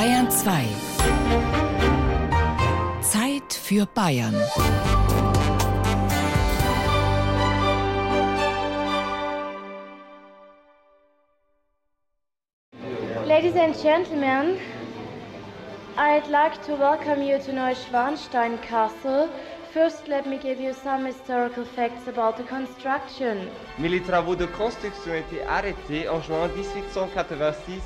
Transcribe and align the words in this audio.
Bayern 0.00 0.30
2. 0.30 0.50
Zeit 3.02 3.52
für 3.52 3.84
Bayern. 3.84 4.34
Ladies 13.26 13.54
and 13.56 13.76
gentlemen, 13.76 14.56
I'd 15.98 16.26
like 16.30 16.62
to 16.64 16.76
welcome 16.76 17.22
you 17.22 17.38
to 17.38 17.52
Neuschwanstein 17.52 18.58
Castle. 18.62 19.28
First, 19.74 20.08
let 20.08 20.26
me 20.26 20.38
give 20.38 20.58
you 20.58 20.72
some 20.72 21.04
historical 21.04 21.66
facts 21.66 22.08
about 22.08 22.38
the 22.38 22.44
construction. 22.44 23.50
Mais 23.78 23.90
les 23.90 24.00
travaux 24.00 24.34
de 24.34 24.46
construction 24.46 25.12
étaient 25.14 25.44
arrêtés 25.46 26.08
en 26.08 26.22
juin 26.22 26.48
1886 26.48 27.82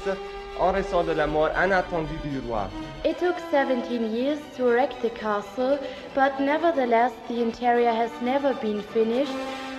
en 0.61 0.73
raison 0.73 1.03
de 1.05 1.13
la 1.13 1.27
mort 1.27 1.51
inattendue 1.57 2.19
du 2.25 2.41
roi. 2.49 2.69
It 3.05 3.19
took 3.19 3.37
17 3.51 4.15
years 4.15 4.39
to 4.57 4.69
erect 4.69 5.01
the 5.03 5.11
castle, 5.11 5.79
but 6.15 6.41
nevertheless, 6.41 7.13
the 7.29 7.43
interior 7.43 7.93
has 7.93 8.11
never 8.23 8.55
been 8.55 8.83
finished 8.83 9.33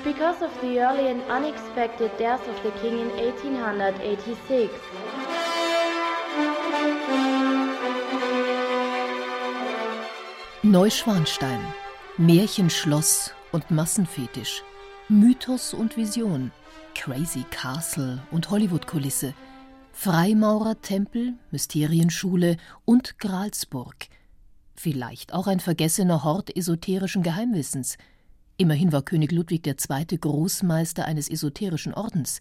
because 0.04 0.42
of 0.44 0.52
the 0.62 0.80
early 0.80 1.08
and 1.08 1.22
unexpected 1.30 2.12
death 2.18 2.48
of 2.48 2.62
the 2.64 2.72
king 2.82 3.00
in 3.00 3.10
1886. 3.18 4.72
Neuschwanstein. 10.64 11.60
Märchenschloss 12.18 13.34
und 13.52 13.70
Massenfetisch. 13.72 14.64
Mythos 15.10 15.74
und 15.74 15.96
Vision. 15.96 16.52
Crazy 16.96 17.44
Castle 17.52 18.20
und 18.32 18.50
Hollywood-Kulisse. 18.50 19.34
Freimaurertempel, 19.96 21.34
Mysterienschule 21.52 22.58
und 22.86 23.18
Gralsburg. 23.18 24.08
Vielleicht 24.76 25.34
auch 25.34 25.48
ein 25.48 25.60
vergessener 25.60 26.24
Hort 26.24 26.56
esoterischen 26.56 27.24
Geheimwissens. 27.24 27.98
Immerhin 28.58 28.92
war 28.92 29.02
König 29.02 29.32
Ludwig 29.32 29.66
II. 29.66 30.18
Großmeister 30.18 31.06
eines 31.06 31.30
esoterischen 31.30 31.94
Ordens, 31.94 32.40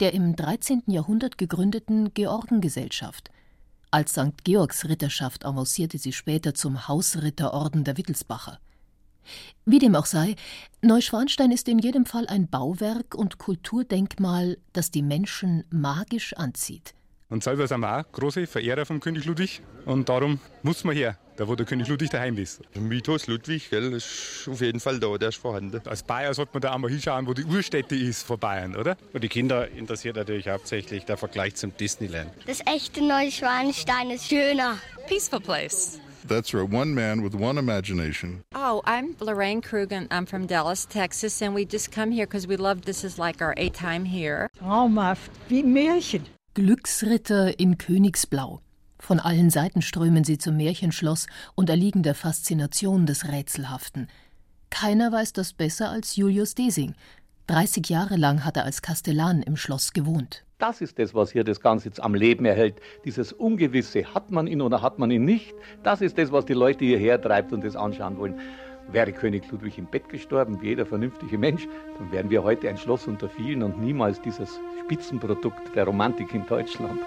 der 0.00 0.14
im 0.14 0.36
13. 0.36 0.84
Jahrhundert 0.86 1.38
gegründeten 1.38 2.14
Georgengesellschaft– 2.14 3.30
als 3.94 4.12
St. 4.12 4.42
Georgs 4.42 4.88
Ritterschaft 4.88 5.44
avancierte 5.44 5.98
sie 5.98 6.14
später 6.14 6.54
zum 6.54 6.88
Hausritterorden 6.88 7.84
der 7.84 7.98
Wittelsbacher. 7.98 8.58
Wie 9.66 9.78
dem 9.78 9.94
auch 9.94 10.06
sei, 10.06 10.34
Neuschwanstein 10.80 11.52
ist 11.52 11.68
in 11.68 11.78
jedem 11.78 12.06
Fall 12.06 12.26
ein 12.26 12.48
Bauwerk 12.48 13.14
und 13.14 13.36
Kulturdenkmal, 13.36 14.56
das 14.72 14.90
die 14.90 15.02
Menschen 15.02 15.64
magisch 15.68 16.32
anzieht. 16.32 16.94
Und 17.32 17.42
selber 17.42 17.66
sind 17.66 17.80
wir 17.80 17.98
auch 17.98 18.12
große 18.12 18.46
Verehrer 18.46 18.84
vom 18.84 19.00
König 19.00 19.24
Ludwig 19.24 19.62
und 19.86 20.06
darum 20.10 20.38
muss 20.62 20.84
man 20.84 20.94
her, 20.94 21.16
da 21.36 21.48
wo 21.48 21.54
der 21.54 21.64
König 21.64 21.88
Ludwig 21.88 22.10
daheim 22.10 22.36
ist. 22.36 22.60
Der 22.74 22.82
Mythos 22.82 23.26
Ludwig 23.26 23.70
gell, 23.70 23.94
ist 23.94 24.46
auf 24.50 24.60
jeden 24.60 24.80
Fall 24.80 25.00
da, 25.00 25.16
der 25.16 25.30
ist 25.30 25.38
vorhanden. 25.38 25.80
Als 25.86 26.02
Bayer 26.02 26.34
sollte 26.34 26.50
man 26.52 26.60
da 26.60 26.74
einmal 26.74 26.90
hinschauen, 26.90 27.26
wo 27.26 27.32
die 27.32 27.44
Urstätte 27.44 27.96
ist 27.96 28.24
von 28.24 28.38
Bayern, 28.38 28.76
oder? 28.76 28.98
Und 29.14 29.24
die 29.24 29.30
Kinder 29.30 29.66
interessiert 29.70 30.16
natürlich 30.16 30.46
hauptsächlich 30.46 31.06
der 31.06 31.16
Vergleich 31.16 31.54
zum 31.54 31.74
Disneyland. 31.74 32.30
Das 32.46 32.60
echte 32.66 33.02
Neuschwanstein 33.02 34.10
ist 34.10 34.26
schöner. 34.28 34.76
Peaceful 35.08 35.40
place. 35.40 35.98
That's 36.28 36.50
for 36.50 36.64
one 36.64 36.92
man 36.94 37.24
with 37.24 37.34
one 37.34 37.58
imagination. 37.58 38.44
Oh, 38.54 38.82
I'm 38.84 39.16
Lorraine 39.20 39.62
Krug 39.62 39.90
and 39.90 40.06
I'm 40.12 40.26
from 40.26 40.46
Dallas, 40.46 40.86
Texas, 40.86 41.40
and 41.40 41.54
we 41.54 41.64
just 41.64 41.90
come 41.92 42.12
here 42.12 42.26
because 42.26 42.46
we 42.46 42.58
love 42.58 42.82
this 42.82 43.04
is 43.04 43.18
like 43.18 43.40
our 43.40 43.54
eighth 43.56 43.78
time 43.78 44.04
here. 44.04 44.50
Traumhaft, 44.60 45.30
wie 45.48 45.62
Märchen. 45.62 46.26
Glücksritter 46.54 47.58
in 47.58 47.78
Königsblau. 47.78 48.60
Von 48.98 49.20
allen 49.20 49.48
Seiten 49.48 49.80
strömen 49.80 50.22
sie 50.22 50.36
zum 50.36 50.58
Märchenschloss 50.58 51.26
und 51.54 51.70
erliegen 51.70 52.02
der 52.02 52.14
Faszination 52.14 53.06
des 53.06 53.26
Rätselhaften. 53.26 54.08
Keiner 54.68 55.10
weiß 55.10 55.32
das 55.32 55.54
besser 55.54 55.88
als 55.88 56.14
Julius 56.14 56.54
Desing. 56.54 56.94
30 57.46 57.88
Jahre 57.88 58.16
lang 58.16 58.44
hat 58.44 58.58
er 58.58 58.64
als 58.64 58.82
Kastellan 58.82 59.42
im 59.42 59.56
Schloss 59.56 59.94
gewohnt. 59.94 60.44
Das 60.58 60.82
ist 60.82 60.98
das, 60.98 61.14
was 61.14 61.32
hier 61.32 61.42
das 61.42 61.58
Ganze 61.58 61.86
jetzt 61.88 62.02
am 62.02 62.14
Leben 62.14 62.44
erhält. 62.44 62.82
Dieses 63.06 63.32
Ungewisse, 63.32 64.14
hat 64.14 64.30
man 64.30 64.46
ihn 64.46 64.60
oder 64.60 64.82
hat 64.82 64.98
man 64.98 65.10
ihn 65.10 65.24
nicht? 65.24 65.54
Das 65.82 66.02
ist 66.02 66.18
das, 66.18 66.32
was 66.32 66.44
die 66.44 66.52
Leute 66.52 66.84
hierher 66.84 67.18
treibt 67.18 67.54
und 67.54 67.64
das 67.64 67.76
anschauen 67.76 68.18
wollen. 68.18 68.38
Wäre 68.92 69.12
König 69.12 69.50
Ludwig 69.50 69.78
im 69.78 69.86
Bett 69.86 70.10
gestorben, 70.10 70.60
wie 70.60 70.68
jeder 70.68 70.84
vernünftige 70.84 71.38
Mensch, 71.38 71.66
dann 71.98 72.12
wären 72.12 72.28
wir 72.28 72.42
heute 72.42 72.68
ein 72.68 72.76
Schloss 72.76 73.06
unter 73.06 73.28
vielen 73.28 73.62
und 73.62 73.80
niemals 73.80 74.20
dieses 74.20 74.60
Spitzenprodukt 74.84 75.74
der 75.74 75.86
Romantik 75.86 76.34
in 76.34 76.44
Deutschland. 76.46 77.00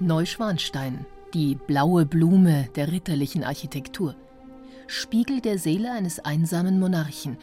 Neuschwanstein, 0.00 1.06
die 1.32 1.54
blaue 1.54 2.06
Blume 2.06 2.68
der 2.74 2.90
ritterlichen 2.90 3.44
Architektur. 3.44 4.16
Spiegel 4.88 5.40
der 5.40 5.58
Seele 5.58 5.92
eines 5.92 6.18
einsamen 6.24 6.80
Monarchen. 6.80 7.38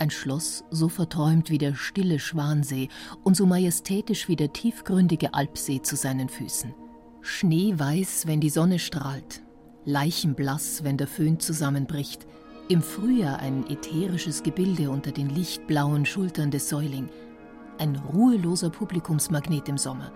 Ein 0.00 0.10
Schloss 0.10 0.64
so 0.70 0.88
verträumt 0.88 1.50
wie 1.50 1.58
der 1.58 1.74
stille 1.74 2.20
Schwansee 2.20 2.88
und 3.24 3.36
so 3.36 3.46
majestätisch 3.46 4.28
wie 4.28 4.36
der 4.36 4.52
tiefgründige 4.52 5.34
Alpsee 5.34 5.82
zu 5.82 5.96
seinen 5.96 6.28
Füßen. 6.28 6.72
Schneeweiß, 7.20 8.28
wenn 8.28 8.40
die 8.40 8.50
Sonne 8.50 8.78
strahlt, 8.78 9.42
leichenblass, 9.84 10.84
wenn 10.84 10.96
der 10.98 11.08
Föhn 11.08 11.40
zusammenbricht, 11.40 12.26
im 12.68 12.80
Frühjahr 12.80 13.40
ein 13.40 13.68
ätherisches 13.68 14.44
Gebilde 14.44 14.90
unter 14.90 15.10
den 15.10 15.30
lichtblauen 15.30 16.06
Schultern 16.06 16.52
des 16.52 16.68
Säuling, 16.68 17.08
ein 17.78 17.96
ruheloser 17.96 18.70
Publikumsmagnet 18.70 19.68
im 19.68 19.78
Sommer, 19.78 20.12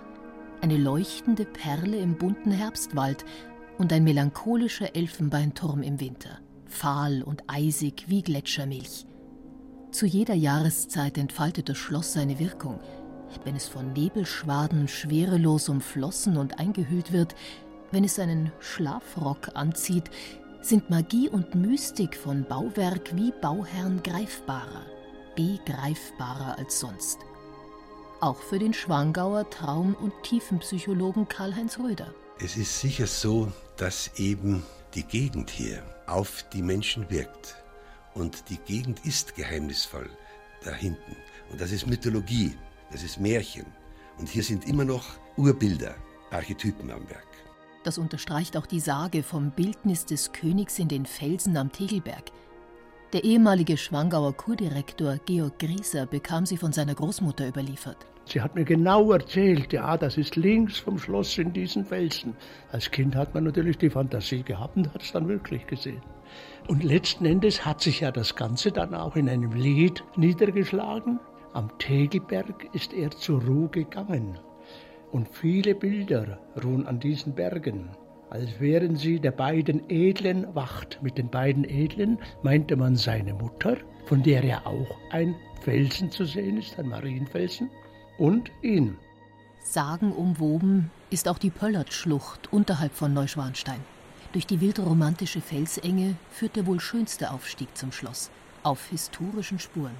eine 0.61 0.77
leuchtende 0.77 1.45
Perle 1.45 1.97
im 1.97 2.17
bunten 2.17 2.53
Herbstwald 2.53 3.25
und 3.79 3.93
ein 3.93 4.05
melancholischer 4.05 4.95
Elfenbeinturm 4.95 5.83
im 5.83 5.99
Winter, 5.99 6.39
fahl 6.67 7.23
und 7.23 7.43
eisig 7.49 8.05
wie 8.07 8.23
Gletschermilch. 8.23 9.07
Zu 9.93 10.07
jeder 10.07 10.35
Jahreszeit 10.35 11.19
entfaltet 11.19 11.69
das 11.69 11.77
Schloss 11.77 12.15
seine 12.15 12.39
Wirkung. 12.39 12.81
Wenn 13.45 13.55
es 13.55 13.69
von 13.69 13.93
Nebelschwaden 13.93 14.89
schwerelos 14.89 15.69
umflossen 15.69 16.39
und 16.39 16.59
eingehüllt 16.59 17.13
wird, 17.13 17.35
wenn 17.91 18.03
es 18.03 18.19
einen 18.19 18.51
Schlafrock 18.59 19.51
anzieht, 19.55 20.05
sind 20.63 20.89
Magie 20.89 21.29
und 21.29 21.55
Mystik 21.55 22.17
von 22.17 22.45
Bauwerk 22.45 23.15
wie 23.15 23.33
Bauherrn 23.43 24.03
greifbarer, 24.03 24.87
begreifbarer 25.37 26.59
als 26.59 26.81
sonst. 26.81 27.19
Auch 28.21 28.41
für 28.41 28.59
den 28.59 28.73
Schwangauer 28.73 29.51
Traum- 29.51 29.97
und 29.97 30.15
Tiefenpsychologen 30.23 31.29
Karl-Heinz 31.29 31.79
Röder. 31.79 32.15
Es 32.41 32.57
ist 32.57 32.81
sicher 32.81 33.07
so, 33.07 33.53
dass 33.77 34.11
eben 34.17 34.63
die 34.95 35.03
Gegend 35.03 35.51
hier 35.51 35.83
auf 36.07 36.45
die 36.53 36.63
Menschen 36.63 37.11
wirkt. 37.11 37.62
Und 38.15 38.49
die 38.51 38.59
Gegend 38.59 39.05
ist 39.05 39.35
geheimnisvoll 39.35 40.11
da 40.65 40.73
hinten. 40.73 41.17
Und 41.51 41.61
das 41.61 41.73
ist 41.73 41.87
Mythologie, 41.87 42.55
das 42.91 43.03
ist 43.03 43.21
Märchen. 43.21 43.67
Und 44.19 44.29
hier 44.29 44.43
sind 44.43 44.69
immer 44.69 44.85
noch 44.85 45.05
Urbilder, 45.37 45.95
Archetypen 46.31 46.91
am 46.91 47.09
Werk. 47.09 47.27
Das 47.85 47.99
unterstreicht 47.99 48.57
auch 48.57 48.67
die 48.67 48.81
Sage 48.81 49.23
vom 49.23 49.51
Bildnis 49.51 50.05
des 50.07 50.33
Königs 50.33 50.79
in 50.79 50.89
den 50.89 51.05
Felsen 51.05 51.57
am 51.57 51.73
Tegelberg. 51.73 52.31
Der 53.13 53.25
ehemalige 53.25 53.77
Schwangauer 53.77 54.37
Kurdirektor 54.37 55.19
Georg 55.27 55.59
Grieser 55.59 56.07
bekam 56.07 56.47
sie 56.47 56.57
von 56.57 56.73
seiner 56.73 56.95
Großmutter 56.95 57.49
überliefert. 57.49 58.07
Sie 58.25 58.41
hat 58.41 58.55
mir 58.55 58.65
genau 58.65 59.11
erzählt, 59.13 59.73
ja, 59.73 59.97
das 59.97 60.17
ist 60.17 60.37
links 60.37 60.79
vom 60.79 60.97
Schloss 60.97 61.37
in 61.39 61.53
diesen 61.53 61.85
Felsen. 61.85 62.35
Als 62.71 62.91
Kind 62.91 63.17
hat 63.17 63.35
man 63.35 63.45
natürlich 63.45 63.79
die 63.79 63.91
Fantasie 63.91 64.45
gehabt 64.45 64.77
und 64.77 64.95
hat 64.95 65.03
es 65.03 65.13
dann 65.13 65.29
wirklich 65.29 65.67
gesehen. 65.67 66.01
Und 66.69 66.85
letzten 66.85 67.25
Endes 67.25 67.67
hat 67.67 67.81
sich 67.81 68.01
ja 68.01 68.13
das 68.13 68.37
Ganze 68.37 68.71
dann 68.71 68.95
auch 68.95 69.17
in 69.17 69.29
einem 69.29 69.53
Lied 69.53 70.05
niedergeschlagen. 70.17 71.19
Am 71.53 71.77
Tegelberg 71.79 72.69
ist 72.73 72.93
er 72.93 73.11
zur 73.11 73.43
Ruhe 73.43 73.69
gegangen. 73.69 74.39
Und 75.11 75.29
viele 75.29 75.75
Bilder 75.75 76.39
ruhen 76.65 76.87
an 76.87 77.01
diesen 77.01 77.35
Bergen. 77.35 77.91
Als 78.31 78.61
wären 78.61 78.97
sie 78.97 79.21
der 79.21 79.33
beiden 79.33 79.91
Edlen 79.91 80.47
wacht. 80.55 81.01
Mit 81.03 81.19
den 81.19 81.29
beiden 81.29 81.65
Edlen 81.65 82.19
meinte 82.43 82.77
man 82.77 82.97
seine 82.97 83.35
Mutter, 83.35 83.77
von 84.07 84.23
der 84.23 84.43
ja 84.43 84.63
auch 84.65 84.97
ein 85.11 85.35
Felsen 85.61 86.11
zu 86.11 86.25
sehen 86.25 86.57
ist, 86.57 86.79
ein 86.79 86.89
Marienfelsen, 86.89 87.69
und 88.17 88.51
ihn. 88.63 88.97
Sagenumwoben 89.63 90.91
ist 91.11 91.29
auch 91.29 91.39
die 91.39 91.51
Pöllertschlucht 91.51 92.53
unterhalb 92.53 92.95
von 92.95 93.13
Neuschwanstein. 93.13 93.81
Durch 94.33 94.47
die 94.47 94.63
wildromantische 94.63 95.43
Felsenge 95.43 96.17
führt 96.31 96.57
der 96.57 96.67
wohl 96.67 96.81
schönste 96.81 97.31
Aufstieg 97.33 97.77
zum 97.77 97.93
Schloss, 97.93 98.31
auf 98.63 98.87
historischen 98.89 99.59
Spuren. 99.59 99.95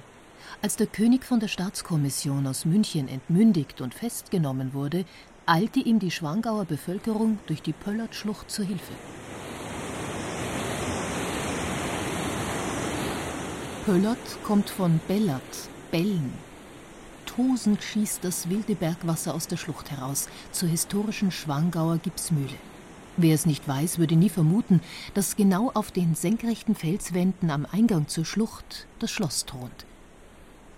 Als 0.61 0.75
der 0.75 0.87
König 0.87 1.23
von 1.23 1.39
der 1.39 1.47
Staatskommission 1.47 2.47
aus 2.47 2.65
München 2.65 3.07
entmündigt 3.07 3.79
und 3.79 3.93
festgenommen 3.93 4.73
wurde, 4.73 5.05
eilte 5.45 5.79
ihm 5.79 5.99
die 5.99 6.09
Schwangauer 6.09 6.65
Bevölkerung 6.65 7.37
durch 7.45 7.61
die 7.61 7.73
Pöllertschlucht 7.73 8.49
zur 8.49 8.65
Hilfe. 8.65 8.93
Pöllert 13.85 14.43
kommt 14.43 14.69
von 14.69 14.99
Bellert, 15.07 15.69
Bellen. 15.91 16.33
Tosend 17.27 17.83
schießt 17.83 18.23
das 18.23 18.49
wilde 18.49 18.73
Bergwasser 18.73 19.35
aus 19.35 19.47
der 19.47 19.57
Schlucht 19.57 19.91
heraus 19.91 20.27
zur 20.51 20.69
historischen 20.69 21.31
Schwangauer 21.31 21.97
Gipsmühle. 21.97 22.55
Wer 23.15 23.35
es 23.35 23.45
nicht 23.45 23.67
weiß, 23.67 23.99
würde 23.99 24.15
nie 24.15 24.29
vermuten, 24.29 24.81
dass 25.13 25.35
genau 25.35 25.69
auf 25.75 25.91
den 25.91 26.15
senkrechten 26.15 26.73
Felswänden 26.73 27.51
am 27.51 27.67
Eingang 27.71 28.07
zur 28.07 28.25
Schlucht 28.25 28.87
das 28.97 29.11
Schloss 29.11 29.45
thront. 29.45 29.85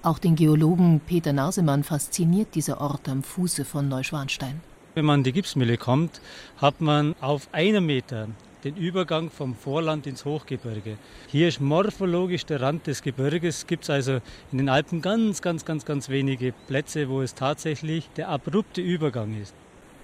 Auch 0.03 0.19
den 0.19 0.35
Geologen 0.35 0.99
Peter 1.05 1.31
Nasemann 1.31 1.83
fasziniert 1.83 2.53
dieser 2.53 2.81
Ort 2.81 3.07
am 3.07 3.23
Fuße 3.23 3.63
von 3.63 3.87
Neuschwanstein. 3.87 4.59
Wenn 4.95 5.05
man 5.05 5.19
an 5.19 5.23
die 5.23 5.31
Gipsmühle 5.31 5.77
kommt, 5.77 6.19
hat 6.57 6.81
man 6.81 7.15
auf 7.21 7.47
einem 7.53 7.85
Meter 7.85 8.27
den 8.65 8.75
Übergang 8.75 9.29
vom 9.29 9.55
Vorland 9.55 10.05
ins 10.05 10.25
Hochgebirge. 10.25 10.97
Hier 11.27 11.47
ist 11.47 11.61
morphologisch 11.61 12.45
der 12.45 12.61
Rand 12.61 12.87
des 12.87 13.01
Gebirges. 13.01 13.65
Gibt 13.65 13.83
es 13.83 13.89
also 13.89 14.19
in 14.51 14.57
den 14.57 14.69
Alpen 14.69 15.01
ganz, 15.01 15.41
ganz, 15.41 15.63
ganz, 15.63 15.85
ganz 15.85 16.09
wenige 16.09 16.53
Plätze, 16.67 17.07
wo 17.07 17.21
es 17.21 17.33
tatsächlich 17.33 18.09
der 18.17 18.27
abrupte 18.27 18.81
Übergang 18.81 19.39
ist. 19.41 19.55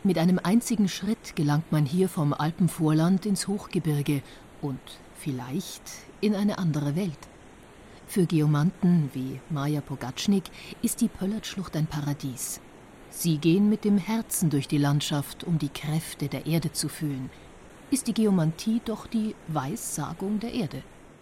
Mit 0.04 0.18
einem 0.18 0.40
einzigen 0.42 0.90
Schritt 0.90 1.36
gelangt 1.36 1.72
man 1.72 1.86
hier 1.86 2.10
vom 2.10 2.34
Alpenvorland 2.34 3.28
ins 3.28 3.48
Hochgebirge 3.48 4.24
und 4.60 4.80
vielleicht 5.14 5.84
in 6.22 6.34
eine 6.34 6.58
andere 6.58 6.96
Welt. 6.96 7.20
Für 8.08 8.26
Geomanten 8.26 9.12
wie 9.14 9.40
Maja 9.52 9.80
Pogatschnik 9.80 10.46
ist 10.82 11.02
die 11.02 11.08
Pöllertschlucht 11.08 11.78
ein 11.78 11.86
Paradies. 11.86 12.62
Sie 13.12 13.38
gehen 13.38 13.70
mit 13.70 13.84
dem 13.86 14.00
Herzen 14.00 14.50
durch 14.50 14.68
die 14.68 14.80
Landschaft, 14.80 15.44
um 15.44 15.60
die 15.60 15.70
Kräfte 15.70 16.30
der 16.30 16.48
Erde 16.48 16.72
zu 16.72 16.90
fühlen, 16.90 17.30
ist 17.92 18.08
die 18.08 18.16
Geomantie 18.16 18.82
doch 18.84 19.06
die 19.06 19.36
Weissagung 19.50 20.40
der 20.40 20.54
Erde. 20.54 20.82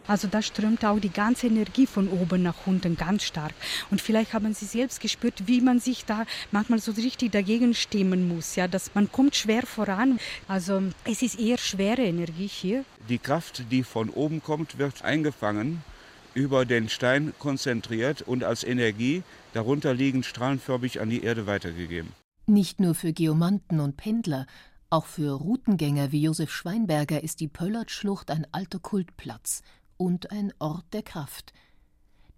Also 0.09 0.27
da 0.27 0.41
strömt 0.41 0.83
auch 0.85 0.99
die 0.99 1.11
ganze 1.11 1.45
Energie 1.45 1.85
von 1.85 2.07
oben 2.07 2.41
nach 2.41 2.65
unten 2.65 2.97
ganz 2.97 3.21
stark. 3.21 3.53
Und 3.91 4.01
vielleicht 4.01 4.33
haben 4.33 4.55
Sie 4.55 4.65
selbst 4.65 5.01
gespürt, 5.01 5.43
wie 5.45 5.61
man 5.61 5.79
sich 5.79 6.03
da 6.03 6.25
manchmal 6.51 6.79
so 6.79 6.93
richtig 6.93 7.31
dagegen 7.31 7.75
stemmen 7.75 8.27
muss. 8.27 8.55
Ja, 8.55 8.67
dass 8.67 8.95
man 8.95 9.11
kommt 9.11 9.35
schwer 9.35 9.67
voran. 9.67 10.19
Also 10.47 10.81
es 11.05 11.21
ist 11.21 11.39
eher 11.39 11.59
schwere 11.59 12.01
Energie 12.01 12.47
hier. 12.47 12.85
Die 13.07 13.19
Kraft, 13.19 13.65
die 13.69 13.83
von 13.83 14.09
oben 14.09 14.41
kommt, 14.41 14.79
wird 14.79 15.03
eingefangen, 15.03 15.83
über 16.33 16.65
den 16.65 16.89
Stein 16.89 17.33
konzentriert 17.37 18.23
und 18.23 18.43
als 18.43 18.63
Energie 18.63 19.21
darunter 19.53 19.93
liegend 19.93 20.25
strahlenförmig 20.25 21.01
an 21.01 21.11
die 21.11 21.21
Erde 21.21 21.45
weitergegeben. 21.45 22.13
Nicht 22.47 22.79
nur 22.79 22.95
für 22.95 23.13
Geomanten 23.13 23.79
und 23.79 23.95
Pendler, 23.95 24.47
auch 24.89 25.05
für 25.05 25.33
Routengänger 25.33 26.11
wie 26.11 26.23
Josef 26.23 26.51
Schweinberger 26.51 27.21
ist 27.21 27.41
die 27.41 27.47
Pöllertschlucht 27.47 28.31
ein 28.31 28.47
alter 28.51 28.79
Kultplatz 28.79 29.61
und 29.99 30.31
ein 30.31 30.53
Ort 30.59 30.85
der 30.93 31.03
Kraft. 31.03 31.53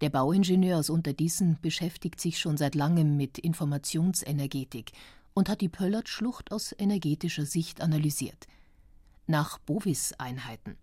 Der 0.00 0.10
Bauingenieur 0.10 0.78
aus 0.80 0.90
Unterdießen 0.90 1.58
beschäftigt 1.62 2.20
sich 2.20 2.38
schon 2.38 2.56
seit 2.56 2.74
langem 2.74 3.16
mit 3.16 3.38
Informationsenergetik 3.38 4.90
und 5.32 5.48
hat 5.48 5.60
die 5.60 5.68
Pöllertschlucht 5.68 6.50
aus 6.50 6.74
energetischer 6.76 7.46
Sicht 7.46 7.80
analysiert. 7.80 8.48
Nach 9.28 9.58
Bovis-Einheiten. 9.60 10.76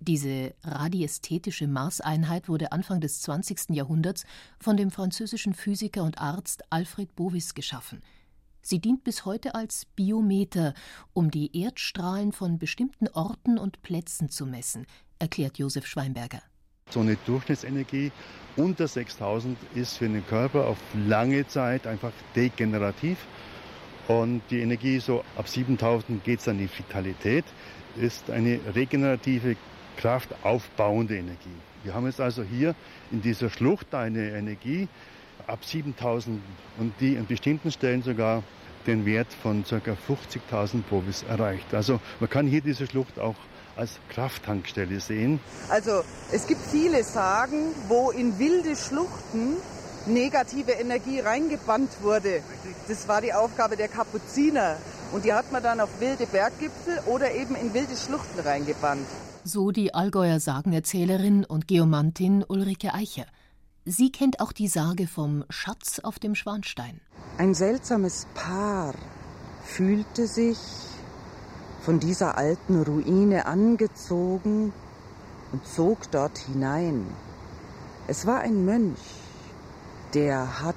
Diese 0.00 0.54
radiästhetische 0.62 1.66
Maßeinheit 1.66 2.48
wurde 2.48 2.72
Anfang 2.72 3.00
des 3.00 3.22
20. 3.22 3.70
Jahrhunderts 3.70 4.24
von 4.58 4.76
dem 4.76 4.90
französischen 4.90 5.54
Physiker 5.54 6.02
und 6.02 6.18
Arzt 6.18 6.62
Alfred 6.70 7.16
Bovis 7.16 7.54
geschaffen– 7.54 8.02
Sie 8.64 8.78
dient 8.78 9.02
bis 9.02 9.24
heute 9.24 9.56
als 9.56 9.86
Biometer, 9.96 10.72
um 11.12 11.32
die 11.32 11.60
Erdstrahlen 11.60 12.30
von 12.30 12.60
bestimmten 12.60 13.08
Orten 13.08 13.58
und 13.58 13.82
Plätzen 13.82 14.28
zu 14.28 14.46
messen, 14.46 14.86
erklärt 15.22 15.56
Josef 15.56 15.86
Schweinberger. 15.86 16.42
So 16.90 17.00
eine 17.00 17.16
Durchschnittsenergie 17.24 18.10
unter 18.56 18.86
6000 18.86 19.56
ist 19.74 19.96
für 19.96 20.08
den 20.08 20.26
Körper 20.26 20.66
auf 20.66 20.76
lange 21.06 21.46
Zeit 21.46 21.86
einfach 21.86 22.12
degenerativ. 22.36 23.16
Und 24.08 24.42
die 24.50 24.60
Energie 24.60 24.98
so 24.98 25.24
ab 25.36 25.48
7000 25.48 26.24
geht 26.24 26.40
es 26.40 26.48
an 26.48 26.58
die 26.58 26.68
Vitalität, 26.68 27.44
ist 27.96 28.30
eine 28.30 28.58
regenerative, 28.74 29.56
kraftaufbauende 29.96 31.16
Energie. 31.16 31.56
Wir 31.84 31.94
haben 31.94 32.06
jetzt 32.06 32.20
also 32.20 32.42
hier 32.42 32.74
in 33.12 33.22
dieser 33.22 33.48
Schlucht 33.48 33.94
eine 33.94 34.30
Energie, 34.30 34.88
ab 35.46 35.64
7000 35.64 36.40
und 36.78 36.92
die 37.00 37.16
an 37.16 37.26
bestimmten 37.26 37.70
Stellen 37.70 38.02
sogar 38.02 38.42
den 38.86 39.06
Wert 39.06 39.32
von 39.32 39.62
ca. 39.64 39.76
50.000 39.76 40.82
Bovis 40.90 41.22
erreicht. 41.22 41.72
Also 41.72 42.00
man 42.18 42.28
kann 42.28 42.48
hier 42.48 42.60
diese 42.60 42.86
Schlucht 42.86 43.18
auch 43.20 43.36
als 43.76 43.98
Krafttankstelle 44.10 45.00
sehen. 45.00 45.40
Also 45.68 46.02
es 46.30 46.46
gibt 46.46 46.60
viele 46.70 47.04
Sagen, 47.04 47.74
wo 47.88 48.10
in 48.10 48.38
wilde 48.38 48.76
Schluchten 48.76 49.56
negative 50.06 50.72
Energie 50.72 51.20
reingebannt 51.20 51.90
wurde. 52.02 52.42
Das 52.88 53.08
war 53.08 53.20
die 53.20 53.32
Aufgabe 53.32 53.76
der 53.76 53.88
Kapuziner. 53.88 54.76
Und 55.12 55.24
die 55.24 55.32
hat 55.32 55.52
man 55.52 55.62
dann 55.62 55.80
auf 55.80 56.00
wilde 56.00 56.26
Berggipfel 56.26 56.98
oder 57.06 57.32
eben 57.32 57.54
in 57.54 57.74
wilde 57.74 57.96
Schluchten 57.96 58.40
reingebannt. 58.40 59.06
So 59.44 59.70
die 59.70 59.94
Allgäuer 59.94 60.40
Sagenerzählerin 60.40 61.44
und 61.44 61.68
Geomantin 61.68 62.44
Ulrike 62.46 62.94
Eicher. 62.94 63.26
Sie 63.84 64.12
kennt 64.12 64.40
auch 64.40 64.52
die 64.52 64.68
Sage 64.68 65.08
vom 65.08 65.44
Schatz 65.50 65.98
auf 65.98 66.18
dem 66.18 66.34
Schwanstein. 66.34 67.00
Ein 67.38 67.52
seltsames 67.52 68.26
Paar 68.34 68.94
fühlte 69.64 70.26
sich 70.26 70.58
von 71.82 71.98
dieser 71.98 72.38
alten 72.38 72.80
Ruine 72.80 73.46
angezogen 73.46 74.72
und 75.52 75.66
zog 75.66 76.10
dort 76.12 76.38
hinein. 76.38 77.06
Es 78.06 78.26
war 78.26 78.40
ein 78.40 78.64
Mönch, 78.64 78.98
der 80.14 80.62
hat 80.62 80.76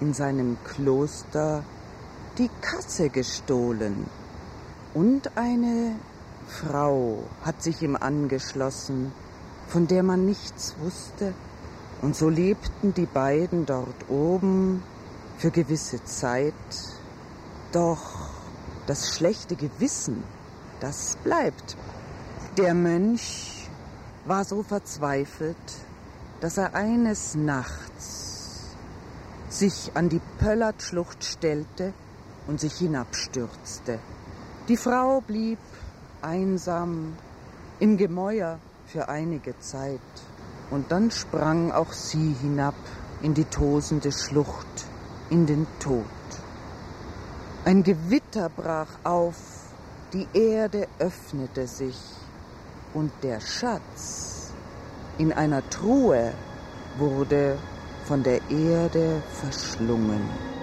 in 0.00 0.12
seinem 0.12 0.56
Kloster 0.64 1.62
die 2.38 2.50
Kasse 2.60 3.10
gestohlen. 3.10 4.06
Und 4.92 5.36
eine 5.36 5.94
Frau 6.48 7.22
hat 7.44 7.62
sich 7.62 7.82
ihm 7.82 7.96
angeschlossen, 7.96 9.12
von 9.68 9.86
der 9.86 10.02
man 10.02 10.26
nichts 10.26 10.74
wusste 10.80 11.32
und 12.02 12.16
so 12.16 12.28
lebten 12.28 12.92
die 12.92 13.06
beiden 13.06 13.66
dort 13.66 14.08
oben 14.08 14.82
für 15.38 15.50
gewisse 15.50 16.04
Zeit. 16.04 16.52
Doch 17.72 18.43
das 18.86 19.16
schlechte 19.16 19.56
Gewissen, 19.56 20.22
das 20.80 21.16
bleibt. 21.24 21.76
Der 22.56 22.74
Mönch 22.74 23.68
war 24.26 24.44
so 24.44 24.62
verzweifelt, 24.62 25.56
dass 26.40 26.58
er 26.58 26.74
eines 26.74 27.34
Nachts 27.34 28.76
sich 29.48 29.92
an 29.94 30.08
die 30.08 30.20
Pöllertschlucht 30.38 31.24
stellte 31.24 31.92
und 32.46 32.60
sich 32.60 32.74
hinabstürzte. 32.74 33.98
Die 34.68 34.76
Frau 34.76 35.20
blieb 35.20 35.58
einsam 36.22 37.14
im 37.80 37.96
Gemäuer 37.96 38.58
für 38.86 39.08
einige 39.08 39.58
Zeit. 39.58 40.00
Und 40.70 40.90
dann 40.90 41.10
sprang 41.10 41.72
auch 41.72 41.92
sie 41.92 42.34
hinab 42.40 42.74
in 43.22 43.34
die 43.34 43.44
tosende 43.44 44.12
Schlucht, 44.12 44.86
in 45.30 45.46
den 45.46 45.66
Tod. 45.80 46.04
Ein 47.66 47.82
Gewitter 47.82 48.50
brach 48.50 48.98
auf, 49.04 49.36
die 50.12 50.28
Erde 50.34 50.86
öffnete 50.98 51.66
sich 51.66 51.96
und 52.92 53.10
der 53.22 53.40
Schatz 53.40 54.52
in 55.16 55.32
einer 55.32 55.62
Truhe 55.70 56.34
wurde 56.98 57.58
von 58.06 58.22
der 58.22 58.38
Erde 58.50 59.22
verschlungen. 59.28 60.53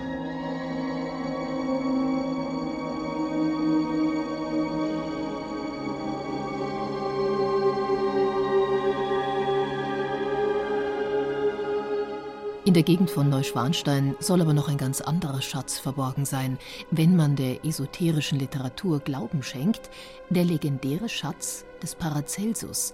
In 12.72 12.76
der 12.76 12.84
Gegend 12.84 13.12
von 13.12 13.28
Neuschwanstein 13.28 14.16
soll 14.22 14.40
aber 14.40 14.54
noch 14.54 14.70
ein 14.70 14.78
ganz 14.78 15.02
anderer 15.02 15.42
Schatz 15.42 15.78
verborgen 15.78 16.24
sein, 16.24 16.58
wenn 16.90 17.18
man 17.18 17.36
der 17.36 17.66
esoterischen 17.66 18.40
Literatur 18.40 19.02
Glauben 19.02 19.44
schenkt, 19.44 19.90
der 20.30 20.46
legendäre 20.46 21.10
Schatz 21.10 21.66
des 21.84 21.96
Paracelsus. 21.96 22.94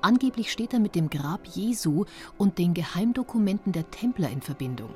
Angeblich 0.00 0.50
steht 0.50 0.72
er 0.72 0.80
mit 0.80 0.94
dem 0.94 1.10
Grab 1.10 1.46
Jesu 1.46 2.06
und 2.38 2.56
den 2.56 2.72
Geheimdokumenten 2.72 3.72
der 3.72 3.90
Templer 3.90 4.30
in 4.30 4.40
Verbindung. 4.40 4.94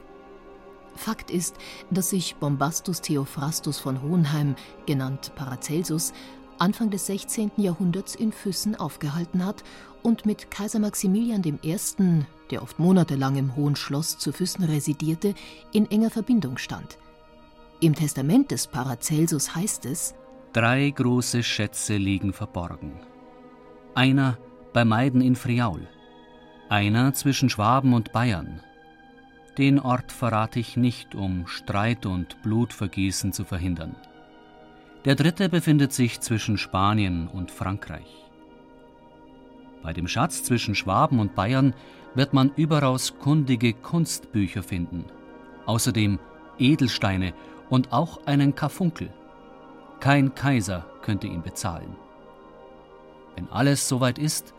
Fakt 0.96 1.30
ist, 1.30 1.56
dass 1.90 2.08
sich 2.08 2.36
Bombastus 2.36 3.02
Theophrastus 3.02 3.78
von 3.78 4.00
Hohenheim, 4.00 4.54
genannt 4.86 5.32
Paracelsus, 5.34 6.14
Anfang 6.58 6.90
des 6.90 7.06
16. 7.06 7.52
Jahrhunderts 7.56 8.14
in 8.14 8.32
Füssen 8.32 8.76
aufgehalten 8.76 9.44
hat 9.44 9.64
und 10.02 10.26
mit 10.26 10.50
Kaiser 10.50 10.78
Maximilian 10.78 11.42
I., 11.44 11.76
der 12.50 12.62
oft 12.62 12.78
monatelang 12.78 13.37
im 13.37 13.56
Hohen 13.56 13.76
Schloss 13.76 14.18
zu 14.18 14.32
Füssen 14.32 14.64
residierte, 14.64 15.34
in 15.73 15.90
enger 15.90 16.11
Verbindung 16.11 16.58
stand. 16.58 16.99
Im 17.80 17.94
Testament 17.94 18.50
des 18.50 18.66
Paracelsus 18.66 19.54
heißt 19.54 19.87
es: 19.87 20.14
Drei 20.52 20.90
große 20.90 21.42
Schätze 21.42 21.96
liegen 21.96 22.32
verborgen. 22.32 23.00
Einer 23.94 24.38
bei 24.73 24.84
Meiden 24.84 25.20
in 25.20 25.37
Friaul, 25.37 25.88
Einer 26.68 27.12
zwischen 27.12 27.50
Schwaben 27.50 27.92
und 27.92 28.12
Bayern. 28.12 28.61
Den 29.58 29.78
Ort 29.78 30.11
verrate 30.12 30.58
ich 30.58 30.76
nicht, 30.76 31.14
um 31.14 31.46
Streit 31.46 32.06
und 32.06 32.42
Blutvergießen 32.42 33.32
zu 33.32 33.44
verhindern. 33.44 33.96
Der 35.04 35.16
dritte 35.16 35.50
befindet 35.50 35.92
sich 35.92 36.20
zwischen 36.20 36.56
Spanien 36.56 37.28
und 37.28 37.50
Frankreich. 37.50 38.25
Bei 39.82 39.92
dem 39.92 40.08
Schatz 40.08 40.42
zwischen 40.42 40.75
Schwaben 40.75 41.18
und 41.18 41.34
Bayern 41.34 41.75
wird 42.14 42.32
man 42.32 42.52
überaus 42.56 43.18
kundige 43.18 43.75
Kunstbücher 43.75 44.62
finden, 44.62 45.04
außerdem 45.66 46.18
Edelsteine 46.58 47.34
und 47.68 47.92
auch 47.92 48.26
einen 48.26 48.54
Karfunkel. 48.54 49.12
Kein 50.00 50.34
Kaiser 50.34 50.87
könnte 51.02 51.26
ihn 51.26 51.42
bezahlen. 51.42 51.96
Wenn 53.37 53.50
alles 53.50 53.87
soweit 53.87 54.18
ist, 54.18 54.54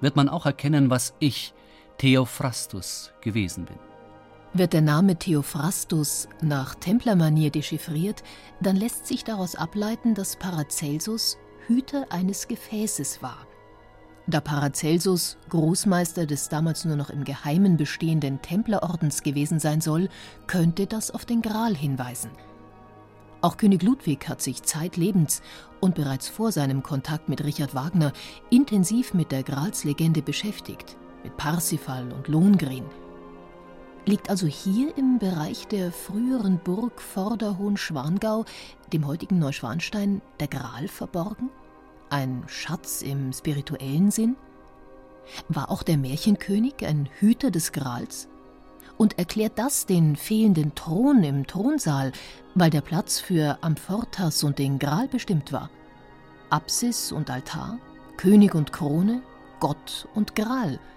wird 0.00 0.16
man 0.16 0.30
auch 0.30 0.46
erkennen, 0.46 0.88
was 0.88 1.14
ich, 1.18 1.52
Theophrastus, 1.98 3.12
gewesen 3.20 3.66
bin. 3.66 3.89
Wird 4.52 4.72
der 4.72 4.80
Name 4.80 5.14
Theophrastus 5.14 6.28
nach 6.42 6.74
Templermanier 6.74 7.50
dechiffriert, 7.50 8.24
dann 8.60 8.74
lässt 8.74 9.06
sich 9.06 9.22
daraus 9.22 9.54
ableiten, 9.54 10.14
dass 10.14 10.34
Paracelsus 10.34 11.38
Hüter 11.68 12.06
eines 12.10 12.48
Gefäßes 12.48 13.22
war. 13.22 13.46
Da 14.26 14.40
Paracelsus 14.40 15.36
Großmeister 15.50 16.26
des 16.26 16.48
damals 16.48 16.84
nur 16.84 16.96
noch 16.96 17.10
im 17.10 17.22
Geheimen 17.22 17.76
bestehenden 17.76 18.42
Templerordens 18.42 19.22
gewesen 19.22 19.60
sein 19.60 19.80
soll, 19.80 20.08
könnte 20.48 20.88
das 20.88 21.12
auf 21.12 21.24
den 21.24 21.42
Gral 21.42 21.76
hinweisen. 21.76 22.30
Auch 23.42 23.56
König 23.56 23.84
Ludwig 23.84 24.28
hat 24.28 24.42
sich 24.42 24.64
zeitlebens 24.64 25.42
und 25.78 25.94
bereits 25.94 26.28
vor 26.28 26.50
seinem 26.50 26.82
Kontakt 26.82 27.28
mit 27.28 27.44
Richard 27.44 27.74
Wagner 27.76 28.12
intensiv 28.50 29.14
mit 29.14 29.30
der 29.30 29.44
Gralslegende 29.44 30.22
beschäftigt, 30.22 30.96
mit 31.22 31.36
Parsifal 31.36 32.12
und 32.12 32.26
Lohengrin– 32.26 32.84
Liegt 34.06 34.30
also 34.30 34.46
hier 34.46 34.96
im 34.96 35.18
Bereich 35.18 35.66
der 35.68 35.92
früheren 35.92 36.58
Burg 36.58 37.02
Vorderhohenschwangau, 37.02 38.44
dem 38.92 39.06
heutigen 39.06 39.38
Neuschwanstein, 39.38 40.22
der 40.40 40.48
Gral 40.48 40.88
verborgen? 40.88 41.50
Ein 42.08 42.42
Schatz 42.46 43.02
im 43.02 43.32
spirituellen 43.32 44.10
Sinn? 44.10 44.36
War 45.48 45.70
auch 45.70 45.82
der 45.82 45.98
Märchenkönig 45.98 46.86
ein 46.86 47.08
Hüter 47.18 47.50
des 47.50 47.72
Grals? 47.72 48.28
Und 48.96 49.18
erklärt 49.18 49.58
das 49.58 49.86
den 49.86 50.16
fehlenden 50.16 50.74
Thron 50.74 51.22
im 51.22 51.46
Thronsaal, 51.46 52.12
weil 52.54 52.70
der 52.70 52.80
Platz 52.80 53.20
für 53.20 53.58
Ampfortas 53.60 54.42
und 54.42 54.58
den 54.58 54.78
Gral 54.78 55.08
bestimmt 55.08 55.52
war? 55.52 55.70
Apsis 56.48 57.12
und 57.12 57.30
Altar, 57.30 57.78
König 58.16 58.54
und 58.54 58.72
Krone, 58.72 59.22
Gott 59.60 60.08
und 60.14 60.34
Gral– 60.34 60.80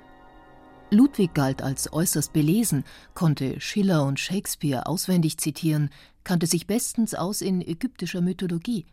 Ludwig 0.93 1.33
galt 1.33 1.62
als 1.62 1.91
äußerst 1.91 2.33
belesen, 2.33 2.83
konnte 3.15 3.59
Schiller 3.59 4.05
und 4.05 4.19
Shakespeare 4.19 4.85
auswendig 4.85 5.38
zitieren, 5.39 5.89
kannte 6.23 6.45
sich 6.45 6.67
bestens 6.67 7.15
aus 7.15 7.41
in 7.41 7.62
ägyptischer 7.62 8.21
Mythologie. 8.21 8.85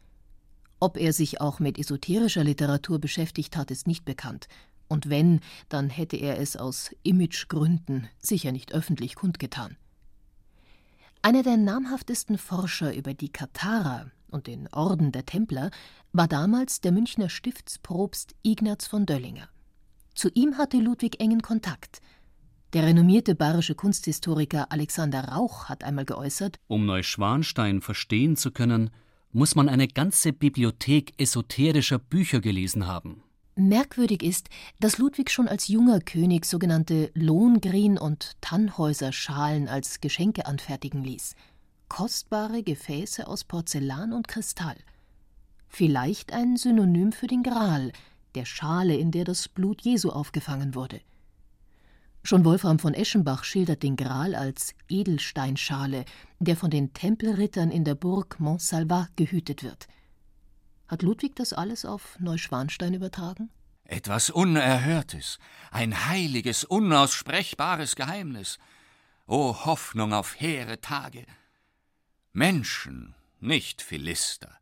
Ob 0.80 0.96
er 0.96 1.12
sich 1.12 1.42
auch 1.42 1.60
mit 1.60 1.78
esoterischer 1.78 2.42
Literatur 2.42 2.98
beschäftigt 2.98 3.56
hat, 3.56 3.70
ist 3.70 3.86
nicht 3.86 4.06
bekannt. 4.06 4.48
Und 4.88 5.10
wenn, 5.10 5.40
dann 5.68 5.90
hätte 5.90 6.16
er 6.16 6.38
es 6.38 6.56
aus 6.56 6.90
Imagegründen 7.02 8.08
sicher 8.18 8.50
nicht 8.50 8.72
öffentlich 8.72 9.14
kundgetan. 9.14 9.76
Einer 11.22 11.42
der 11.42 11.58
namhaftesten 11.58 12.38
Forscher 12.38 12.94
über 12.94 13.12
die 13.12 13.28
Katharer 13.28 14.10
und 14.30 14.46
den 14.46 14.68
Orden 14.72 15.12
der 15.12 15.26
Templer 15.26 15.70
war 16.12 16.26
damals 16.26 16.80
der 16.80 16.92
Münchner 16.92 17.28
Stiftsprobst 17.28 18.34
Ignaz 18.42 18.86
von 18.86 19.04
Döllinger. 19.04 19.48
Zu 20.14 20.28
ihm 20.34 20.58
hatte 20.58 20.78
Ludwig 20.78 21.20
engen 21.20 21.42
Kontakt. 21.42 22.00
Der 22.72 22.84
renommierte 22.84 23.34
bayerische 23.34 23.74
Kunsthistoriker 23.74 24.70
Alexander 24.70 25.24
Rauch 25.24 25.68
hat 25.68 25.82
einmal 25.82 26.04
geäußert: 26.04 26.58
Um 26.68 26.86
Neuschwanstein 26.86 27.80
verstehen 27.80 28.36
zu 28.36 28.52
können, 28.52 28.90
muss 29.32 29.54
man 29.54 29.68
eine 29.68 29.88
ganze 29.88 30.32
Bibliothek 30.32 31.12
esoterischer 31.18 31.98
Bücher 31.98 32.40
gelesen 32.40 32.86
haben. 32.86 33.22
Merkwürdig 33.56 34.22
ist, 34.22 34.48
dass 34.78 34.98
Ludwig 34.98 35.30
schon 35.30 35.48
als 35.48 35.68
junger 35.68 36.00
König 36.00 36.46
sogenannte 36.46 37.10
Lohngrin- 37.14 37.98
und 37.98 38.32
Tannhäuserschalen 38.40 39.68
als 39.68 40.00
Geschenke 40.00 40.46
anfertigen 40.46 41.04
ließ. 41.04 41.34
Kostbare 41.88 42.62
Gefäße 42.62 43.26
aus 43.26 43.44
Porzellan 43.44 44.12
und 44.12 44.28
Kristall. 44.28 44.76
Vielleicht 45.68 46.32
ein 46.32 46.56
Synonym 46.56 47.12
für 47.12 47.26
den 47.26 47.42
Gral, 47.42 47.92
der 48.34 48.44
Schale, 48.44 48.96
in 48.96 49.10
der 49.10 49.24
das 49.24 49.48
Blut 49.48 49.82
Jesu 49.82 50.10
aufgefangen 50.10 50.74
wurde. 50.74 51.00
Schon 52.22 52.44
Wolfram 52.44 52.78
von 52.78 52.92
Eschenbach 52.92 53.44
schildert 53.44 53.82
den 53.82 53.96
Gral 53.96 54.34
als 54.34 54.74
Edelsteinschale, 54.88 56.04
der 56.38 56.56
von 56.56 56.70
den 56.70 56.92
Tempelrittern 56.92 57.70
in 57.70 57.84
der 57.84 57.94
Burg 57.94 58.38
Montsalvat 58.38 59.16
gehütet 59.16 59.62
wird. 59.62 59.88
Hat 60.86 61.02
Ludwig 61.02 61.34
das 61.36 61.52
alles 61.52 61.84
auf 61.84 62.18
Neuschwanstein 62.18 62.94
übertragen? 62.94 63.50
Etwas 63.84 64.28
Unerhörtes, 64.30 65.38
ein 65.70 66.08
heiliges, 66.08 66.64
unaussprechbares 66.64 67.96
Geheimnis. 67.96 68.58
O 69.26 69.64
Hoffnung 69.64 70.12
auf 70.12 70.38
hehre 70.38 70.80
Tage! 70.80 71.24
Menschen, 72.32 73.14
nicht 73.40 73.82
Philister. 73.82 74.58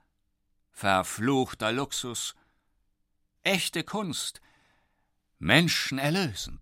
Verfluchter 0.70 1.72
Luxus, 1.72 2.34
echte 3.48 3.82
Kunst, 3.82 4.42
menschenerlösend. 5.38 6.60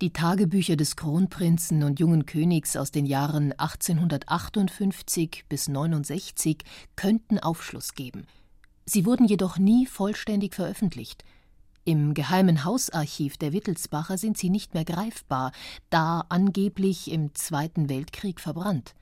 Die 0.00 0.12
Tagebücher 0.12 0.74
des 0.74 0.96
Kronprinzen 0.96 1.84
und 1.84 2.00
jungen 2.00 2.26
Königs 2.26 2.76
aus 2.76 2.90
den 2.90 3.06
Jahren 3.06 3.52
1858 3.52 5.44
bis 5.48 5.68
69 5.68 6.64
könnten 6.96 7.38
Aufschluss 7.38 7.94
geben. 7.94 8.26
Sie 8.86 9.06
wurden 9.06 9.26
jedoch 9.26 9.56
nie 9.58 9.86
vollständig 9.86 10.56
veröffentlicht. 10.56 11.22
Im 11.84 12.12
geheimen 12.14 12.64
Hausarchiv 12.64 13.36
der 13.36 13.52
Wittelsbacher 13.52 14.18
sind 14.18 14.36
sie 14.36 14.50
nicht 14.50 14.74
mehr 14.74 14.84
greifbar, 14.84 15.52
da 15.90 16.24
angeblich 16.28 17.08
im 17.12 17.36
Zweiten 17.36 17.88
Weltkrieg 17.88 18.40
verbrannt. 18.40 18.96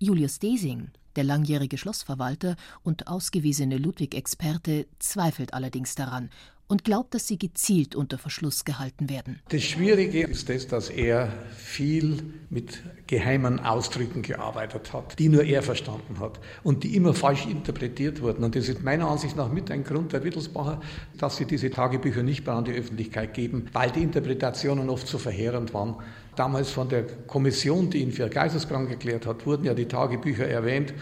Julius 0.00 0.40
Desing, 0.40 0.90
der 1.16 1.24
langjährige 1.24 1.78
Schlossverwalter 1.78 2.56
und 2.82 3.08
ausgewiesene 3.08 3.78
Ludwig-Experte 3.78 4.86
zweifelt 4.98 5.54
allerdings 5.54 5.94
daran 5.94 6.30
und 6.66 6.84
glaubt, 6.84 7.14
dass 7.14 7.26
sie 7.26 7.38
gezielt 7.38 7.94
unter 7.94 8.18
Verschluss 8.18 8.64
gehalten 8.64 9.10
werden. 9.10 9.40
Das 9.50 9.62
Schwierige 9.62 10.22
ist 10.22 10.48
das, 10.48 10.66
dass 10.66 10.88
er 10.88 11.32
viel 11.56 12.22
mit 12.48 12.82
geheimen 13.06 13.60
Ausdrücken 13.60 14.22
gearbeitet 14.22 14.92
hat, 14.92 15.18
die 15.18 15.28
nur 15.28 15.44
er 15.44 15.62
verstanden 15.62 16.18
hat 16.20 16.40
und 16.62 16.84
die 16.84 16.96
immer 16.96 17.14
falsch 17.14 17.46
interpretiert 17.46 18.22
wurden. 18.22 18.44
Und 18.44 18.56
das 18.56 18.68
ist 18.68 18.82
meiner 18.82 19.08
Ansicht 19.08 19.36
nach 19.36 19.50
mit 19.50 19.70
ein 19.70 19.84
Grund 19.84 20.12
der 20.12 20.24
Wittelsbacher, 20.24 20.80
dass 21.18 21.36
sie 21.36 21.44
diese 21.44 21.70
Tagebücher 21.70 22.22
nicht 22.22 22.46
mehr 22.46 22.54
an 22.54 22.64
die 22.64 22.72
Öffentlichkeit 22.72 23.34
geben, 23.34 23.66
weil 23.72 23.90
die 23.90 24.02
Interpretationen 24.02 24.88
oft 24.88 25.06
so 25.06 25.18
verheerend 25.18 25.74
waren. 25.74 25.96
Damals 26.36 26.70
von 26.70 26.88
der 26.88 27.04
Kommission, 27.26 27.90
die 27.90 27.98
ihn 27.98 28.12
für 28.12 28.28
geisteskrank 28.28 28.90
erklärt 28.90 29.26
hat, 29.26 29.46
wurden 29.46 29.64
ja 29.64 29.74
die 29.74 29.86
Tagebücher 29.86 30.46
erwähnt. 30.46 30.94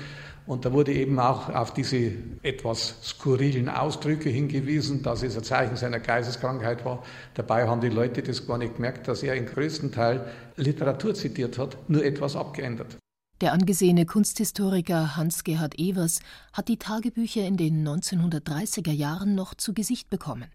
Und 0.47 0.65
da 0.65 0.73
wurde 0.73 0.93
eben 0.93 1.19
auch 1.21 1.49
auf 1.51 1.73
diese 1.73 2.13
etwas 2.43 2.97
skurrilen 3.05 3.69
Ausdrücke 3.69 4.29
hingewiesen, 4.29 5.03
dass 5.03 5.23
es 5.23 5.37
ein 5.37 5.45
Zeichen 5.45 5.77
seiner 5.77 6.01
Geisteskrankheit 6.01 6.85
war. 6.85 7.05
Dabei 7.35 7.69
haben 7.69 7.81
die 7.81 7.89
Leute 7.89 8.23
das 8.23 8.47
gar 8.47 8.59
nicht 8.59 8.75
gemerkt, 8.75 9.07
dass 9.07 9.23
er 9.23 9.37
im 9.37 9.47
größten 9.47 9.93
Teil 9.93 10.27
Literatur 10.57 11.15
zitiert 11.15 11.59
hat, 11.59 11.77
nur 11.89 12.05
etwas 12.05 12.35
abgeändert. 12.35 12.97
Der 13.41 13.53
angesehene 13.53 14.07
Kunsthistoriker 14.07 15.17
Hans-Gerhard 15.17 15.79
Evers 15.79 16.21
hat 16.53 16.69
die 16.69 16.77
Tagebücher 16.77 17.45
in 17.45 17.57
den 17.57 17.87
1930er 17.87 18.93
Jahren 18.93 19.35
noch 19.35 19.55
zu 19.55 19.75
Gesicht 19.75 20.11
bekommen. 20.11 20.47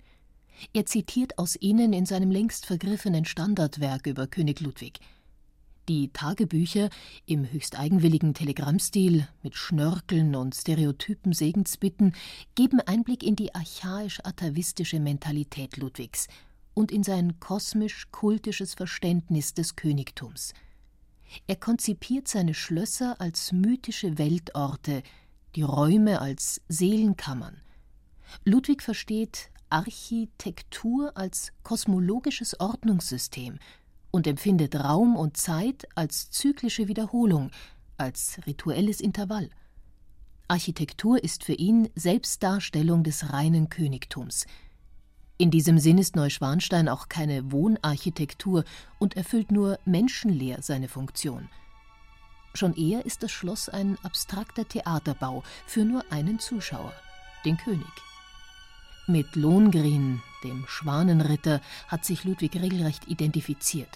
Er 0.74 0.86
zitiert 0.86 1.38
aus 1.38 1.56
ihnen 1.60 1.94
in 1.94 2.06
seinem 2.06 2.32
längst 2.32 2.66
vergriffenen 2.66 3.26
Standardwerk 3.26 4.08
über 4.08 4.28
König 4.28 4.60
Ludwig– 4.62 5.00
die 5.88 6.10
Tagebücher 6.10 6.90
im 7.26 7.50
höchst 7.50 7.80
eigenwilligen 7.80 8.34
Telegrammstil 8.34 9.28
mit 9.42 9.56
Schnörkeln 9.56 10.36
und 10.36 10.54
stereotypen 10.54 11.32
Segensbitten 11.32 12.14
geben 12.56 12.82
Einblick 12.82 13.24
in 13.24 13.38
die 13.38 13.56
archaisch-atavistische 13.56 15.00
Mentalität 15.00 15.78
Ludwigs 15.78 16.28
und 16.74 16.92
in 16.92 17.04
sein 17.04 17.40
kosmisch-kultisches 17.40 18.74
Verständnis 18.74 19.54
des 19.54 19.78
Königtums. 19.78 20.54
Er 21.48 21.56
konzipiert 21.56 22.28
seine 22.28 22.54
Schlösser 22.54 23.20
als 23.20 23.52
mythische 23.52 24.18
Weltorte, 24.18 25.04
die 25.56 25.64
Räume 25.64 26.20
als 26.20 26.62
Seelenkammern. 26.68 27.62
Ludwig 28.44 28.84
versteht 28.84 29.50
Architektur 29.70 31.16
als 31.16 31.52
kosmologisches 31.64 32.60
Ordnungssystem– 32.60 33.60
und 34.12 34.28
empfindet 34.28 34.76
Raum 34.76 35.16
und 35.16 35.38
Zeit 35.38 35.88
als 35.96 36.32
zyklische 36.32 36.88
Wiederholung, 36.88 37.52
als 37.98 38.40
rituelles 38.46 39.02
Intervall. 39.02 39.50
Architektur 40.48 41.24
ist 41.24 41.44
für 41.44 41.54
ihn 41.54 41.90
Selbstdarstellung 41.96 43.04
des 43.04 43.32
reinen 43.32 43.70
Königtums. 43.70 44.46
In 45.38 45.52
diesem 45.52 45.78
Sinn 45.78 45.98
ist 45.98 46.16
Neuschwanstein 46.16 46.90
auch 46.90 47.10
keine 47.10 47.52
Wohnarchitektur 47.52 48.64
und 48.98 49.16
erfüllt 49.16 49.52
nur 49.52 49.78
menschenleer 49.86 50.62
seine 50.62 50.88
Funktion. 50.88 51.50
Schon 52.56 52.74
eher 52.76 53.06
ist 53.06 53.22
das 53.22 53.32
Schloss 53.32 53.70
ein 53.70 54.00
abstrakter 54.04 54.68
Theaterbau 54.68 55.44
für 55.68 55.86
nur 55.86 56.04
einen 56.12 56.40
Zuschauer, 56.40 56.94
den 57.46 57.58
König. 57.58 57.86
Mit 59.10 59.38
Lohengrin, 59.38 60.22
dem 60.44 60.66
Schwanenritter, 60.68 61.62
hat 61.88 62.04
sich 62.04 62.26
Ludwig 62.26 62.58
regelrecht 62.62 63.08
identifiziert. 63.08 63.88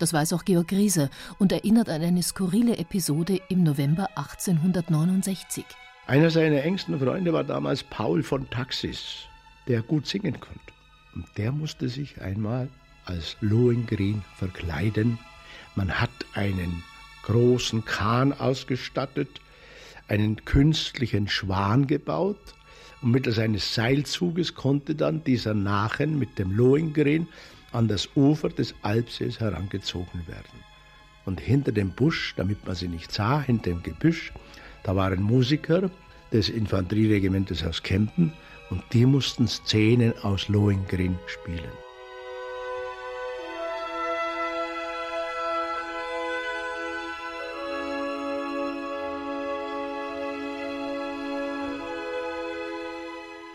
Das 0.00 0.12
weiß 0.12 0.32
auch 0.32 0.44
Georg 0.44 0.66
Grieser 0.66 1.10
und 1.38 1.52
erinnert 1.52 1.88
an 1.88 2.02
eine 2.02 2.24
skurrile 2.24 2.76
Episode 2.76 3.40
im 3.50 3.62
November 3.62 4.08
1869. 4.16 5.64
Einer 6.08 6.28
seiner 6.30 6.64
engsten 6.64 6.98
Freunde 6.98 7.32
war 7.32 7.44
damals 7.44 7.84
Paul 7.84 8.24
von 8.24 8.50
Taxis, 8.50 9.28
der 9.68 9.80
gut 9.80 10.08
singen 10.08 10.40
konnte. 10.40 10.72
Und 11.14 11.26
der 11.36 11.52
musste 11.52 11.88
sich 11.88 12.20
einmal 12.20 12.68
als 13.04 13.36
Lohengrin 13.42 14.24
verkleiden. 14.34 15.20
Man 15.76 16.00
hat 16.00 16.10
einen 16.34 16.82
großen 17.22 17.84
Kahn 17.84 18.32
ausgestattet, 18.32 19.40
einen 20.08 20.44
künstlichen 20.44 21.28
Schwan 21.28 21.86
gebaut 21.86 22.56
und 23.02 23.10
mittels 23.10 23.38
eines 23.38 23.74
Seilzuges 23.74 24.54
konnte 24.54 24.94
dann 24.94 25.24
dieser 25.24 25.54
Nachen 25.54 26.18
mit 26.18 26.38
dem 26.38 26.52
Lohengrin 26.52 27.26
an 27.72 27.88
das 27.88 28.08
Ufer 28.16 28.48
des 28.48 28.74
Alpsees 28.82 29.40
herangezogen 29.40 30.26
werden. 30.26 30.60
Und 31.24 31.40
hinter 31.40 31.72
dem 31.72 31.90
Busch, 31.90 32.34
damit 32.36 32.64
man 32.66 32.74
sie 32.74 32.88
nicht 32.88 33.12
sah, 33.12 33.40
hinter 33.40 33.70
dem 33.70 33.82
Gebüsch, 33.82 34.32
da 34.82 34.96
waren 34.96 35.22
Musiker 35.22 35.90
des 36.32 36.48
Infanterieregimentes 36.48 37.64
aus 37.64 37.82
Kempen 37.82 38.32
und 38.70 38.82
die 38.92 39.06
mussten 39.06 39.46
Szenen 39.46 40.14
aus 40.22 40.48
Lohengrin 40.48 41.18
spielen. 41.26 41.81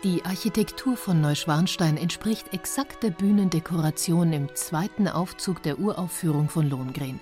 Die 0.08 0.24
Architektur 0.24 0.96
von 0.96 1.20
Neuschwanstein 1.20 1.98
entspricht 1.98 2.54
exakt 2.54 3.02
der 3.02 3.10
Bühnendekoration 3.10 4.32
im 4.32 4.48
zweiten 4.54 5.06
Aufzug 5.06 5.62
der 5.62 5.78
Uraufführung 5.78 6.48
von 6.48 6.70
Lohengrin. 6.70 7.20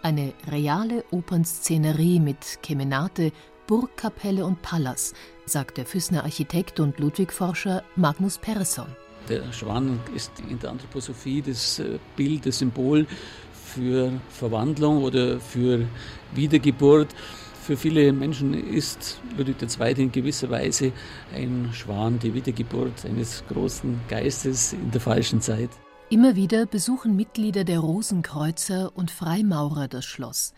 Eine 0.00 0.32
reale 0.50 1.04
Opernszenerie 1.10 2.20
mit 2.20 2.62
Kemenate, 2.62 3.32
Burgkapelle 3.66 4.46
und 4.46 4.62
Palas, 4.62 5.12
sagt 5.44 5.76
der 5.76 5.84
Füßner 5.84 6.24
Architekt 6.24 6.80
und 6.80 6.98
Ludwigforscher 6.98 7.84
Magnus 7.96 8.38
Persson. 8.38 8.86
Der 9.28 9.52
Schwan 9.52 10.00
ist 10.16 10.32
in 10.48 10.58
der 10.58 10.70
Anthroposophie 10.70 11.42
das 11.42 11.80
äh, 11.80 11.98
Bild, 12.16 12.46
das 12.46 12.60
Symbol 12.60 13.06
für 13.52 14.10
Verwandlung 14.30 15.04
oder 15.04 15.38
für 15.38 15.86
Wiedergeburt. 16.34 17.14
Für 17.62 17.76
viele 17.76 18.12
Menschen 18.12 18.54
ist 18.54 19.20
Ludwig 19.36 19.62
II. 19.62 19.92
in 19.92 20.10
gewisser 20.10 20.50
Weise 20.50 20.92
ein 21.32 21.70
Schwan, 21.72 22.18
die 22.18 22.34
Wiedergeburt 22.34 23.04
eines 23.04 23.44
großen 23.46 24.00
Geistes 24.08 24.72
in 24.72 24.90
der 24.90 25.00
falschen 25.00 25.40
Zeit. 25.40 25.70
Immer 26.10 26.34
wieder 26.34 26.66
besuchen 26.66 27.14
Mitglieder 27.14 27.62
der 27.62 27.78
Rosenkreuzer 27.78 28.90
und 28.96 29.12
Freimaurer 29.12 29.86
das 29.86 30.04
Schloss. 30.04 30.54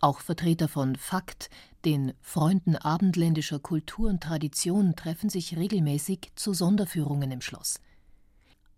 Auch 0.00 0.20
Vertreter 0.20 0.66
von 0.66 0.96
Fakt, 0.96 1.50
den 1.84 2.14
Freunden 2.22 2.74
abendländischer 2.74 3.58
Kultur 3.58 4.08
und 4.08 4.22
Tradition, 4.22 4.96
treffen 4.96 5.28
sich 5.28 5.58
regelmäßig 5.58 6.30
zu 6.36 6.54
Sonderführungen 6.54 7.32
im 7.32 7.42
Schloss. 7.42 7.80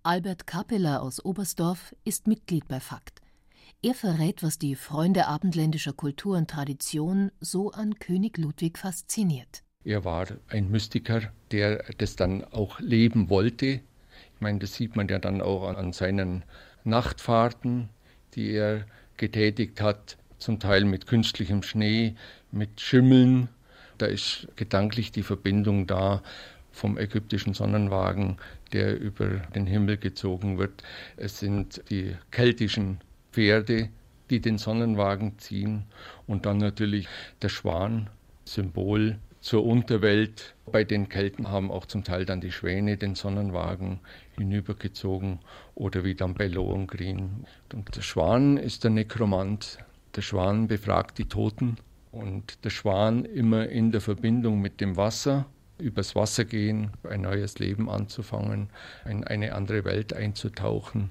Albert 0.02 0.48
Kappeler 0.48 1.00
aus 1.00 1.24
Oberstdorf 1.24 1.94
ist 2.02 2.26
Mitglied 2.26 2.66
bei 2.66 2.80
Fakt. 2.80 3.20
Er 3.80 3.94
verrät, 3.94 4.42
was 4.42 4.58
die 4.58 4.74
Freunde 4.74 5.28
abendländischer 5.28 5.92
Kultur 5.92 6.36
und 6.36 6.50
Tradition 6.50 7.30
so 7.38 7.70
an 7.70 7.94
König 8.00 8.36
Ludwig 8.36 8.76
fasziniert. 8.76 9.62
Er 9.84 10.04
war 10.04 10.26
ein 10.48 10.68
Mystiker, 10.68 11.30
der 11.52 11.84
das 11.96 12.16
dann 12.16 12.42
auch 12.42 12.80
leben 12.80 13.30
wollte. 13.30 13.66
Ich 13.66 14.40
meine, 14.40 14.58
das 14.58 14.74
sieht 14.74 14.96
man 14.96 15.06
ja 15.06 15.20
dann 15.20 15.40
auch 15.40 15.68
an 15.68 15.92
seinen 15.92 16.42
Nachtfahrten, 16.82 17.88
die 18.34 18.50
er 18.50 18.84
getätigt 19.16 19.80
hat, 19.80 20.18
zum 20.38 20.58
Teil 20.58 20.84
mit 20.84 21.06
künstlichem 21.06 21.62
Schnee, 21.62 22.16
mit 22.50 22.80
Schimmeln. 22.80 23.48
Da 23.96 24.06
ist 24.06 24.48
gedanklich 24.56 25.12
die 25.12 25.22
Verbindung 25.22 25.86
da 25.86 26.24
vom 26.72 26.98
ägyptischen 26.98 27.54
Sonnenwagen, 27.54 28.38
der 28.72 28.98
über 28.98 29.28
den 29.54 29.68
Himmel 29.68 29.98
gezogen 29.98 30.58
wird. 30.58 30.82
Es 31.16 31.38
sind 31.38 31.80
die 31.90 32.16
keltischen 32.32 32.98
Pferde, 33.32 33.88
die 34.30 34.40
den 34.40 34.58
Sonnenwagen 34.58 35.38
ziehen 35.38 35.84
und 36.26 36.46
dann 36.46 36.58
natürlich 36.58 37.08
der 37.42 37.48
Schwan, 37.48 38.10
Symbol 38.44 39.18
zur 39.40 39.64
Unterwelt. 39.64 40.54
Bei 40.66 40.84
den 40.84 41.08
Kelten 41.08 41.48
haben 41.48 41.70
auch 41.70 41.86
zum 41.86 42.04
Teil 42.04 42.24
dann 42.24 42.40
die 42.40 42.52
Schwäne 42.52 42.96
den 42.96 43.14
Sonnenwagen 43.14 44.00
hinübergezogen 44.36 45.38
oder 45.74 46.04
wie 46.04 46.14
dann 46.14 46.34
bei 46.34 46.48
Lohengrin. 46.48 47.46
Und 47.72 47.96
der 47.96 48.02
Schwan 48.02 48.56
ist 48.56 48.84
der 48.84 48.90
Nekromant. 48.90 49.78
Der 50.16 50.22
Schwan 50.22 50.68
befragt 50.68 51.18
die 51.18 51.28
Toten 51.28 51.76
und 52.10 52.64
der 52.64 52.70
Schwan 52.70 53.24
immer 53.24 53.68
in 53.68 53.92
der 53.92 54.00
Verbindung 54.00 54.60
mit 54.60 54.80
dem 54.80 54.96
Wasser, 54.96 55.46
übers 55.78 56.16
Wasser 56.16 56.44
gehen, 56.44 56.90
ein 57.08 57.22
neues 57.22 57.58
Leben 57.58 57.88
anzufangen, 57.88 58.70
in 59.08 59.24
eine 59.24 59.54
andere 59.54 59.84
Welt 59.84 60.12
einzutauchen 60.12 61.10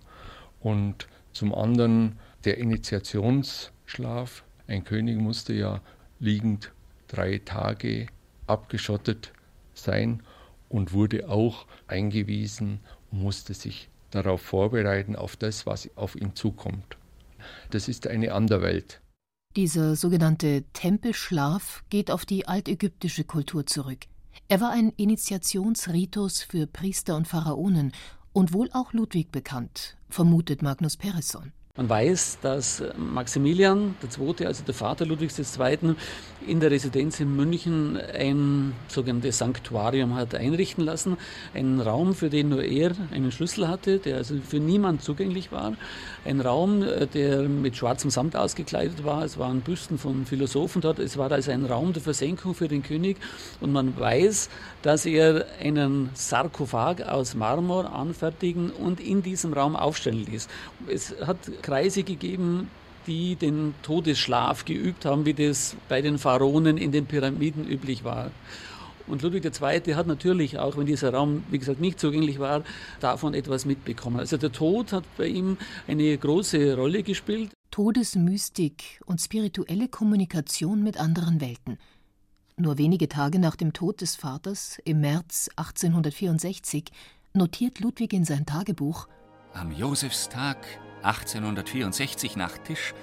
und 0.60 1.08
zum 1.38 1.54
anderen 1.54 2.18
der 2.46 2.58
Initiationsschlaf. 2.58 4.44
Ein 4.68 4.84
König 4.84 5.20
musste 5.20 5.54
ja 5.54 5.82
liegend 6.20 6.72
drei 7.08 7.38
Tage 7.38 8.08
abgeschottet 8.48 9.32
sein 9.76 10.24
und 10.68 10.94
wurde 10.94 11.30
auch 11.30 11.68
eingewiesen 11.86 12.80
und 13.12 13.22
musste 13.22 13.54
sich 13.54 13.90
darauf 14.10 14.42
vorbereiten, 14.42 15.16
auf 15.16 15.36
das, 15.36 15.68
was 15.68 15.90
auf 15.96 16.16
ihn 16.16 16.36
zukommt. 16.36 16.98
Das 17.70 17.88
ist 17.88 18.08
eine 18.08 18.34
Anderwelt. 18.34 19.00
Dieser 19.56 19.96
sogenannte 19.96 20.64
Tempelschlaf 20.74 21.84
geht 21.90 22.10
auf 22.10 22.26
die 22.26 22.48
altägyptische 22.48 23.24
Kultur 23.24 23.66
zurück. 23.66 24.06
Er 24.48 24.60
war 24.60 24.72
ein 24.72 24.92
Initiationsritus 24.98 26.42
für 26.42 26.66
Priester 26.68 27.16
und 27.16 27.28
Pharaonen 27.28 27.92
und 28.34 28.54
wohl 28.54 28.70
auch 28.74 28.94
Ludwig 28.94 29.32
bekannt, 29.32 29.97
vermutet 30.10 30.62
Magnus 30.62 30.98
Peresson. 30.98 31.54
Man 31.78 31.90
weiß, 31.90 32.40
dass 32.42 32.84
Maximilian 32.98 33.94
II., 34.20 34.48
also 34.48 34.64
der 34.64 34.74
Vater 34.74 35.06
Ludwigs 35.06 35.38
II., 35.38 35.96
in 36.48 36.60
der 36.60 36.72
Residenz 36.72 37.20
in 37.20 37.36
München 37.36 37.98
ein 37.98 38.74
sogenanntes 38.88 39.38
Sanktuarium 39.38 40.16
hat 40.16 40.34
einrichten 40.34 40.84
lassen. 40.84 41.18
Einen 41.54 41.80
Raum, 41.82 42.16
für 42.16 42.30
den 42.30 42.50
nur 42.50 42.64
er 42.64 42.94
einen 43.12 43.32
Schlüssel 43.32 43.68
hatte, 43.68 44.00
der 44.00 44.18
also 44.18 44.36
für 44.48 44.60
niemand 44.60 45.04
zugänglich 45.04 45.52
war. 45.52 45.74
Ein 46.26 46.42
Raum, 46.42 46.84
der 47.14 47.44
mit 47.44 47.76
schwarzem 47.76 48.10
Samt 48.10 48.36
ausgekleidet 48.36 49.04
war. 49.04 49.24
Es 49.24 49.38
waren 49.38 49.62
Büsten 49.62 49.98
von 49.98 50.26
Philosophen 50.26 50.82
dort. 50.82 51.00
Es 51.00 51.18
war 51.18 51.32
also 51.32 51.52
ein 51.52 51.66
Raum 51.66 51.94
der 51.94 52.02
Versenkung 52.02 52.56
für 52.56 52.68
den 52.68 52.82
König. 52.82 53.18
Und 53.60 53.72
man 53.72 54.00
weiß, 54.00 54.50
dass 54.82 55.06
er 55.06 55.46
einen 55.62 56.10
Sarkophag 56.14 57.02
aus 57.04 57.36
Marmor 57.36 57.94
anfertigen 57.94 58.72
und 58.72 59.00
in 59.00 59.22
diesem 59.22 59.54
Raum 59.54 59.76
aufstellen 59.76 60.26
ließ. 60.26 60.48
Es 60.88 61.14
hat 61.26 61.38
Kreise 61.68 62.04
gegeben, 62.04 62.70
die 63.08 63.36
den 63.36 63.76
Todesschlaf 63.84 64.64
geübt 64.64 65.04
haben, 65.04 65.26
wie 65.26 65.34
das 65.34 65.76
bei 65.90 66.02
den 66.02 66.18
Pharaonen 66.18 66.78
in 66.78 66.94
den 66.94 67.06
Pyramiden 67.06 67.68
üblich 67.68 68.06
war. 68.06 68.32
Und 69.06 69.22
Ludwig 69.22 69.44
II. 69.44 69.94
hat 69.94 70.08
natürlich, 70.08 70.60
auch 70.60 70.78
wenn 70.78 70.86
dieser 70.86 71.14
Raum, 71.14 71.44
wie 71.52 71.60
gesagt, 71.60 71.82
nicht 71.82 72.00
zugänglich 72.00 72.40
war, 72.40 72.64
davon 73.02 73.34
etwas 73.34 73.66
mitbekommen. 73.66 74.18
Also 74.18 74.38
der 74.38 74.54
Tod 74.54 74.94
hat 74.94 75.04
bei 75.18 75.28
ihm 75.28 75.58
eine 75.90 76.18
große 76.18 76.78
Rolle 76.78 77.04
gespielt. 77.04 77.52
Todesmystik 77.70 79.02
und 79.06 79.20
spirituelle 79.20 79.90
Kommunikation 79.90 80.84
mit 80.84 80.98
anderen 80.98 81.42
Welten. 81.42 81.78
Nur 82.56 82.78
wenige 82.78 83.10
Tage 83.10 83.40
nach 83.40 83.58
dem 83.58 83.74
Tod 83.74 84.00
des 84.00 84.16
Vaters, 84.16 84.80
im 84.86 85.02
März 85.02 85.50
1864, 85.58 86.86
notiert 87.34 87.82
Ludwig 87.82 88.14
in 88.14 88.24
sein 88.24 88.46
Tagebuch: 88.46 89.10
Am 89.54 89.74
Josefstag 89.74 90.58
1864 91.04 92.36
nach 92.36 92.58
Tisch 92.58 92.94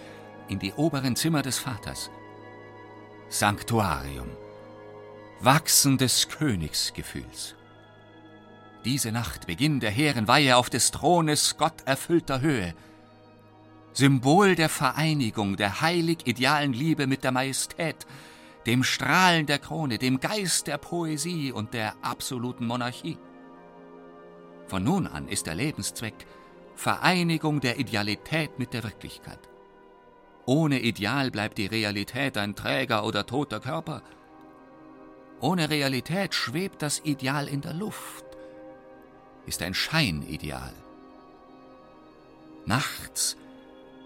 in 0.49 0.59
die 0.59 0.73
oberen 0.73 1.17
Zimmer 1.17 1.43
des 1.43 1.59
Vaters. 1.59 2.11
Sanktuarium. 3.29 4.29
Wachsen 5.41 5.99
des 5.99 6.29
Königsgefühls. 6.29 7.55
Diese 8.85 9.13
Nacht 9.13 9.47
Beginn 9.47 9.81
der 9.81 9.91
hehren 9.91 10.29
Weihe 10.29 10.57
auf 10.57 10.69
des 10.69 10.91
Thrones 10.91 11.57
gotterfüllter 11.57 12.41
Höhe. 12.41 12.75
Symbol 13.93 14.55
der 14.57 14.69
Vereinigung 14.69 15.57
der 15.57 15.81
heilig 15.81 16.27
idealen 16.27 16.73
Liebe 16.73 17.07
mit 17.07 17.25
der 17.25 17.33
Majestät, 17.33 18.07
dem 18.67 18.83
Strahlen 18.83 19.47
der 19.47 19.59
Krone, 19.59 19.99
dem 19.99 20.21
Geist 20.21 20.67
der 20.67 20.79
Poesie 20.79 21.53
und 21.53 21.75
der 21.75 21.95
absoluten 22.03 22.67
Monarchie. 22.67 23.19
Von 24.67 24.85
nun 24.85 25.07
an 25.07 25.29
ist 25.29 25.47
der 25.47 25.55
Lebenszweck 25.55 26.27
Vereinigung 26.75 27.61
der 27.61 27.79
Idealität 27.79 28.59
mit 28.59 28.73
der 28.73 28.83
Wirklichkeit. 28.83 29.39
Ohne 30.47 30.81
Ideal 30.81 31.31
bleibt 31.31 31.59
die 31.59 31.67
Realität 31.67 32.37
ein 32.37 32.55
träger 32.55 33.05
oder 33.05 33.27
toter 33.27 33.61
Körper. 33.61 34.03
Ohne 35.41 35.71
Realität 35.71 36.35
schwebt 36.35 36.83
das 36.83 37.01
Ideal 37.05 37.49
in 37.49 37.61
der 37.61 37.75
Luft, 37.75 38.25
ist 39.47 39.63
ein 39.63 39.75
Scheinideal. 39.75 40.73
Nachts 42.67 43.37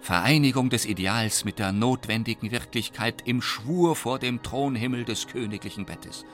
Vereinigung 0.00 0.70
des 0.70 0.86
Ideals 0.86 1.44
mit 1.44 1.58
der 1.58 1.72
notwendigen 1.72 2.50
Wirklichkeit 2.50 3.22
im 3.26 3.42
Schwur 3.42 3.94
vor 3.94 4.18
dem 4.18 4.42
Thronhimmel 4.42 5.04
des 5.04 5.26
königlichen 5.26 5.84
Bettes. 5.84 6.24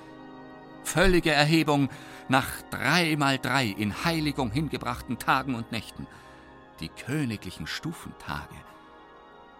Völlige 0.84 1.32
Erhebung 1.32 1.88
nach 2.28 2.46
dreimal 2.70 3.38
drei 3.38 3.66
in 3.66 4.04
Heiligung 4.04 4.50
hingebrachten 4.50 5.18
Tagen 5.18 5.54
und 5.54 5.72
Nächten, 5.72 6.06
die 6.80 6.88
königlichen 6.88 7.66
Stufentage. 7.66 8.54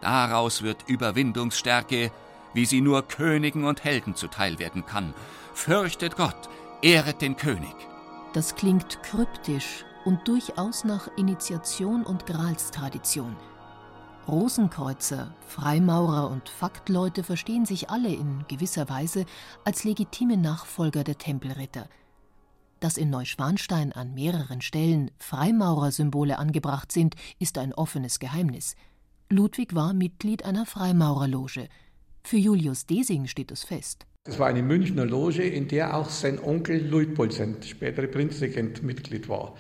Daraus 0.01 0.63
wird 0.63 0.89
Überwindungsstärke, 0.89 2.11
wie 2.53 2.67
sie 2.67 2.81
nur 2.81 3.07
Königen 3.09 3.65
und 3.65 3.85
Helden 3.85 4.15
zuteil 4.15 4.59
werden 4.59 4.87
kann. 4.87 5.15
Fürchtet 5.55 6.17
Gott, 6.17 6.49
ehret 6.83 7.21
den 7.21 7.37
König. 7.37 7.75
Das 8.33 8.55
klingt 8.55 9.03
kryptisch 9.03 9.85
und 10.05 10.29
durchaus 10.29 10.85
nach 10.85 11.09
Initiation 11.17 12.05
und 12.05 12.27
Gralstradition. 12.27 13.37
Rosenkreuzer, 14.27 15.35
Freimaurer 15.47 16.31
und 16.31 16.49
Faktleute 16.49 17.23
verstehen 17.23 17.67
sich 17.67 17.91
alle 17.91 18.09
in 18.09 18.45
gewisser 18.49 18.89
Weise 18.89 19.27
als 19.65 19.85
legitime 19.85 20.37
Nachfolger 20.37 21.05
der 21.05 21.19
Tempelritter. 21.19 21.89
Dass 22.85 22.99
in 22.99 23.09
Neuschwanstein 23.09 23.93
an 23.93 24.13
mehreren 24.13 24.61
Stellen 24.61 25.11
Freimaurersymbole 25.17 26.39
angebracht 26.39 26.93
sind, 26.93 27.15
ist 27.39 27.57
ein 27.57 27.73
offenes 27.73 28.19
Geheimnis. 28.19 28.77
Ludwig 29.31 29.75
war 29.75 29.95
Mitglied 29.95 30.45
einer 30.45 30.67
Freimaurerloge. 30.67 31.71
Für 32.25 32.37
Julius 32.37 32.85
Desing 32.85 33.27
steht 33.27 33.51
es 33.53 33.65
fest. 33.65 34.05
Es 34.25 34.39
war 34.39 34.49
eine 34.49 34.63
Münchner 34.63 35.07
Loge, 35.07 35.45
in 35.45 35.67
der 35.67 35.97
auch 35.97 36.11
sein 36.11 36.39
Onkel 36.39 36.87
Luitpold, 36.87 37.33
sein 37.33 37.57
späterer 37.63 38.07
Prinzregent, 38.07 38.83
Mitglied 38.83 39.31
war. 39.31 39.55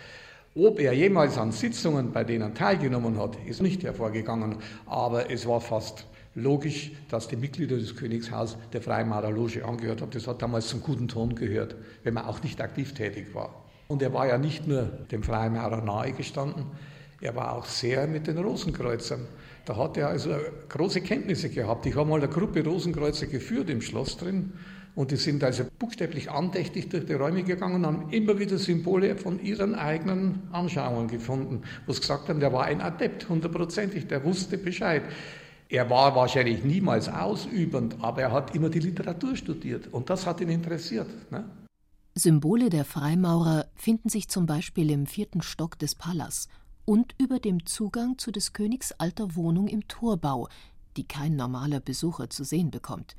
Ob 0.54 0.78
er 0.78 0.92
jemals 0.92 1.38
an 1.38 1.50
Sitzungen 1.50 2.12
bei 2.12 2.24
denen 2.24 2.54
teilgenommen 2.54 3.16
hat, 3.18 3.38
ist 3.46 3.62
nicht 3.62 3.84
hervorgegangen, 3.84 4.58
aber 4.84 5.30
es 5.30 5.46
war 5.46 5.62
fast 5.62 6.06
logisch, 6.34 6.92
dass 7.08 7.28
die 7.28 7.36
Mitglieder 7.36 7.76
des 7.76 7.96
Königshaus 7.96 8.56
der 8.72 8.82
Freimaurerloge 8.82 9.64
angehört 9.64 10.02
haben. 10.02 10.10
Das 10.10 10.26
hat 10.26 10.42
damals 10.42 10.68
zum 10.68 10.80
guten 10.82 11.08
Ton 11.08 11.34
gehört, 11.34 11.76
wenn 12.02 12.14
man 12.14 12.24
auch 12.24 12.42
nicht 12.42 12.60
aktiv 12.60 12.94
tätig 12.94 13.34
war. 13.34 13.64
Und 13.86 14.02
er 14.02 14.12
war 14.12 14.26
ja 14.26 14.38
nicht 14.38 14.66
nur 14.66 14.82
dem 14.82 15.22
Freimaurer 15.22 15.82
nahe 15.82 16.12
gestanden, 16.12 16.66
er 17.20 17.34
war 17.36 17.52
auch 17.52 17.64
sehr 17.64 18.06
mit 18.06 18.26
den 18.26 18.36
Rosenkreuzern. 18.36 19.26
Da 19.64 19.76
hat 19.76 19.96
er 19.96 20.08
also 20.08 20.34
große 20.68 21.00
Kenntnisse 21.00 21.48
gehabt. 21.48 21.86
Ich 21.86 21.96
habe 21.96 22.08
mal 22.08 22.18
eine 22.18 22.28
Gruppe 22.28 22.62
Rosenkreuzer 22.62 23.26
geführt 23.26 23.70
im 23.70 23.80
Schloss 23.80 24.18
drin 24.18 24.52
und 24.94 25.10
die 25.10 25.16
sind 25.16 25.42
also 25.42 25.64
buchstäblich 25.78 26.30
andächtig 26.30 26.90
durch 26.90 27.06
die 27.06 27.14
Räume 27.14 27.42
gegangen 27.42 27.76
und 27.76 27.86
haben 27.86 28.10
immer 28.10 28.38
wieder 28.38 28.58
Symbole 28.58 29.16
von 29.16 29.42
ihren 29.42 29.74
eigenen 29.74 30.42
Anschauungen 30.52 31.08
gefunden, 31.08 31.62
wo 31.86 31.92
sie 31.92 32.00
gesagt 32.00 32.28
haben, 32.28 32.40
der 32.40 32.52
war 32.52 32.64
ein 32.64 32.80
Adept, 32.80 33.28
hundertprozentig, 33.28 34.06
der 34.06 34.22
wusste 34.22 34.58
Bescheid. 34.58 35.02
Er 35.68 35.88
war 35.88 36.14
wahrscheinlich 36.14 36.62
niemals 36.62 37.08
ausübend, 37.08 37.96
aber 38.00 38.22
er 38.22 38.32
hat 38.32 38.54
immer 38.54 38.68
die 38.68 38.80
Literatur 38.80 39.34
studiert 39.36 39.88
und 39.92 40.10
das 40.10 40.26
hat 40.26 40.40
ihn 40.40 40.50
interessiert. 40.50 41.08
Ne? 41.30 41.44
Symbole 42.14 42.70
der 42.70 42.84
Freimaurer 42.84 43.66
finden 43.74 44.08
sich 44.08 44.28
zum 44.28 44.46
Beispiel 44.46 44.90
im 44.90 45.06
vierten 45.06 45.42
Stock 45.42 45.78
des 45.78 45.94
Palas 45.94 46.48
und 46.84 47.14
über 47.18 47.38
dem 47.38 47.64
Zugang 47.66 48.18
zu 48.18 48.30
des 48.30 48.52
Königs 48.52 48.92
alter 48.92 49.34
Wohnung 49.36 49.68
im 49.68 49.88
Torbau, 49.88 50.48
die 50.96 51.08
kein 51.08 51.34
normaler 51.34 51.80
Besucher 51.80 52.30
zu 52.30 52.44
sehen 52.44 52.70
bekommt. 52.70 53.16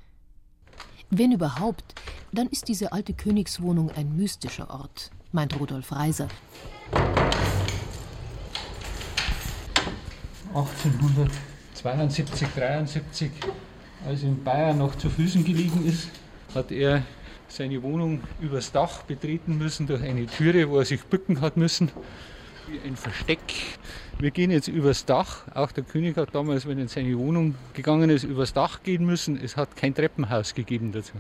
Wenn 1.10 1.32
überhaupt, 1.32 1.96
dann 2.32 2.48
ist 2.48 2.68
diese 2.68 2.94
alte 2.94 3.14
Königswohnung 3.14 3.92
ein 3.92 4.16
mystischer 4.16 4.70
Ort, 4.70 5.12
meint 5.32 5.60
Rudolf 5.60 5.92
Reiser. 5.92 6.28
1872, 11.86 12.48
73, 12.56 13.32
als 14.08 14.24
in 14.24 14.44
Bayern 14.44 14.80
noch 14.80 14.96
zu 14.96 15.10
Füßen 15.10 15.44
gelegen 15.46 15.86
ist, 15.86 16.10
hat 16.56 16.72
er 16.72 17.04
seine 17.48 17.84
Wohnung 17.84 18.22
übers 18.42 18.72
Dach 18.72 19.04
betreten 19.04 19.58
müssen 19.58 19.86
durch 19.86 20.02
eine 20.02 20.26
Türe, 20.26 20.70
wo 20.70 20.80
er 20.80 20.86
sich 20.86 21.04
bücken 21.04 21.42
hat 21.42 21.58
müssen 21.58 21.92
wie 22.68 22.80
ein 22.88 22.96
Versteck. 22.96 23.40
Wir 24.18 24.32
gehen 24.32 24.50
jetzt 24.50 24.68
übers 24.68 25.06
Dach. 25.06 25.44
Auch 25.54 25.72
der 25.72 25.84
König 25.84 26.18
hat 26.18 26.34
damals, 26.34 26.66
wenn 26.66 26.78
er 26.78 26.84
in 26.84 26.88
seine 26.88 27.18
Wohnung 27.18 27.56
gegangen 27.74 28.10
ist, 28.10 28.24
übers 28.24 28.54
Dach 28.54 28.82
gehen 28.82 29.06
müssen. 29.06 29.40
Es 29.40 29.56
hat 29.56 29.76
kein 29.76 29.94
Treppenhaus 29.94 30.54
gegeben 30.54 30.92
dazu. 30.92 31.14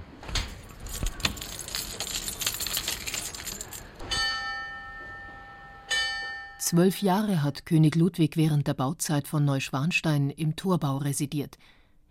Zwölf 6.65 7.03
Jahre 7.03 7.43
hat 7.43 7.67
König 7.67 7.95
Ludwig 7.95 8.37
während 8.37 8.65
der 8.65 8.73
Bauzeit 8.73 9.27
von 9.27 9.45
Neuschwanstein 9.45 10.31
im 10.31 10.55
Torbau 10.55 10.97
residiert. 10.97 11.59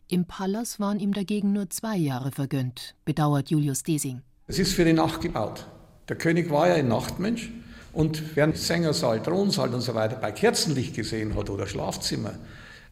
Im 0.06 0.26
Palas 0.26 0.78
waren 0.78 1.00
ihm 1.00 1.12
dagegen 1.12 1.52
nur 1.52 1.70
zwei 1.70 1.96
Jahre 1.96 2.30
vergönnt, 2.30 2.94
bedauert 3.04 3.50
Julius 3.50 3.82
Desing. 3.82 4.22
Es 4.46 4.60
ist 4.60 4.74
für 4.74 4.84
die 4.84 4.92
Nacht 4.92 5.22
gebaut. 5.22 5.66
Der 6.08 6.14
König 6.14 6.50
war 6.50 6.68
ja 6.68 6.74
ein 6.74 6.86
Nachtmensch 6.86 7.50
und 7.92 8.36
wer 8.36 8.54
Sängersaal, 8.54 9.20
Thronsaal 9.20 9.74
und 9.74 9.80
so 9.80 9.96
weiter 9.96 10.18
bei 10.18 10.30
Kerzenlicht 10.30 10.94
gesehen 10.94 11.34
hat 11.34 11.50
oder 11.50 11.66
Schlafzimmer, 11.66 12.34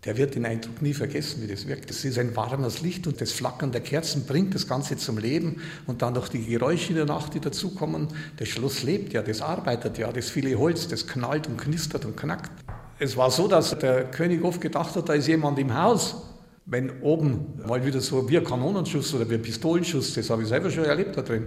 der 0.05 0.17
wird 0.17 0.35
den 0.35 0.45
Eindruck 0.45 0.83
nie 0.83 0.95
vergessen, 0.95 1.43
wie 1.43 1.47
das 1.47 1.69
wirkt. 1.69 1.91
Es 1.91 2.05
ist 2.05 2.19
ein 2.19 2.35
warmes 2.35 2.81
Licht 2.81 3.07
und 3.07 3.21
das 3.21 3.31
Flackern 3.31 3.71
der 3.71 3.83
Kerzen 3.83 4.27
bringt 4.27 4.55
das 4.55 4.67
Ganze 4.67 4.97
zum 4.97 5.17
Leben 5.17 5.63
und 5.87 6.03
dann 6.03 6.15
noch 6.15 6.29
die 6.29 6.45
Geräusche 6.45 6.91
in 6.91 6.97
der 6.97 7.05
Nacht, 7.05 7.35
die 7.35 7.41
dazukommen. 7.41 8.09
Das 8.37 8.49
Schloss 8.49 8.83
lebt 8.83 9.13
ja, 9.13 9.23
das 9.23 9.41
arbeitet 9.41 9.99
ja, 9.99 10.11
das 10.11 10.29
viele 10.29 10.59
Holz, 10.59 10.89
das 10.89 11.07
knallt 11.07 11.47
und 11.47 11.57
knistert 11.57 12.05
und 12.05 12.17
knackt. 12.17 12.51
Es 12.99 13.17
war 13.17 13.31
so, 13.31 13.47
dass 13.47 13.79
der 13.79 14.11
König 14.11 14.43
oft 14.43 14.61
gedacht 14.61 14.97
hat, 14.97 15.09
da 15.09 15.13
ist 15.13 15.29
jemand 15.29 15.59
im 15.59 15.73
Haus. 15.75 16.17
Wenn 16.67 17.01
oben 17.03 17.61
mal 17.67 17.85
wieder 17.85 18.01
so 18.01 18.29
wie 18.29 18.39
ein 18.39 18.45
Kanonenschuss 18.45 19.15
oder 19.15 19.29
wie 19.29 19.35
ein 19.35 19.43
Pistolenschuss, 19.43 20.15
das 20.15 20.31
habe 20.31 20.43
ich 20.43 20.49
selber 20.49 20.71
schon 20.71 20.85
erlebt 20.85 21.17
da 21.17 21.23
drin, 21.23 21.47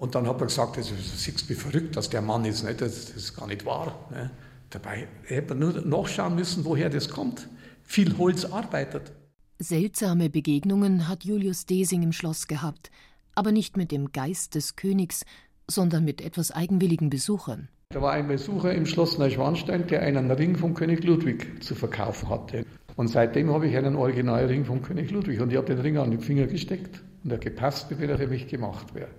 und 0.00 0.14
dann 0.14 0.26
hat 0.26 0.40
er 0.40 0.46
gesagt, 0.46 0.78
das 0.78 0.90
ist 0.90 1.48
wie 1.50 1.54
verrückt, 1.54 1.94
dass 1.94 2.08
der 2.08 2.22
Mann 2.22 2.46
ist, 2.46 2.64
nicht? 2.64 2.80
Das, 2.80 3.10
ist 3.10 3.36
gar 3.36 3.46
nicht 3.46 3.66
wahr. 3.66 4.06
Ne? 4.10 4.30
Dabei 4.70 5.06
hätte 5.24 5.54
man 5.54 5.58
nur 5.58 5.80
nachschauen 5.82 6.34
müssen, 6.34 6.64
woher 6.64 6.88
das 6.88 7.10
kommt. 7.10 7.46
Viel 7.92 8.16
Holz 8.18 8.44
arbeitet. 8.44 9.10
Seltsame 9.58 10.30
Begegnungen 10.30 11.08
hat 11.08 11.24
Julius 11.24 11.66
Desing 11.66 12.04
im 12.04 12.12
Schloss 12.12 12.46
gehabt, 12.46 12.92
aber 13.34 13.50
nicht 13.50 13.76
mit 13.76 13.90
dem 13.90 14.12
Geist 14.12 14.54
des 14.54 14.76
Königs, 14.76 15.24
sondern 15.66 16.04
mit 16.04 16.20
etwas 16.20 16.52
eigenwilligen 16.52 17.10
Besuchern. 17.10 17.68
Da 17.88 18.00
war 18.00 18.12
ein 18.12 18.28
Besucher 18.28 18.72
im 18.72 18.86
Schloss 18.86 19.18
Neuschwanstein, 19.18 19.88
der 19.88 20.02
einen 20.02 20.30
Ring 20.30 20.54
von 20.54 20.74
König 20.74 21.02
Ludwig 21.02 21.64
zu 21.64 21.74
verkaufen 21.74 22.28
hatte. 22.28 22.64
Und 22.94 23.08
seitdem 23.08 23.50
habe 23.50 23.66
ich 23.66 23.76
einen 23.76 23.96
Originalring 23.96 24.64
von 24.64 24.82
König 24.82 25.10
Ludwig 25.10 25.40
und 25.40 25.50
ich 25.50 25.56
habe 25.56 25.66
den 25.66 25.80
Ring 25.80 25.96
an 25.96 26.12
den 26.12 26.20
Finger 26.20 26.46
gesteckt 26.46 27.02
und 27.24 27.32
er 27.32 27.38
gepasst, 27.38 27.90
wie 27.90 27.98
wenn 27.98 28.10
er 28.10 28.18
für 28.18 28.28
mich 28.28 28.46
gemacht 28.46 28.94
wäre. 28.94 29.10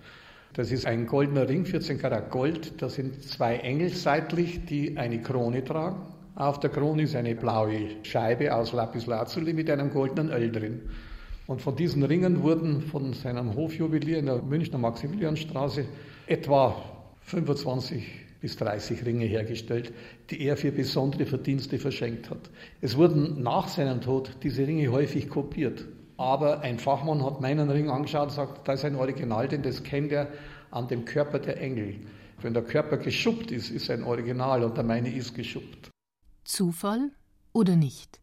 Das 0.53 0.71
ist 0.71 0.85
ein 0.85 1.07
goldener 1.07 1.49
Ring, 1.49 1.65
14 1.65 1.97
Karat 1.97 2.31
Gold. 2.31 2.81
Da 2.81 2.87
sind 2.87 3.21
zwei 3.21 3.57
Engel 3.57 3.89
seitlich, 3.89 4.63
die 4.65 4.97
eine 4.97 5.21
Krone 5.21 5.61
tragen. 5.61 6.20
Auf 6.35 6.61
der 6.61 6.69
Krone 6.69 7.03
ist 7.03 7.15
eine 7.15 7.35
blaue 7.35 8.03
Scheibe 8.03 8.55
aus 8.55 8.71
Lapislazuli 8.71 9.53
mit 9.53 9.69
einem 9.69 9.91
goldenen 9.91 10.31
Öl 10.31 10.49
drin. 10.49 10.81
Und 11.45 11.61
von 11.61 11.75
diesen 11.75 12.03
Ringen 12.03 12.41
wurden 12.41 12.81
von 12.81 13.11
seinem 13.11 13.53
Hofjuwelier 13.55 14.19
in 14.19 14.27
der 14.27 14.41
Münchner 14.41 14.77
Maximilianstraße 14.77 15.85
etwa 16.27 16.81
25 17.23 18.03
bis 18.39 18.55
30 18.55 19.05
Ringe 19.05 19.25
hergestellt, 19.25 19.93
die 20.29 20.41
er 20.43 20.55
für 20.55 20.71
besondere 20.71 21.25
Verdienste 21.25 21.77
verschenkt 21.77 22.29
hat. 22.29 22.49
Es 22.79 22.95
wurden 22.95 23.43
nach 23.43 23.67
seinem 23.67 23.99
Tod 23.99 24.37
diese 24.41 24.65
Ringe 24.65 24.89
häufig 24.89 25.29
kopiert. 25.29 25.85
Aber 26.15 26.61
ein 26.61 26.79
Fachmann 26.79 27.25
hat 27.25 27.41
meinen 27.41 27.69
Ring 27.69 27.89
angeschaut 27.89 28.29
und 28.29 28.35
sagt, 28.35 28.67
da 28.67 28.73
ist 28.73 28.85
ein 28.85 28.95
Original, 28.95 29.49
denn 29.49 29.63
das 29.63 29.83
kennt 29.83 30.13
er 30.13 30.29
an 30.71 30.87
dem 30.87 31.03
Körper 31.03 31.39
der 31.39 31.59
Engel. 31.59 31.95
Wenn 32.41 32.53
der 32.53 32.63
Körper 32.63 32.97
geschuppt 32.97 33.51
ist, 33.51 33.69
ist 33.69 33.91
ein 33.91 34.03
Original 34.03 34.63
und 34.63 34.77
der 34.77 34.85
meine 34.85 35.13
ist 35.13 35.35
geschuppt. 35.35 35.91
Zufall 36.43 37.11
oder 37.53 37.75
nicht? 37.75 38.19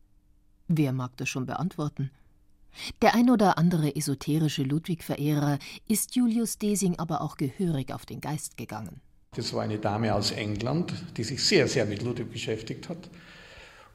Wer 0.67 0.93
mag 0.93 1.17
das 1.17 1.29
schon 1.29 1.47
beantworten? 1.47 2.11
Der 3.03 3.15
ein 3.15 3.31
oder 3.31 3.59
andere 3.59 3.97
esoterische 3.97 4.63
Ludwig-Verehrer 4.63 5.59
ist 5.89 6.15
Julius 6.15 6.59
Desing 6.59 6.99
aber 6.99 7.23
auch 7.23 7.37
gehörig 7.37 7.93
auf 7.93 8.07
den 8.07 8.21
Geist 8.21 8.57
gegangen. 8.57 9.01
Das 9.35 9.53
war 9.53 9.63
eine 9.63 9.79
Dame 9.79 10.15
aus 10.15 10.31
England, 10.31 10.93
die 11.17 11.25
sich 11.25 11.43
sehr, 11.43 11.69
sehr 11.69 11.87
mit 11.87 12.03
Ludwig 12.03 12.31
beschäftigt 12.31 12.89
hat 12.89 13.11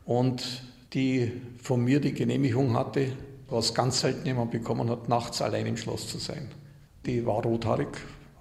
und 0.05 0.63
die 0.93 1.31
von 1.62 1.83
mir 1.83 1.99
die 1.99 2.13
Genehmigung 2.13 2.75
hatte, 2.75 3.13
was 3.49 3.73
ganz 3.73 4.01
selten 4.01 4.25
jemand 4.25 4.51
bekommen 4.51 4.89
hat, 4.89 5.09
nachts 5.09 5.41
allein 5.41 5.65
im 5.65 5.77
Schloss 5.77 6.07
zu 6.07 6.17
sein. 6.17 6.49
Die 7.05 7.25
war 7.25 7.43
rothaarig 7.43 7.89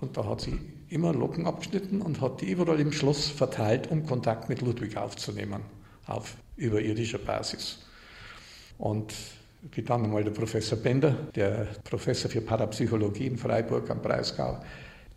und 0.00 0.16
da 0.16 0.24
hat 0.24 0.42
sie 0.42 0.58
immer 0.92 1.12
Locken 1.12 1.46
abgeschnitten 1.46 2.02
und 2.02 2.20
hat 2.20 2.40
die 2.40 2.50
überall 2.50 2.81
im 2.81 2.92
Schloss 2.92 3.28
verteilt, 3.28 3.90
um 3.90 4.07
Kontakt 4.07 4.48
mit 4.48 4.61
Ludwig 4.61 4.96
aufzunehmen, 4.96 5.62
auf 6.07 6.37
überirdischer 6.57 7.18
Basis. 7.18 7.78
Und 8.78 9.14
wie 9.72 9.83
dann 9.83 10.05
einmal 10.05 10.24
der 10.24 10.33
Professor 10.33 10.78
Bender, 10.78 11.12
der 11.35 11.68
Professor 11.85 12.31
für 12.31 12.40
Parapsychologie 12.40 13.26
in 13.26 13.38
Freiburg 13.38 13.88
am 13.90 14.02
Breisgau, 14.02 14.59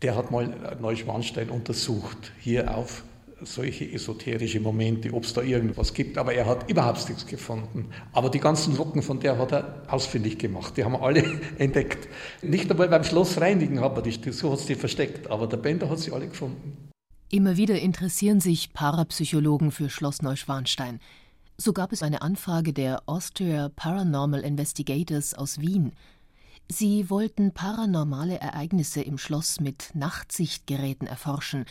der 0.01 0.15
hat 0.15 0.31
mal 0.31 0.77
Neuschwanstein 0.79 1.49
untersucht, 1.49 2.31
hier 2.39 2.75
auf 2.75 3.03
solche 3.41 3.91
esoterische 3.91 4.59
Momente, 4.59 5.13
ob 5.13 5.23
es 5.23 5.33
da 5.33 5.41
irgendwas 5.41 5.93
gibt, 5.93 6.17
aber 6.17 6.33
er 6.33 6.45
hat 6.45 6.69
überhaupt 6.69 7.07
nichts 7.09 7.25
gefunden. 7.25 7.89
Aber 8.13 8.29
die 8.29 8.39
ganzen 8.39 8.75
Locken 8.77 9.01
von 9.01 9.19
der 9.19 9.37
hat 9.37 9.51
er 9.51 9.83
ausfindig 9.87 10.37
gemacht, 10.37 10.77
die 10.77 10.83
haben 10.83 10.93
wir 10.93 11.01
alle 11.01 11.23
entdeckt. 11.57 12.07
Nicht 12.41 12.71
einmal 12.71 12.89
beim 12.89 13.03
Schloss 13.03 13.39
Reinigen 13.39 13.81
hat 13.81 13.95
man 13.95 14.03
die, 14.03 14.31
so 14.31 14.51
hat 14.51 14.67
die 14.67 14.75
versteckt, 14.75 15.29
aber 15.29 15.47
der 15.47 15.57
Bender 15.57 15.89
hat 15.89 15.99
sie 15.99 16.11
alle 16.11 16.27
gefunden. 16.27 16.89
Immer 17.29 17.57
wieder 17.57 17.79
interessieren 17.79 18.39
sich 18.39 18.71
Parapsychologen 18.73 19.71
für 19.71 19.89
Schloss 19.89 20.21
Neuschwanstein. 20.21 20.99
So 21.57 21.73
gab 21.73 21.91
es 21.91 22.03
eine 22.03 22.21
Anfrage 22.21 22.73
der 22.73 23.03
Austria 23.07 23.69
Paranormal 23.75 24.41
Investigators 24.41 25.33
aus 25.33 25.59
Wien. 25.59 25.93
Sie 26.67 27.09
wollten 27.09 27.53
paranormale 27.53 28.39
Ereignisse 28.39 29.01
im 29.01 29.17
Schloss 29.17 29.59
mit 29.59 29.91
Nachtsichtgeräten 29.93 31.07
erforschen, 31.07 31.65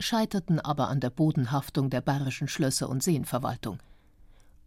scheiterten 0.00 0.58
aber 0.58 0.88
an 0.88 1.00
der 1.00 1.10
Bodenhaftung 1.10 1.90
der 1.90 2.00
bayerischen 2.00 2.48
Schlösser 2.48 2.88
und 2.88 3.02
Seenverwaltung. 3.02 3.78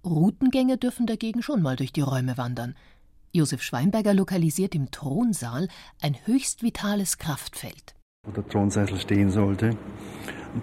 Routengänge 0.05 0.77
dürfen 0.77 1.05
dagegen 1.05 1.41
schon 1.41 1.61
mal 1.61 1.75
durch 1.75 1.93
die 1.93 2.01
Räume 2.01 2.37
wandern. 2.37 2.75
Josef 3.31 3.63
Schweinberger 3.63 4.13
lokalisiert 4.13 4.75
im 4.75 4.91
Thronsaal 4.91 5.67
ein 6.01 6.15
höchst 6.25 6.61
vitales 6.61 7.17
Kraftfeld. 7.17 7.95
Wo 8.25 8.31
der 8.31 8.47
Thronsessel 8.47 8.99
stehen 8.99 9.31
sollte, 9.31 9.77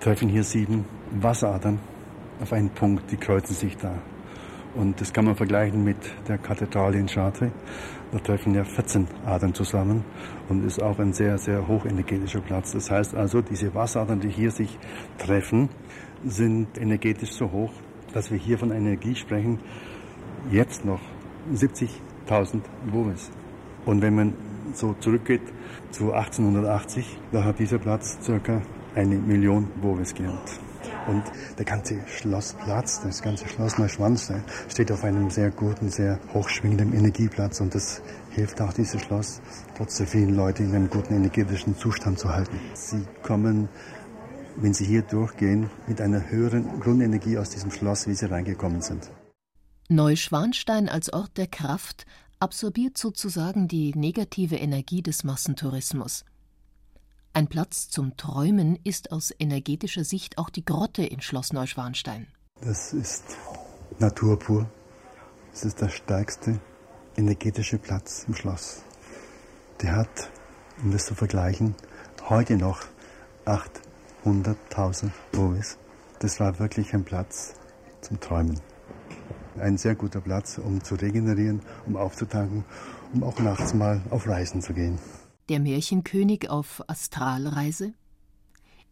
treffen 0.01 0.29
hier 0.29 0.45
sieben 0.45 0.85
Wasseradern 1.11 1.79
auf 2.41 2.53
einen 2.53 2.71
Punkt, 2.71 3.11
die 3.11 3.17
kreuzen 3.17 3.55
sich 3.55 3.77
da. 3.77 4.01
Und 4.75 5.01
das 5.01 5.13
kann 5.13 5.25
man 5.25 5.35
vergleichen 5.35 5.83
mit 5.83 5.97
der 6.29 6.39
Kathedrale 6.39 6.99
in 6.99 7.07
Chartres. 7.07 7.51
Da 8.13 8.19
treffen 8.19 8.55
ja 8.55 8.65
14 8.65 9.07
Adern 9.25 9.55
zusammen 9.55 10.05
und 10.49 10.65
ist 10.65 10.83
auch 10.83 10.99
ein 10.99 11.13
sehr, 11.13 11.39
sehr 11.39 11.67
hochenergetischer 11.67 12.41
Platz. 12.41 12.73
Das 12.73 12.91
heißt 12.91 13.15
also, 13.15 13.41
diese 13.41 13.75
Wasseradern, 13.75 14.21
die 14.21 14.29
hier 14.29 14.51
sich 14.51 14.79
treffen, 15.19 15.69
sind 16.25 16.79
energetisch 16.79 17.33
so 17.33 17.51
hoch, 17.51 17.73
dass 18.13 18.31
wir 18.31 18.39
hier 18.39 18.59
von 18.59 18.71
Energie 18.71 19.15
sprechen, 19.15 19.59
jetzt 20.51 20.85
noch 20.85 21.01
70.000 21.53 22.61
Boves. 22.91 23.31
Und 23.87 24.03
wenn 24.03 24.15
man 24.15 24.35
so 24.75 24.95
zurückgeht 25.01 25.43
zu 25.91 26.13
1880, 26.13 27.19
da 27.33 27.45
hat 27.45 27.59
dieser 27.59 27.79
Platz 27.79 28.19
circa 28.23 28.63
eine 28.95 29.17
Million 29.17 29.69
Boves 29.81 30.15
gehabt. 30.15 30.61
Und 31.07 31.25
der 31.59 31.65
ganze 31.65 31.97
Schlossplatz, 32.07 33.01
das 33.03 33.23
ganze 33.23 33.49
Schloss 33.49 33.79
Neuschwanstein, 33.79 34.45
steht 34.69 34.93
auf 34.93 35.05
einem 35.05 35.31
sehr 35.31 35.51
guten, 35.51 35.91
sehr 35.91 36.19
hochschwingenden 36.35 36.93
Energieplatz. 36.93 37.61
Und 37.61 37.75
das 37.75 38.03
hilft 38.31 38.61
auch 38.61 38.73
dieses 38.73 39.01
Schloss, 39.01 39.41
trotz 39.77 39.97
der 39.97 40.07
vielen 40.07 40.37
Leute 40.37 40.63
in 40.63 40.75
einem 40.75 40.91
guten 40.91 41.15
energetischen 41.15 41.77
Zustand 41.77 42.19
zu 42.19 42.29
halten. 42.29 42.59
Sie 42.75 43.05
kommen, 43.23 43.69
wenn 44.57 44.75
sie 44.75 44.85
hier 44.85 45.03
durchgehen, 45.03 45.71
mit 45.87 46.01
einer 46.01 46.31
höheren 46.31 46.81
Grundenergie 46.81 47.39
aus 47.39 47.51
diesem 47.51 47.71
Schloss, 47.71 48.07
wie 48.07 48.15
sie 48.15 48.31
reingekommen 48.31 48.83
sind. 48.83 49.11
Neuschwanstein 49.89 50.89
als 50.89 51.13
Ort 51.13 51.37
der 51.37 51.49
Kraft 51.49 52.07
absorbiert 52.39 52.97
sozusagen 52.97 53.69
die 53.69 53.93
negative 53.95 54.57
Energie 54.57 55.03
des 55.03 55.25
Massentourismus. 55.25 56.25
Ein 57.33 57.47
Platz 57.47 57.89
zum 57.89 58.17
Träumen 58.17 58.77
ist 58.83 59.13
aus 59.13 59.33
energetischer 59.39 60.03
Sicht 60.03 60.37
auch 60.37 60.51
die 60.51 60.65
Grotte 60.65 61.05
in 61.05 61.21
Schloss 61.21 61.53
Neuschwanstein. 61.53 62.27
Das 62.61 62.93
ist 62.93 63.23
Natur 64.01 64.37
pur. 64.37 64.69
Es 65.53 65.65
ist 65.65 65.81
der 65.81 65.91
stärkste 65.91 66.59
energetische 67.17 67.79
Platz 67.79 68.25
im 68.27 68.35
Schloss. 68.35 68.83
Der 69.81 69.95
hat, 69.95 70.31
um 70.83 70.91
das 70.91 71.07
zu 71.07 71.15
vergleichen, 71.15 71.77
heute 72.29 72.57
noch 72.57 72.81
800.000 73.47 75.13
Bovis. 75.31 75.79
Das 76.19 76.41
war 76.41 76.59
wirklich 76.59 76.93
ein 76.95 77.05
Platz 77.05 77.55
zum 78.01 78.19
Träumen. 78.19 78.59
Ein 79.57 79.79
sehr 79.79 79.95
guter 79.95 80.21
Platz, 80.21 80.59
um 80.59 80.83
zu 80.83 80.97
regenerieren, 80.97 81.63
um 81.87 81.97
aufzutanken, 81.97 82.65
um 83.15 83.23
auch 83.23 83.39
nachts 83.39 83.73
mal 83.73 84.03
auf 84.11 84.27
Reisen 84.27 84.63
zu 84.63 84.75
gehen 84.75 84.99
der 85.51 85.61
Märchenkönig 85.61 86.49
auf 86.49 86.83
Astralreise? 86.87 87.93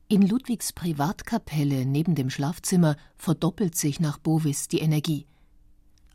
In 0.09 0.27
Ludwigs 0.27 0.73
Privatkapelle 0.73 1.87
neben 1.87 2.17
dem 2.17 2.31
Schlafzimmer 2.31 2.97
verdoppelt 3.17 3.77
sich 3.77 4.01
nach 4.01 4.19
Bovis 4.19 4.67
die 4.67 4.81
Energie. 4.81 5.27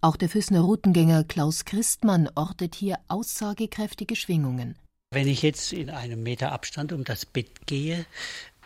Auch 0.01 0.17
der 0.17 0.27
Füßner 0.27 0.59
Routengänger 0.59 1.23
Klaus 1.23 1.63
Christmann 1.63 2.29
ortet 2.35 2.75
hier 2.75 2.99
aussagekräftige 3.07 4.17
Schwingungen. 4.17 4.75
Wenn 5.11 5.29
ich 5.29 5.43
jetzt 5.43 5.71
in 5.71 5.89
einem 5.89 6.21
Meter 6.23 6.51
Abstand 6.51 6.91
um 6.91 7.05
das 7.05 7.25
Bett 7.25 7.65
gehe, 7.65 8.05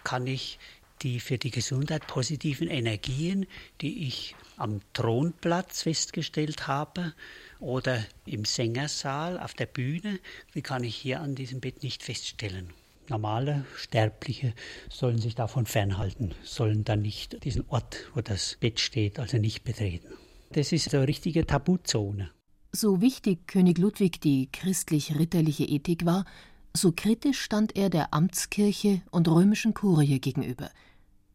kann 0.04 0.26
ich 0.26 0.58
die 1.04 1.20
für 1.20 1.38
die 1.38 1.52
Gesundheit 1.52 2.08
positiven 2.08 2.70
Energien, 2.70 3.46
die 3.82 4.08
ich 4.08 4.36
am 4.56 4.82
Thronplatz 4.94 5.84
festgestellt 5.84 6.68
habe, 6.68 7.14
oder 7.60 8.04
im 8.26 8.46
Sängersaal 8.46 9.40
auf 9.40 9.54
der 9.54 9.66
Bühne, 9.66 10.20
die 10.54 10.62
kann 10.62 10.84
ich 10.84 10.96
hier 10.96 11.22
an 11.22 11.36
diesem 11.36 11.60
Bett 11.60 11.84
nicht 11.84 12.04
feststellen. 12.04 12.74
Normale 13.10 13.66
Sterbliche 13.78 14.54
sollen 14.90 15.20
sich 15.20 15.36
davon 15.36 15.66
fernhalten, 15.66 16.34
sollen 16.44 16.84
dann 16.84 17.02
nicht 17.02 17.44
diesen 17.44 17.66
Ort, 17.70 18.10
wo 18.14 18.22
das 18.22 18.58
Bett 18.60 18.80
steht, 18.80 19.20
also 19.20 19.38
nicht 19.38 19.64
betreten. 19.64 20.08
Das 20.52 20.72
ist 20.72 20.94
eine 20.94 21.08
richtige 21.08 21.46
Tabuzone. 21.46 22.32
So 22.74 23.02
wichtig 23.02 23.48
König 23.48 23.78
Ludwig 23.78 24.20
die 24.22 24.50
christlich-ritterliche 24.52 25.64
Ethik 25.64 26.06
war, 26.06 26.26
so 26.76 26.92
kritisch 26.92 27.42
stand 27.42 27.76
er 27.76 27.90
der 27.90 28.14
Amtskirche 28.14 29.02
und 29.10 29.28
römischen 29.28 29.74
Kurie 29.74 30.20
gegenüber– 30.20 30.70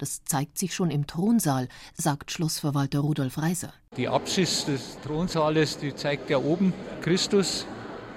das 0.03 0.25
zeigt 0.25 0.59
sich 0.59 0.75
schon 0.75 0.91
im 0.91 1.07
Thronsaal, 1.07 1.69
sagt 1.95 2.33
Schlossverwalter 2.33 2.99
Rudolf 2.99 3.38
Reiser. 3.38 3.73
Die 3.97 4.09
Apsis 4.09 4.65
des 4.65 4.99
Thronsaales, 5.05 5.79
die 5.79 5.95
zeigt 5.95 6.29
ja 6.29 6.38
oben 6.38 6.73
Christus 7.03 7.65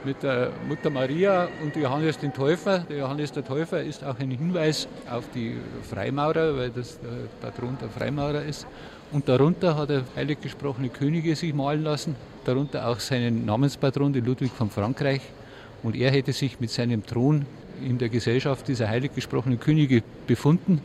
mit 0.04 0.24
der 0.24 0.52
Mutter 0.68 0.90
Maria 0.90 1.48
und 1.62 1.76
Johannes 1.76 2.18
den 2.18 2.34
Täufer. 2.34 2.80
Der 2.80 2.98
Johannes 2.98 3.34
der 3.34 3.46
Täufer 3.46 3.84
ist 3.84 4.04
auch 4.04 4.18
ein 4.18 4.32
Hinweis 4.32 4.88
auf 5.08 5.26
die 5.36 5.58
Freimaurer, 5.88 6.58
weil 6.58 6.72
das 6.72 7.00
der 7.00 7.28
Patron 7.40 7.78
der 7.80 7.90
Freimaurer 7.90 8.42
ist. 8.42 8.66
Und 9.12 9.30
darunter 9.30 9.78
hat 9.78 9.92
er 9.92 10.06
heilig 10.16 10.42
gesprochene 10.42 10.90
Könige 10.90 11.36
sich 11.36 11.54
malen 11.54 11.84
lassen, 11.84 12.16
darunter 12.46 12.88
auch 12.88 13.00
seinen 13.00 13.46
Namenspatron, 13.46 14.12
den 14.12 14.26
Ludwig 14.26 14.52
von 14.52 14.72
Frankreich. 14.72 15.22
Und 15.84 15.96
er 15.96 16.10
hätte 16.10 16.34
sich 16.34 16.60
mit 16.60 16.72
seinem 16.72 17.06
Thron 17.06 17.46
in 17.80 18.00
der 18.00 18.10
Gesellschaft 18.10 18.68
dieser 18.68 18.90
heilig 18.90 19.14
gesprochenen 19.14 19.60
Könige 19.60 20.02
befunden. 20.26 20.82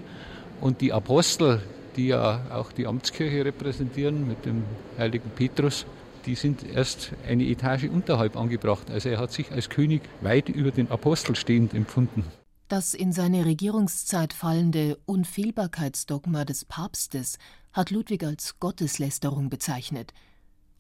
Und 0.61 0.81
die 0.81 0.93
Apostel, 0.93 1.63
die 1.97 2.09
ja 2.09 2.43
auch 2.53 2.73
die 2.73 2.87
Amtskirche 2.87 3.45
repräsentieren 3.45 4.29
mit 4.29 4.45
dem 4.45 4.65
heiligen 4.99 5.31
Petrus, 5.31 5.87
die 6.27 6.35
sind 6.35 6.63
erst 6.65 7.13
eine 7.27 7.45
Etage 7.45 7.85
unterhalb 7.85 8.37
angebracht. 8.37 8.91
Also 8.91 9.09
er 9.09 9.19
hat 9.19 9.33
sich 9.33 9.51
als 9.53 9.71
König 9.71 10.03
weit 10.21 10.49
über 10.51 10.71
den 10.71 10.91
Apostel 10.91 11.35
stehend 11.35 11.73
empfunden. 11.73 12.25
Das 12.69 12.95
in 12.95 13.13
seine 13.13 13.47
Regierungszeit 13.47 14.33
fallende 14.33 14.99
Unfehlbarkeitsdogma 15.07 16.45
des 16.45 16.65
Papstes 16.67 17.39
hat 17.73 17.91
Ludwig 17.91 18.23
als 18.23 18.61
Gotteslästerung 18.61 19.49
bezeichnet 19.49 20.13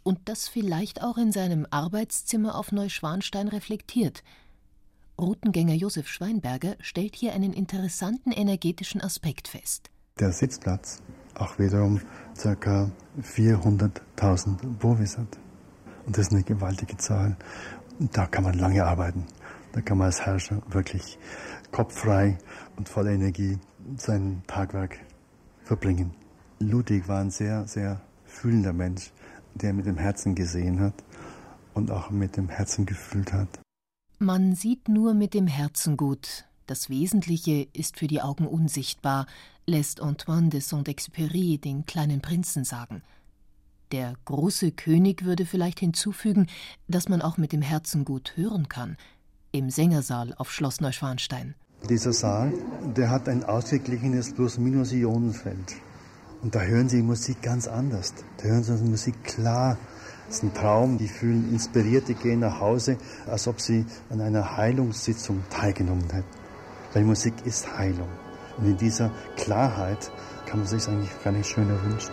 und 0.02 0.18
das 0.26 0.46
vielleicht 0.46 1.02
auch 1.02 1.18
in 1.18 1.32
seinem 1.32 1.66
Arbeitszimmer 1.70 2.54
auf 2.54 2.70
Neuschwanstein 2.72 3.48
reflektiert– 3.48 4.22
Routengänger 5.20 5.74
Josef 5.74 6.08
Schweinberger 6.08 6.76
stellt 6.80 7.14
hier 7.14 7.34
einen 7.34 7.52
interessanten 7.52 8.32
energetischen 8.32 9.02
Aspekt 9.02 9.48
fest. 9.48 9.90
Der 10.18 10.32
Sitzplatz 10.32 11.02
auch 11.34 11.58
wiederum 11.58 12.00
ca. 12.42 12.90
400.000 13.20 14.78
Bovis 14.78 15.18
hat. 15.18 15.38
Und 16.06 16.16
das 16.16 16.28
ist 16.28 16.32
eine 16.32 16.42
gewaltige 16.42 16.96
Zahl. 16.96 17.36
Und 17.98 18.16
da 18.16 18.26
kann 18.26 18.44
man 18.44 18.54
lange 18.54 18.84
arbeiten. 18.84 19.26
Da 19.72 19.82
kann 19.82 19.98
man 19.98 20.06
als 20.06 20.22
Herrscher 20.22 20.62
wirklich 20.70 21.18
kopffrei 21.70 22.38
und 22.76 22.88
voller 22.88 23.10
Energie 23.10 23.58
sein 23.96 24.42
Tagwerk 24.46 24.98
verbringen. 25.64 26.14
Ludwig 26.58 27.08
war 27.08 27.20
ein 27.20 27.30
sehr, 27.30 27.66
sehr 27.66 28.00
fühlender 28.24 28.72
Mensch, 28.72 29.12
der 29.54 29.74
mit 29.74 29.86
dem 29.86 29.98
Herzen 29.98 30.34
gesehen 30.34 30.80
hat 30.80 30.94
und 31.74 31.90
auch 31.90 32.10
mit 32.10 32.36
dem 32.36 32.48
Herzen 32.48 32.86
gefühlt 32.86 33.32
hat. 33.32 33.60
Man 34.22 34.54
sieht 34.54 34.90
nur 34.90 35.14
mit 35.14 35.32
dem 35.32 35.46
Herzen 35.46 35.96
gut. 35.96 36.44
Das 36.66 36.90
Wesentliche 36.90 37.66
ist 37.72 37.98
für 37.98 38.06
die 38.06 38.20
Augen 38.20 38.46
unsichtbar, 38.46 39.24
lässt 39.64 40.02
Antoine 40.02 40.50
de 40.50 40.60
Saint-Exupéry 40.60 41.58
den 41.58 41.86
kleinen 41.86 42.20
Prinzen 42.20 42.64
sagen. 42.64 43.02
Der 43.92 44.12
große 44.26 44.72
König 44.72 45.24
würde 45.24 45.46
vielleicht 45.46 45.80
hinzufügen, 45.80 46.48
dass 46.86 47.08
man 47.08 47.22
auch 47.22 47.38
mit 47.38 47.52
dem 47.52 47.62
Herzen 47.62 48.04
gut 48.04 48.34
hören 48.36 48.68
kann. 48.68 48.98
Im 49.52 49.70
Sängersaal 49.70 50.34
auf 50.36 50.52
Schloss 50.52 50.82
Neuschwanstein. 50.82 51.54
Dieser 51.88 52.12
Saal, 52.12 52.52
der 52.94 53.08
hat 53.08 53.26
ein 53.26 53.42
ausgeglichenes 53.42 54.34
Plus-Minus-Ionenfeld. 54.34 55.76
Und 56.42 56.54
da 56.54 56.60
hören 56.60 56.90
Sie 56.90 57.00
Musik 57.00 57.40
ganz 57.40 57.66
anders. 57.66 58.12
Da 58.36 58.44
hören 58.44 58.64
Sie 58.64 58.84
Musik 58.84 59.24
klar. 59.24 59.78
Das 60.30 60.36
ist 60.36 60.44
ein 60.44 60.54
Traum. 60.54 60.96
Die 60.96 61.08
fühlen 61.08 61.50
inspiriert, 61.52 62.06
die 62.06 62.14
gehen 62.14 62.38
nach 62.38 62.60
Hause, 62.60 62.98
als 63.26 63.48
ob 63.48 63.60
sie 63.60 63.84
an 64.10 64.20
einer 64.20 64.56
Heilungssitzung 64.56 65.42
teilgenommen 65.50 66.08
hätten. 66.08 66.28
Weil 66.92 67.02
Musik 67.02 67.34
ist 67.44 67.76
Heilung. 67.76 68.08
Und 68.56 68.66
in 68.66 68.76
dieser 68.76 69.10
Klarheit 69.36 70.12
kann 70.46 70.60
man 70.60 70.68
sich 70.68 70.86
eigentlich 70.86 71.10
gar 71.24 71.32
nicht 71.32 71.48
schöner 71.48 71.82
wünschen. 71.82 72.12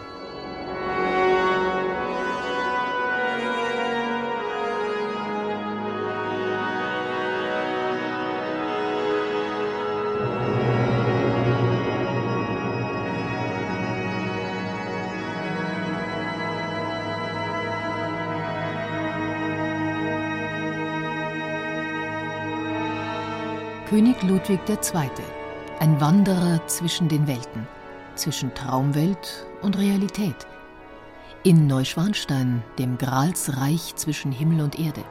König 23.98 24.22
Ludwig 24.22 24.60
II., 24.70 25.10
ein 25.80 26.00
Wanderer 26.00 26.62
zwischen 26.68 27.10
den 27.10 27.26
Welten, 27.26 27.68
zwischen 28.14 28.54
Traumwelt 28.54 29.48
und 29.64 29.76
Realität. 29.76 30.36
In 31.44 31.66
Neuschwanstein, 31.66 32.62
dem 32.78 33.00
Gralsreich 33.00 33.96
zwischen 33.96 34.32
Himmel 34.32 34.62
und 34.62 34.78
Erde. 34.78 35.04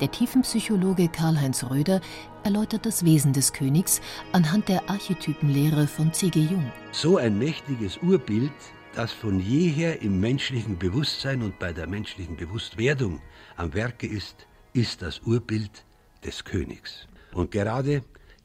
Der 0.00 0.10
Tiefenpsychologe 0.10 1.06
Karl-Heinz 1.06 1.62
Röder 1.70 2.00
erläutert 2.42 2.86
das 2.86 3.04
Wesen 3.04 3.32
des 3.32 3.52
Königs 3.52 4.00
anhand 4.32 4.68
der 4.68 4.90
Archetypenlehre 4.90 5.86
von 5.86 6.12
C.G. 6.12 6.40
Jung. 6.40 6.72
So 6.90 7.18
ein 7.18 7.38
mächtiges 7.38 7.98
Urbild, 7.98 8.50
das 8.96 9.12
von 9.12 9.38
jeher 9.38 10.02
im 10.02 10.18
menschlichen 10.18 10.76
Bewusstsein 10.76 11.40
und 11.40 11.60
bei 11.60 11.72
der 11.72 11.86
menschlichen 11.86 12.36
Bewusstwerdung 12.36 13.20
am 13.56 13.74
Werke 13.74 14.08
ist, 14.08 14.48
ist 14.72 15.02
das 15.02 15.20
Urbild 15.20 15.84
des 16.24 16.42
Königs. 16.42 17.06
Und 17.36 17.50
gerade 17.50 18.02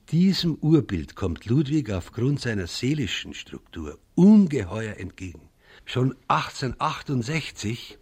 diesem 0.09 0.55
Urbild 0.55 1.15
kommt 1.15 1.45
Ludwig 1.45 1.89
aufgrund 1.91 2.41
seiner 2.41 2.67
seelischen 2.67 3.33
Struktur 3.33 3.97
ungeheuer 4.15 4.97
entgegen. 4.97 5.47
Schon 5.85 6.13
1868 6.27 7.97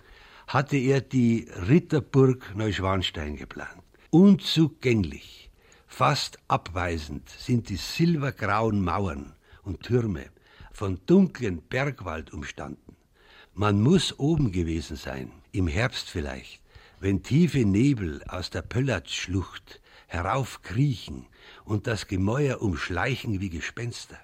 hatte 0.47 0.77
er 0.77 1.01
die 1.01 1.47
Ritterburg 1.67 2.55
Neuschwanstein 2.55 3.35
geplant. 3.35 3.83
Unzugänglich, 4.09 5.51
fast 5.85 6.39
abweisend 6.47 7.29
sind 7.29 7.69
die 7.69 7.75
silbergrauen 7.75 8.83
Mauern 8.83 9.33
und 9.61 9.83
Türme 9.83 10.25
von 10.71 10.99
dunklen 11.05 11.61
Bergwald 11.61 12.33
umstanden. 12.33 12.95
Man 13.53 13.79
muss 13.83 14.17
oben 14.17 14.51
gewesen 14.51 14.95
sein, 14.95 15.31
im 15.51 15.67
Herbst 15.67 16.09
vielleicht, 16.09 16.63
wenn 16.99 17.21
tiefe 17.21 17.63
Nebel 17.63 18.23
aus 18.23 18.49
der 18.49 18.63
Pöllatschlucht 18.63 19.78
heraufkriechen 20.09 21.27
und 21.63 21.87
das 21.87 22.07
Gemäuer 22.07 22.61
umschleichen 22.61 23.39
wie 23.39 23.49
Gespenster, 23.49 24.19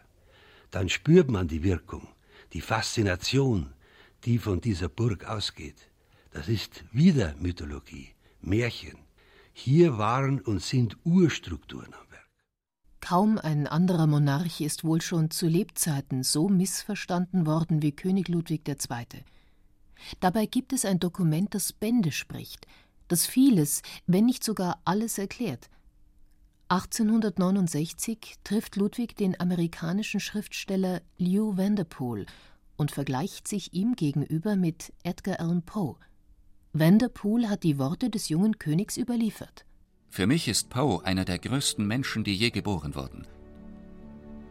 dann 0.72 0.90
spürt 0.90 1.30
man 1.30 1.48
die 1.48 1.64
Wirkung, 1.64 2.08
die 2.54 2.62
Faszination, 2.62 3.74
die 4.26 4.40
von 4.40 4.60
dieser 4.60 4.90
Burg 4.90 5.26
ausgeht. 5.26 5.90
Das 6.32 6.50
ist 6.50 6.84
wieder 6.92 7.36
Mythologie, 7.40 8.10
Märchen. 8.42 8.98
Hier 9.54 9.98
waren 9.98 10.42
und 10.42 10.62
sind 10.62 10.98
Urstrukturen 11.06 11.94
am 11.94 12.12
Werk. 12.12 12.30
Kaum 13.00 13.38
ein 13.38 13.68
anderer 13.68 14.08
Monarch 14.08 14.62
ist 14.62 14.84
wohl 14.84 15.02
schon 15.02 15.30
zu 15.30 15.48
Lebzeiten 15.48 16.24
so 16.24 16.50
missverstanden 16.50 17.46
worden 17.46 17.82
wie 17.84 17.92
König 17.92 18.28
Ludwig 18.28 18.68
II. 18.68 19.24
Dabei 20.20 20.46
gibt 20.46 20.74
es 20.74 20.86
ein 20.86 21.00
Dokument, 21.00 21.54
das 21.54 21.72
Bände 21.72 22.12
spricht, 22.12 22.68
das 23.08 23.26
vieles, 23.26 23.82
wenn 24.08 24.26
nicht 24.26 24.44
sogar 24.44 24.82
alles 24.86 25.18
erklärt. 25.18 25.70
1869 26.70 28.36
trifft 28.44 28.76
Ludwig 28.76 29.16
den 29.16 29.40
amerikanischen 29.40 30.20
Schriftsteller 30.20 31.02
Lew 31.18 31.58
Vanderpool 31.58 32.26
und 32.76 32.92
vergleicht 32.92 33.48
sich 33.48 33.74
ihm 33.74 33.96
gegenüber 33.96 34.56
mit 34.56 34.92
Edgar 35.04 35.40
Allan 35.40 35.62
Poe. 35.62 35.96
Vanderpool 36.74 37.48
hat 37.48 37.64
die 37.64 37.78
Worte 37.78 38.10
des 38.10 38.30
jungen 38.30 38.58
Königs 38.58 38.98
überliefert. 38.98 39.66
Für 40.10 40.28
mich 40.28 40.48
ist 40.48 40.70
Poe 40.70 41.06
einer 41.06 41.24
der 41.24 41.40
größten 41.40 41.86
Menschen, 41.86 42.24
die 42.24 42.36
je 42.36 42.50
geboren 42.50 42.96
wurden. 42.96 43.28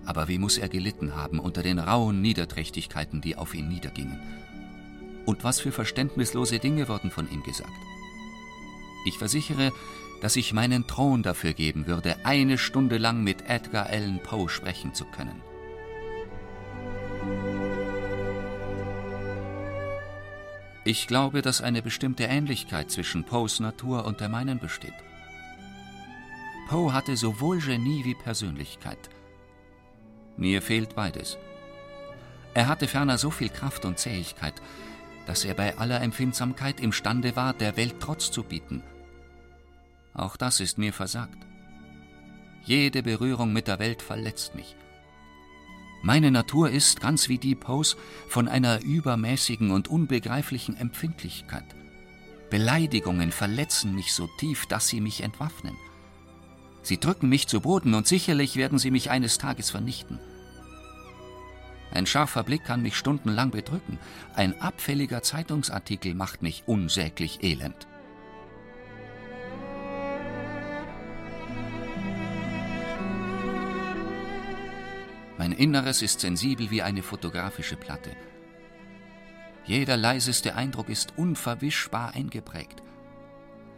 Aber 0.04 0.28
wie 0.28 0.38
muss 0.38 0.58
er 0.58 0.68
gelitten 0.68 1.16
haben 1.16 1.40
unter 1.40 1.62
den 1.62 1.78
rauen 1.78 2.22
Niederträchtigkeiten, 2.22 3.20
die 3.20 3.36
auf 3.36 3.54
ihn 3.54 3.68
niedergingen? 3.68 4.20
Und 5.26 5.42
was 5.42 5.60
für 5.60 5.72
verständnislose 5.72 6.58
Dinge 6.58 6.88
wurden 6.88 7.10
von 7.10 7.30
ihm 7.30 7.42
gesagt? 7.42 7.72
Ich 9.04 9.18
versichere, 9.18 9.72
dass 10.20 10.36
ich 10.36 10.54
meinen 10.54 10.86
Thron 10.86 11.22
dafür 11.22 11.52
geben 11.52 11.86
würde, 11.86 12.16
eine 12.24 12.56
Stunde 12.56 12.96
lang 12.96 13.22
mit 13.22 13.48
Edgar 13.48 13.86
Allan 13.86 14.20
Poe 14.22 14.48
sprechen 14.48 14.94
zu 14.94 15.04
können. 15.04 15.42
Ich 20.86 21.06
glaube, 21.06 21.42
dass 21.42 21.60
eine 21.60 21.82
bestimmte 21.82 22.24
Ähnlichkeit 22.24 22.90
zwischen 22.90 23.24
Poes 23.24 23.60
Natur 23.60 24.06
und 24.06 24.20
der 24.20 24.30
meinen 24.30 24.58
besteht. 24.58 24.94
Poe 26.68 26.92
hatte 26.94 27.16
sowohl 27.16 27.58
Genie 27.58 28.04
wie 28.04 28.14
Persönlichkeit. 28.14 29.10
Mir 30.38 30.62
fehlt 30.62 30.94
beides. 30.94 31.36
Er 32.54 32.68
hatte 32.68 32.88
ferner 32.88 33.18
so 33.18 33.30
viel 33.30 33.50
Kraft 33.50 33.84
und 33.84 33.98
Zähigkeit, 33.98 34.54
dass 35.26 35.44
er 35.44 35.54
bei 35.54 35.76
aller 35.76 36.00
Empfindsamkeit 36.00 36.80
imstande 36.80 37.36
war, 37.36 37.52
der 37.52 37.76
Welt 37.76 37.96
Trotz 38.00 38.30
zu 38.30 38.42
bieten– 38.42 38.82
auch 40.14 40.37
das 40.37 40.61
ist 40.61 40.79
mir 40.79 40.92
versagt. 40.92 41.38
Jede 42.64 43.03
Berührung 43.03 43.53
mit 43.53 43.68
der 43.68 43.79
Welt 43.79 44.00
verletzt 44.00 44.55
mich. 44.55 44.77
Meine 46.03 46.31
Natur 46.31 46.70
ist, 46.70 47.00
ganz 47.00 47.29
wie 47.29 47.38
die 47.38 47.55
Poes, 47.55 47.96
von 48.29 48.46
einer 48.46 48.83
übermäßigen 48.83 49.70
und 49.70 49.88
unbegreiflichen 49.88 50.77
Empfindlichkeit. 50.77 51.64
Beleidigungen 52.50 53.33
verletzen 53.33 53.94
mich 53.94 54.12
so 54.12 54.29
tief, 54.38 54.66
dass 54.66 54.88
sie 54.88 55.00
mich 55.00 55.22
entwaffnen. 55.22 55.77
Sie 56.83 57.00
drücken 57.00 57.29
mich 57.31 57.48
zu 57.48 57.61
Boden 57.61 57.94
und 57.94 58.07
sicherlich 58.07 58.57
werden 58.57 58.79
sie 58.79 58.90
mich 58.90 59.11
eines 59.11 59.38
Tages 59.38 59.70
vernichten. 59.70 60.20
Ein 61.90 62.07
scharfer 62.07 62.42
Blick 62.42 62.64
kann 62.64 62.83
mich 62.83 62.96
stundenlang 62.96 63.50
bedrücken, 63.50 63.98
ein 64.35 64.61
abfälliger 64.61 65.22
Zeitungsartikel 65.22 66.14
macht 66.14 66.42
mich 66.42 66.64
unsäglich 66.66 67.42
elend. 67.42 67.87
Mein 75.36 75.52
Inneres 75.52 76.02
ist 76.02 76.20
sensibel 76.20 76.70
wie 76.70 76.82
eine 76.82 77.02
fotografische 77.02 77.76
Platte. 77.76 78.10
Jeder 79.64 79.96
leiseste 79.96 80.54
Eindruck 80.54 80.88
ist 80.88 81.16
unverwischbar 81.16 82.14
eingeprägt. 82.14 82.82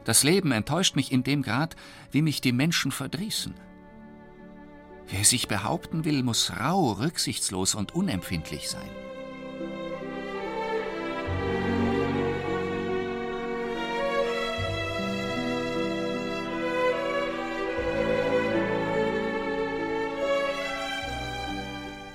Das 0.05 0.23
Leben 0.23 0.53
enttäuscht 0.53 0.97
mich 0.97 1.13
in 1.13 1.25
dem 1.25 1.43
Grad, 1.43 1.77
wie 2.11 2.23
mich 2.23 2.41
die 2.41 2.53
Menschen 2.53 2.93
verdrießen. 2.93 3.55
Wer 5.09 5.25
sich 5.25 5.49
behaupten 5.49 6.05
will, 6.05 6.23
muss 6.23 6.53
rau, 6.59 6.93
rücksichtslos 6.93 7.75
und 7.75 7.95
unempfindlich 7.95 8.69
sein. 8.69 9.06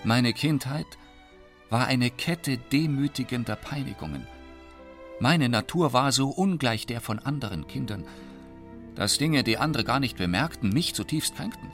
Meine 0.04 0.34
Kindheit 0.34 0.88
war 1.70 1.86
eine 1.86 2.10
Kette 2.10 2.58
demütigender 2.58 3.56
Peinigungen. 3.56 4.26
Meine 5.20 5.48
Natur 5.48 5.94
war 5.94 6.12
so 6.12 6.30
ungleich 6.30 6.88
der 6.88 7.02
von 7.02 7.20
anderen 7.20 7.68
Kindern, 7.68 8.06
dass 8.96 9.20
Dinge, 9.20 9.44
die 9.44 9.58
andere 9.58 9.84
gar 9.84 10.00
nicht 10.00 10.18
bemerkten, 10.18 10.70
mich 10.70 10.96
zutiefst 10.96 11.36
kränkten. 11.36 11.72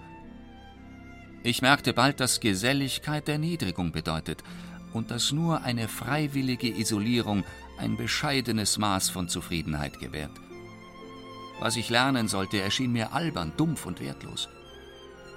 Ich 1.44 1.62
merkte 1.62 1.94
bald, 1.94 2.20
dass 2.20 2.42
Geselligkeit 2.42 3.30
Erniedrigung 3.30 3.94
bedeutet 3.94 4.44
und 4.92 5.10
dass 5.10 5.32
nur 5.32 5.62
eine 5.62 5.88
freiwillige 5.88 6.68
Isolierung 6.68 7.46
ein 7.78 7.96
bescheidenes 7.96 8.78
Maß 8.78 9.10
von 9.10 9.30
Zufriedenheit 9.30 10.00
gewährt. 10.00 10.38
Was 11.60 11.78
ich 11.78 11.90
lernen 11.90 12.28
sollte, 12.28 12.60
erschien 12.60 12.92
mir 12.92 13.14
albern, 13.14 13.54
dumpf 13.56 13.86
und 13.86 14.02
wertlos. 14.02 14.50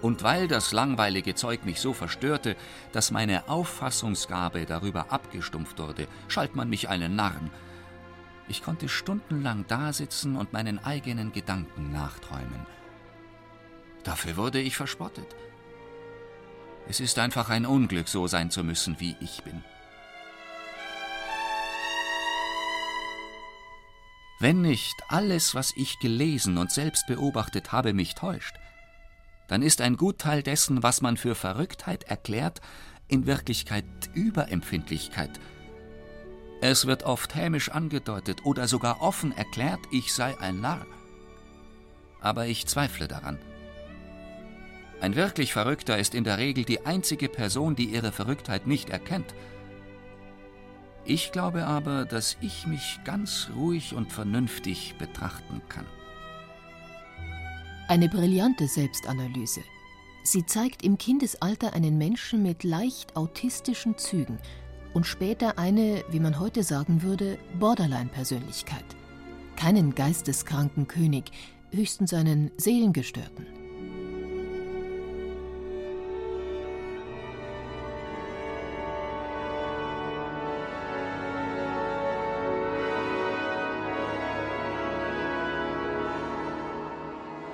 Und 0.03 0.23
weil 0.23 0.49
das 0.49 0.73
langweilige 0.73 1.35
Zeug 1.35 1.65
mich 1.65 1.81
so 1.81 1.93
verstörte, 1.93 2.57
dass 2.93 3.11
meine 3.11 3.49
Auffassungsgabe 3.49 4.65
darüber 4.65 5.13
abgestumpft 5.13 5.79
wurde, 5.79 6.07
schalt 6.29 6.57
man 6.57 6.71
mich 6.71 6.89
einen 6.89 7.17
Narren. 7.17 7.51
Ich 8.49 8.63
konnte 8.63 8.89
stundenlang 8.89 9.67
dasitzen 9.67 10.37
und 10.37 10.53
meinen 10.53 10.83
eigenen 10.83 11.33
Gedanken 11.33 11.93
nachträumen. 11.93 12.67
Dafür 14.03 14.37
wurde 14.37 14.61
ich 14.61 14.77
verspottet. 14.77 15.37
Es 16.89 16.99
ist 17.01 17.19
einfach 17.19 17.51
ein 17.51 17.67
Unglück, 17.67 18.09
so 18.09 18.27
sein 18.27 18.51
zu 18.51 18.65
müssen, 18.65 18.99
wie 18.99 19.15
ich 19.21 19.45
bin. 19.45 19.63
Wenn 24.41 24.63
nicht 24.63 24.97
alles, 25.09 25.55
was 25.55 25.77
ich 25.77 25.99
gelesen 25.99 26.57
und 26.57 26.73
selbst 26.73 27.07
beobachtet 27.07 27.73
habe, 27.73 27.93
mich 27.93 28.15
täuscht, 28.15 28.57
dann 29.51 29.61
ist 29.61 29.83
ein 29.83 29.99
Gutteil 29.99 30.43
dessen, 30.43 30.83
was 30.83 31.03
man 31.03 31.19
für 31.19 31.35
Verrücktheit 31.35 32.05
erklärt, 32.05 32.63
in 33.09 33.27
Wirklichkeit 33.27 33.85
Überempfindlichkeit. 34.15 35.39
Es 36.63 36.87
wird 36.87 37.03
oft 37.03 37.35
hämisch 37.35 37.71
angedeutet 37.71 38.47
oder 38.47 38.67
sogar 38.67 39.03
offen 39.03 39.37
erklärt, 39.37 39.81
ich 39.91 40.15
sei 40.15 40.39
ein 40.41 40.61
Narr. 40.61 40.87
Aber 42.23 42.47
ich 42.47 42.67
zweifle 42.67 43.09
daran. 43.09 43.39
Ein 45.03 45.17
wirklich 45.17 45.53
Verrückter 45.53 45.99
ist 45.99 46.15
in 46.15 46.25
der 46.25 46.39
Regel 46.39 46.65
die 46.65 46.87
einzige 46.87 47.29
Person, 47.29 47.77
die 47.77 47.87
ihre 47.87 48.13
Verrücktheit 48.13 48.67
nicht 48.67 48.89
erkennt– 48.89 49.35
ich 51.05 51.33
glaube 51.33 51.67
aber, 51.67 52.05
dass 52.05 52.37
ich 52.41 52.67
mich 52.67 53.01
ganz 53.05 53.51
ruhig 53.57 53.95
und 53.95 54.13
vernünftig 54.13 54.95
betrachten 54.99 55.61
kann. 55.69 55.87
Eine 57.91 58.09
brillante 58.09 58.68
Selbstanalyse. 58.68 59.62
Sie 60.22 60.47
zeigt 60.47 60.84
im 60.84 60.97
Kindesalter 60.97 61.72
einen 61.72 61.99
Menschen 61.99 62.41
mit 62.41 62.62
leicht 62.62 63.16
autistischen 63.16 63.99
Zügen 63.99 64.38
und 64.95 65.09
später 65.09 65.59
eine, 65.59 66.05
wie 66.09 66.20
man 66.20 66.38
heute 66.38 66.62
sagen 66.62 67.03
würde, 67.03 67.36
Borderline-Persönlichkeit. 67.59 68.84
Keinen 69.57 69.97
geisteskranken 69.97 70.86
König, 70.86 71.32
höchstens 71.72 72.14
einen 72.14 72.53
Seelengestörten. 72.59 73.60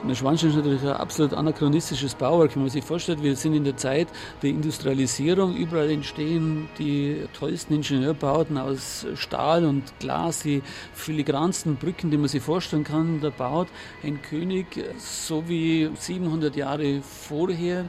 Neuschwanstein 0.07 0.51
ist 0.51 0.57
natürlich 0.57 0.83
ein 0.83 0.89
absolut 0.91 1.35
anachronistisches 1.35 2.15
Bauwerk. 2.15 2.55
Wenn 2.55 2.63
man 2.63 2.71
sich 2.71 2.85
vorstellt, 2.85 3.23
wir 3.23 3.35
sind 3.35 3.55
in 3.55 3.65
der 3.65 3.77
Zeit 3.77 4.07
der 4.41 4.51
Industrialisierung, 4.51 5.57
überall 5.57 5.91
entstehen 5.91 6.69
die 6.79 7.25
tollsten 7.37 7.75
Ingenieurbauten 7.75 8.57
aus 8.57 9.05
Stahl 9.17 9.65
und 9.65 9.83
Glas, 9.99 10.43
die 10.43 10.63
filigransten 10.95 11.77
Brücken, 11.77 12.13
die 12.13 12.19
man 12.19 12.29
sich 12.29 12.43
vorstellen 12.43 12.85
kann. 12.85 13.21
Da 13.21 13.31
baut 13.31 13.67
ein 14.05 14.23
König 14.23 14.67
so 14.99 15.49
wie 15.49 15.91
700 15.99 16.55
Jahre 16.55 17.01
vorher. 17.03 17.87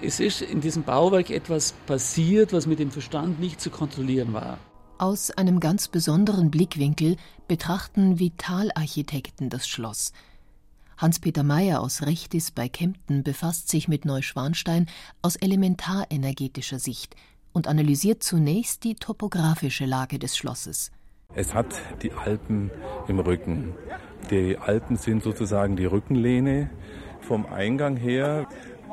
Es 0.00 0.20
ist 0.20 0.40
in 0.40 0.62
diesem 0.62 0.84
Bauwerk 0.84 1.28
etwas 1.28 1.72
passiert, 1.86 2.54
was 2.54 2.66
mit 2.66 2.78
dem 2.78 2.90
Verstand 2.90 3.40
nicht 3.40 3.60
zu 3.60 3.68
kontrollieren 3.68 4.32
war. 4.32 4.58
Aus 4.96 5.30
einem 5.30 5.60
ganz 5.60 5.88
besonderen 5.88 6.50
Blickwinkel 6.50 7.16
betrachten 7.46 8.18
Vitalarchitekten 8.18 9.50
das 9.50 9.68
Schloss– 9.68 10.12
Hans-Peter 10.98 11.44
Meyer 11.44 11.80
aus 11.80 12.02
Rechtis 12.02 12.50
bei 12.50 12.68
Kempten 12.68 13.22
befasst 13.22 13.68
sich 13.68 13.86
mit 13.86 14.04
Neuschwanstein 14.04 14.86
aus 15.22 15.36
elementarenergetischer 15.36 16.80
Sicht 16.80 17.14
und 17.52 17.68
analysiert 17.68 18.24
zunächst 18.24 18.82
die 18.82 18.96
topografische 18.96 19.86
Lage 19.86 20.18
des 20.18 20.36
Schlosses. 20.36 20.90
Es 21.36 21.54
hat 21.54 21.80
die 22.02 22.10
Alpen 22.10 22.72
im 23.06 23.20
Rücken. 23.20 23.74
Die 24.32 24.58
Alpen 24.58 24.96
sind 24.96 25.22
sozusagen 25.22 25.76
die 25.76 25.84
Rückenlehne. 25.84 26.68
Vom 27.20 27.46
Eingang 27.46 27.96
her 27.96 28.48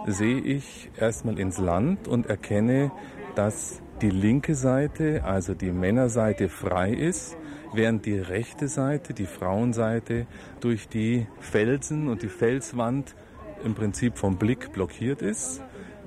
sehe 0.06 0.40
ich 0.40 0.92
erstmal 0.98 1.40
ins 1.40 1.58
Land 1.58 2.08
und 2.08 2.28
erkenne, 2.28 2.92
dass 3.34 3.82
die 4.02 4.12
linke 4.12 4.54
Seite, 4.54 5.24
also 5.24 5.56
die 5.56 5.72
Männerseite, 5.72 6.50
frei 6.50 6.94
ist 6.94 7.36
während 7.76 8.06
die 8.06 8.18
rechte 8.18 8.68
Seite, 8.68 9.14
die 9.14 9.26
Frauenseite, 9.26 10.28
durch 10.60 10.88
die 10.88 11.28
Felsen 11.40 12.08
und 12.08 12.22
die 12.22 12.30
Felswand 12.30 13.16
im 13.64 13.76
Prinzip 13.76 14.18
vom 14.18 14.38
Blick 14.38 14.74
blockiert 14.74 15.22
ist 15.22 15.62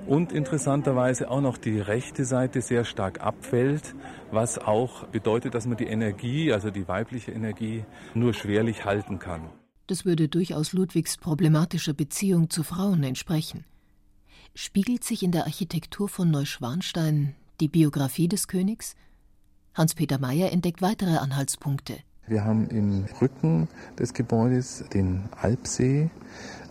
und 0.07 0.31
interessanterweise 0.31 1.29
auch 1.29 1.41
noch 1.41 1.57
die 1.57 1.79
rechte 1.79 2.25
Seite 2.25 2.61
sehr 2.61 2.85
stark 2.85 3.21
abfällt, 3.21 3.95
was 4.31 4.57
auch 4.57 5.05
bedeutet, 5.07 5.53
dass 5.53 5.67
man 5.67 5.77
die 5.77 5.85
Energie, 5.85 6.51
also 6.51 6.71
die 6.71 6.87
weibliche 6.87 7.31
Energie, 7.31 7.85
nur 8.13 8.33
schwerlich 8.33 8.85
halten 8.85 9.19
kann. 9.19 9.49
Das 9.87 10.05
würde 10.05 10.27
durchaus 10.27 10.73
Ludwigs 10.73 11.17
problematischer 11.17 11.93
Beziehung 11.93 12.49
zu 12.49 12.63
Frauen 12.63 13.03
entsprechen. 13.03 13.65
Spiegelt 14.55 15.03
sich 15.03 15.23
in 15.23 15.31
der 15.31 15.45
Architektur 15.45 16.09
von 16.09 16.31
Neuschwanstein 16.31 17.35
die 17.59 17.67
Biografie 17.67 18.27
des 18.27 18.47
Königs? 18.47 18.95
Hans-Peter 19.79 20.19
Mayer 20.19 20.51
entdeckt 20.51 20.81
weitere 20.81 21.15
Anhaltspunkte. 21.15 21.99
Wir 22.27 22.43
haben 22.43 22.67
im 22.67 23.05
Rücken 23.21 23.69
des 23.97 24.13
Gebäudes 24.13 24.83
den 24.93 25.29
Alpsee 25.41 26.09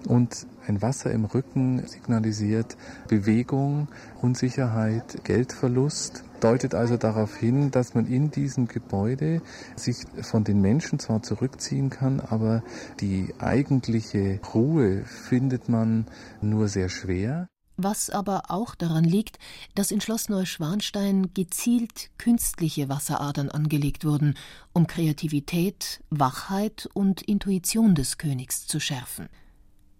und 0.06 0.46
ein 0.66 0.82
Wasser 0.82 1.10
im 1.10 1.24
Rücken 1.24 1.86
signalisiert 1.86 2.76
Bewegung, 3.08 3.88
Unsicherheit, 4.20 5.24
Geldverlust, 5.24 6.22
deutet 6.40 6.74
also 6.74 6.98
darauf 6.98 7.34
hin, 7.34 7.70
dass 7.70 7.94
man 7.94 8.06
in 8.06 8.30
diesem 8.30 8.68
Gebäude 8.68 9.40
sich 9.74 10.04
von 10.20 10.44
den 10.44 10.60
Menschen 10.60 10.98
zwar 10.98 11.22
zurückziehen 11.22 11.88
kann, 11.88 12.20
aber 12.20 12.62
die 13.00 13.34
eigentliche 13.38 14.38
Ruhe 14.52 15.02
findet 15.06 15.70
man 15.70 16.04
nur 16.42 16.68
sehr 16.68 16.90
schwer 16.90 17.48
was 17.78 18.10
aber 18.10 18.50
auch 18.50 18.74
daran 18.74 19.04
liegt, 19.04 19.38
dass 19.74 19.90
in 19.90 20.02
Schloss 20.02 20.28
Neuschwanstein 20.28 21.32
gezielt 21.32 22.10
künstliche 22.18 22.88
Wasseradern 22.88 23.48
angelegt 23.48 24.04
wurden, 24.04 24.34
um 24.74 24.86
Kreativität, 24.86 26.02
Wachheit 26.10 26.88
und 26.92 27.22
Intuition 27.22 27.94
des 27.94 28.18
Königs 28.18 28.66
zu 28.66 28.80
schärfen. 28.80 29.28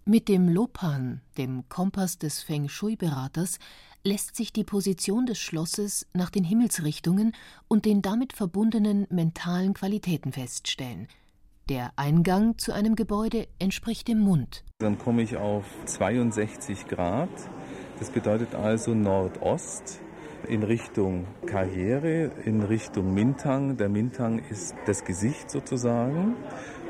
Mit 0.05 0.27
dem 0.27 0.49
Lopan, 0.49 1.21
dem 1.37 1.67
Kompass 1.69 2.17
des 2.17 2.41
Feng 2.41 2.67
Shui-Beraters, 2.67 3.59
lässt 4.03 4.35
sich 4.35 4.51
die 4.51 4.63
Position 4.63 5.25
des 5.25 5.39
Schlosses 5.39 6.07
nach 6.13 6.29
den 6.29 6.43
Himmelsrichtungen 6.43 7.33
und 7.67 7.85
den 7.85 8.01
damit 8.01 8.33
verbundenen 8.33 9.07
mentalen 9.09 9.73
Qualitäten 9.73 10.31
feststellen. 10.31 11.07
Der 11.69 11.91
Eingang 11.95 12.57
zu 12.57 12.73
einem 12.73 12.95
Gebäude 12.95 13.47
entspricht 13.59 14.07
dem 14.07 14.19
Mund. 14.19 14.63
Dann 14.79 14.97
komme 14.97 15.21
ich 15.21 15.37
auf 15.37 15.65
62 15.85 16.87
Grad 16.87 17.29
das 17.99 18.11
bedeutet 18.11 18.55
also 18.55 18.95
Nordost 18.95 19.99
in 20.47 20.63
Richtung 20.63 21.27
Karriere, 21.45 22.31
in 22.45 22.61
Richtung 22.63 23.13
Mintang. 23.13 23.75
Der 23.75 23.89
Mintang 23.89 24.39
ist 24.49 24.73
das 24.85 25.03
Gesicht 25.03 25.51
sozusagen. 25.51 26.37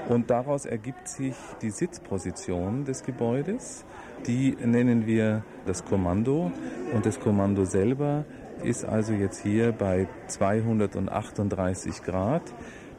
Und 0.07 0.29
daraus 0.29 0.67
ergibt 0.67 1.07
sich 1.07 1.33
die 1.63 1.71
Sitzposition 1.71 2.85
des 2.85 3.03
Gebäudes. 3.03 3.85
Die 4.27 4.55
nennen 4.63 5.07
wir 5.07 5.43
das 5.65 5.83
Kommando. 5.83 6.51
Und 6.93 7.07
das 7.07 7.19
Kommando 7.19 7.65
selber 7.65 8.25
ist 8.63 8.85
also 8.85 9.13
jetzt 9.13 9.41
hier 9.41 9.71
bei 9.71 10.07
238 10.27 12.03
Grad 12.03 12.43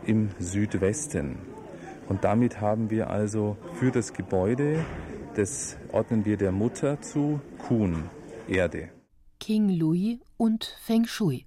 im 0.04 0.30
Südwesten. 0.40 1.59
Und 2.10 2.24
damit 2.24 2.60
haben 2.60 2.90
wir 2.90 3.08
also 3.08 3.56
für 3.72 3.90
das 3.90 4.12
Gebäude 4.12 4.84
das 5.34 5.76
ordnen 5.92 6.24
wir 6.24 6.36
der 6.36 6.50
Mutter 6.50 7.00
zu, 7.00 7.40
Kuhn, 7.58 8.10
Erde. 8.48 8.90
King 9.38 9.68
Louis 9.68 10.18
und 10.36 10.76
Feng 10.82 11.06
Shui. 11.06 11.46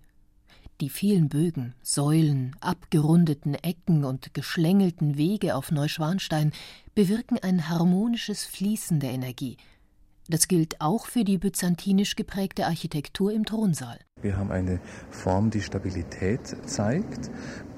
Die 0.79 0.89
vielen 0.89 1.27
Bögen, 1.29 1.75
Säulen, 1.81 2.55
abgerundeten 2.61 3.55
Ecken 3.55 4.05
und 4.05 4.33
geschlängelten 4.33 5.17
Wege 5.17 5.55
auf 5.55 5.71
Neuschwanstein 5.71 6.53
bewirken 6.95 7.37
ein 7.39 7.69
harmonisches 7.69 8.45
Fließen 8.45 9.01
der 9.01 9.11
Energie. 9.11 9.57
Das 10.33 10.47
gilt 10.47 10.81
auch 10.81 11.05
für 11.05 11.23
die 11.23 11.37
byzantinisch 11.37 12.15
geprägte 12.15 12.65
Architektur 12.65 13.31
im 13.31 13.45
Thronsaal. 13.45 13.99
Wir 14.19 14.35
haben 14.35 14.51
eine 14.51 14.79
Form, 15.11 15.51
die 15.51 15.61
Stabilität 15.61 16.41
zeigt 16.65 17.29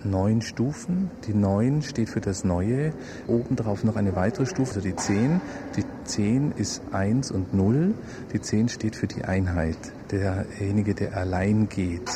neun 0.05 0.41
Stufen. 0.41 1.11
Die 1.27 1.33
neun 1.33 1.81
steht 1.81 2.07
für 2.07 2.21
das 2.21 2.45
Neue. 2.45 2.93
Obendrauf 3.27 3.83
noch 3.83 3.97
eine 3.97 4.15
weitere 4.15 4.45
Stufe, 4.45 4.75
also 4.75 4.79
die 4.79 4.95
zehn. 4.95 5.41
Die 5.75 5.83
zehn 6.05 6.53
ist 6.53 6.81
eins 6.93 7.29
und 7.29 7.53
null. 7.53 7.93
Die 8.31 8.39
zehn 8.39 8.69
steht 8.69 8.95
für 8.95 9.07
die 9.07 9.25
Einheit. 9.25 9.77
Derjenige, 10.11 10.95
der 10.95 11.17
allein 11.17 11.67
geht. 11.67 12.09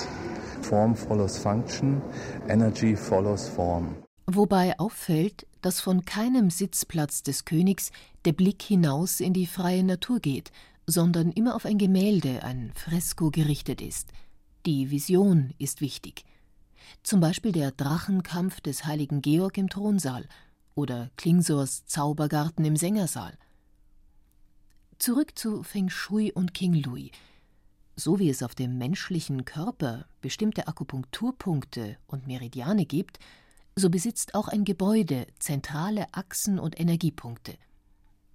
Form 0.62 0.96
follows 0.96 1.38
Function, 1.38 2.02
Energy 2.48 2.96
follows 2.96 3.50
Form. 3.50 3.94
Wobei 4.26 4.80
auffällt, 4.80 5.48
dass 5.62 5.82
von 5.82 6.06
keinem 6.06 6.50
Sitzplatz 6.50 7.24
des 7.24 7.46
Königs 7.46 7.92
der 8.26 8.34
Blick 8.34 8.62
hinaus 8.62 9.20
in 9.20 9.34
die 9.34 9.48
freie 9.48 9.84
Natur 9.84 10.20
geht, 10.20 10.52
sondern 10.88 11.32
immer 11.32 11.56
auf 11.56 11.66
ein 11.66 11.78
Gemälde, 11.78 12.44
ein 12.44 12.72
Fresko 12.76 13.32
gerichtet 13.32 13.82
ist. 13.82 14.10
Die 14.66 14.92
Vision 14.92 15.54
ist 15.58 15.82
wichtig 15.82 16.26
zum 17.04 17.20
Beispiel 17.20 17.52
der 17.52 17.72
Drachenkampf 17.72 18.62
des 18.62 18.86
heiligen 18.86 19.22
Georg 19.22 19.58
im 19.58 19.70
Thronsaal 19.70 20.28
oder 20.76 21.10
Klingsors 21.18 21.86
Zaubergarten 21.86 22.66
im 22.66 22.76
Sängersaal. 22.76 23.38
Zurück 24.98 25.38
zu 25.38 25.64
Feng 25.64 25.90
Shui 25.90 26.32
und 26.32 26.54
King 26.54 26.74
Louis. 26.74 27.12
So 27.96 28.20
wie 28.20 28.30
es 28.30 28.44
auf 28.44 28.56
dem 28.56 28.78
menschlichen 28.78 29.46
Körper 29.46 30.06
bestimmte 30.22 30.68
Akupunkturpunkte 30.68 31.98
und 32.08 32.28
Meridiane 32.28 32.86
gibt, 32.86 33.20
so 33.80 33.90
besitzt 33.90 34.36
auch 34.36 34.48
ein 34.48 34.66
Gebäude 34.66 35.26
zentrale 35.40 36.08
Achsen 36.14 36.60
und 36.60 36.80
Energiepunkte. 36.80 37.56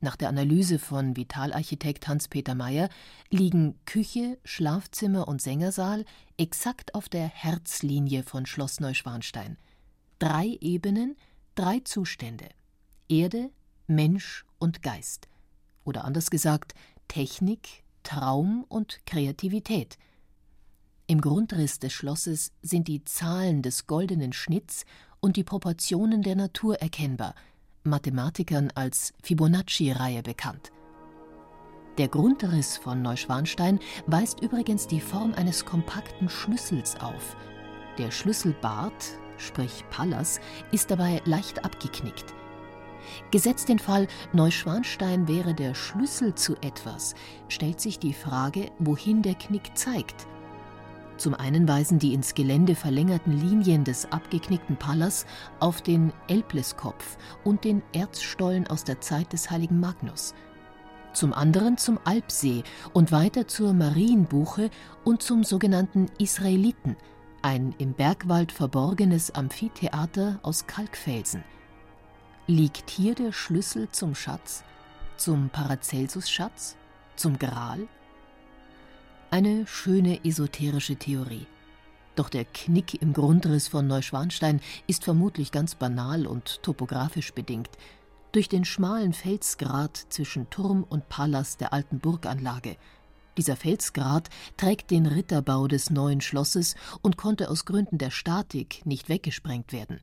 Nach 0.01 0.16
der 0.16 0.28
Analyse 0.28 0.78
von 0.78 1.16
Vitalarchitekt 1.16 2.09
Hans-Peter 2.09 2.55
Mayer 2.55 2.90
liegen 3.30 3.78
Küche, 3.86 4.38
Schlafzimmer 4.45 5.28
und 5.28 5.40
Sängersaal 5.40 6.05
exakt 6.36 6.95
auf 6.95 7.09
der 7.09 7.26
Herzlinie 7.26 8.22
von 8.22 8.45
Schloss 8.45 8.80
Neuschwanstein. 8.80 9.57
Drei 10.18 10.59
Ebenen, 10.61 11.16
drei 11.55 11.80
Zustände: 11.80 12.49
Erde, 13.09 13.51
Mensch 13.86 14.45
und 14.59 14.82
Geist. 14.82 15.28
Oder 15.84 16.05
anders 16.05 16.30
gesagt, 16.30 16.74
Technik, 17.09 17.84
Traum 18.03 18.64
und 18.68 19.01
Kreativität. 19.07 19.97
Im 21.07 21.20
Grundriss 21.20 21.78
des 21.78 21.92
Schlosses 21.92 22.53
sind 22.62 22.88
die 22.88 23.05
Zahlen 23.05 23.62
des 23.62 23.86
goldenen 23.86 24.32
Schnitts 24.32 24.84
und 25.25 25.39
die 25.39 25.43
Proportionen 25.43 26.20
der 26.20 26.37
Natur 26.37 26.77
erkennbar– 26.83 27.35
Mathematikern 27.83 28.70
als 28.75 29.14
Fibonacci-Reihe 29.22 30.22
bekannt. 30.22 30.70
Der 31.97 32.09
Grundriss 32.09 32.77
von 32.77 33.01
Neuschwanstein 33.01 33.79
weist 34.07 34.41
übrigens 34.41 34.87
die 34.87 35.01
Form 35.01 35.33
eines 35.33 35.64
kompakten 35.64 36.29
Schlüssels 36.29 37.01
auf. 37.01 37.39
Der 37.97 38.11
Schlüsselbart, 38.11 39.18
sprich 39.39 39.85
Pallas, 39.89 40.41
ist 40.72 40.91
dabei 40.91 41.22
leicht 41.25 41.64
abgeknickt. 41.64 42.35
Gesetzt 43.31 43.70
den 43.70 43.79
Fall, 43.79 44.09
Neuschwanstein 44.35 45.27
wäre 45.27 45.55
der 45.55 45.75
Schlüssel 45.75 46.35
zu 46.35 46.55
etwas, 46.57 47.14
stellt 47.49 47.81
sich 47.81 47.99
die 47.99 48.14
Frage, 48.14 48.70
wohin 48.79 49.22
der 49.22 49.37
Knick 49.37 49.75
zeigt. 49.75 50.27
Zum 51.16 51.34
einen 51.34 51.68
weisen 51.68 51.98
die 51.98 52.12
ins 52.12 52.34
Gelände 52.34 52.74
verlängerten 52.74 53.32
Linien 53.32 53.84
des 53.84 54.10
abgeknickten 54.10 54.76
Pallas 54.76 55.26
auf 55.60 55.80
den 55.80 56.12
Elbleskopf 56.28 57.16
und 57.44 57.64
den 57.64 57.82
Erzstollen 57.92 58.66
aus 58.66 58.84
der 58.84 59.00
Zeit 59.00 59.32
des 59.32 59.50
heiligen 59.50 59.78
Magnus. 59.78 60.34
Zum 61.12 61.32
anderen 61.32 61.78
zum 61.78 62.00
Alpsee 62.04 62.64
und 62.92 63.12
weiter 63.12 63.46
zur 63.46 63.72
Marienbuche 63.72 64.70
und 65.04 65.22
zum 65.22 65.44
sogenannten 65.44 66.06
Israeliten, 66.18 66.96
ein 67.42 67.74
im 67.78 67.92
Bergwald 67.92 68.50
verborgenes 68.50 69.30
Amphitheater 69.30 70.40
aus 70.42 70.66
Kalkfelsen. 70.66 71.44
Liegt 72.48 72.90
hier 72.90 73.14
der 73.14 73.30
Schlüssel 73.30 73.88
zum 73.90 74.16
Schatz, 74.16 74.64
zum 75.16 75.50
Paracelsus-Schatz, 75.50 76.76
zum 77.14 77.38
Gral? 77.38 77.86
Eine 79.35 79.66
schöne 79.66 80.24
esoterische 80.24 80.95
Theorie. 80.95 81.49
Doch 82.14 82.28
der 82.28 82.45
Knick 82.45 83.03
im 83.03 83.12
Grundriss 83.12 83.66
von 83.66 83.85
Neuschwanstein 83.89 84.61
ist 84.87 85.03
vermutlich 85.03 85.51
ganz 85.51 85.74
banal 85.74 86.28
und 86.28 86.62
topografisch 86.62 87.35
bedingt. 87.35 87.70
Durch 88.30 88.49
den 88.49 88.64
schmalen 88.64 89.12
Felsgrat 89.12 89.97
zwischen 90.09 90.49
Turm 90.51 90.85
und 90.89 91.09
Palas 91.09 91.57
der 91.57 91.72
alten 91.72 91.99
Burganlage. 91.99 92.76
Dieser 93.37 93.57
Felsgrat 93.57 94.30
trägt 94.57 94.93
den 94.93 95.05
Ritterbau 95.05 95.66
des 95.66 95.91
neuen 95.91 96.20
Schlosses 96.20 96.76
und 97.03 97.16
konnte 97.16 97.51
aus 97.51 97.64
Gründen 97.64 97.99
der 97.99 98.12
Statik 98.12 98.87
nicht 98.87 99.09
weggesprengt 99.09 99.72
werden. 99.72 99.99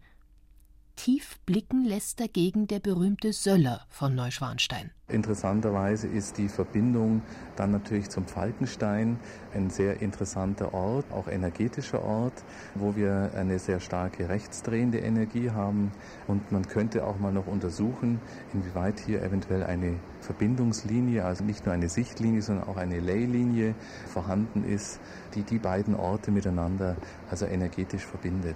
Tief 1.04 1.40
blicken 1.48 1.84
lässt 1.84 2.20
dagegen 2.20 2.68
der 2.68 2.80
berühmte 2.80 3.34
Söller 3.34 3.88
von 3.90 4.14
Neuschwanstein. 4.14 4.92
Interessanterweise 5.08 6.06
ist 6.06 6.38
die 6.38 6.48
Verbindung 6.48 7.24
dann 7.56 7.72
natürlich 7.72 8.12
zum 8.12 8.28
Falkenstein 8.28 9.18
ein 9.56 9.72
sehr 9.72 10.00
interessanter 10.00 10.76
Ort, 10.76 11.12
auch 11.12 11.28
energetischer 11.28 12.04
Ort, 12.04 12.44
wo 12.76 12.96
wir 12.96 13.32
eine 13.36 13.58
sehr 13.58 13.80
starke 13.80 14.30
rechtsdrehende 14.30 15.00
Energie 15.00 15.50
haben. 15.50 15.92
Und 16.28 16.52
man 16.52 16.68
könnte 16.68 17.04
auch 17.04 17.18
mal 17.18 17.34
noch 17.34 17.48
untersuchen, 17.48 18.22
inwieweit 18.54 19.00
hier 19.00 19.24
eventuell 19.24 19.64
eine 19.64 19.96
Verbindungslinie, 20.20 21.26
also 21.26 21.44
nicht 21.44 21.66
nur 21.66 21.74
eine 21.74 21.90
Sichtlinie, 21.90 22.44
sondern 22.44 22.68
auch 22.68 22.78
eine 22.78 23.00
Leylinie 23.00 23.74
vorhanden 24.06 24.64
ist, 24.64 25.00
die 25.34 25.42
die 25.42 25.58
beiden 25.58 25.96
Orte 25.96 26.30
miteinander 26.30 26.96
also 27.32 27.48
energetisch 27.48 28.06
verbindet. 28.06 28.56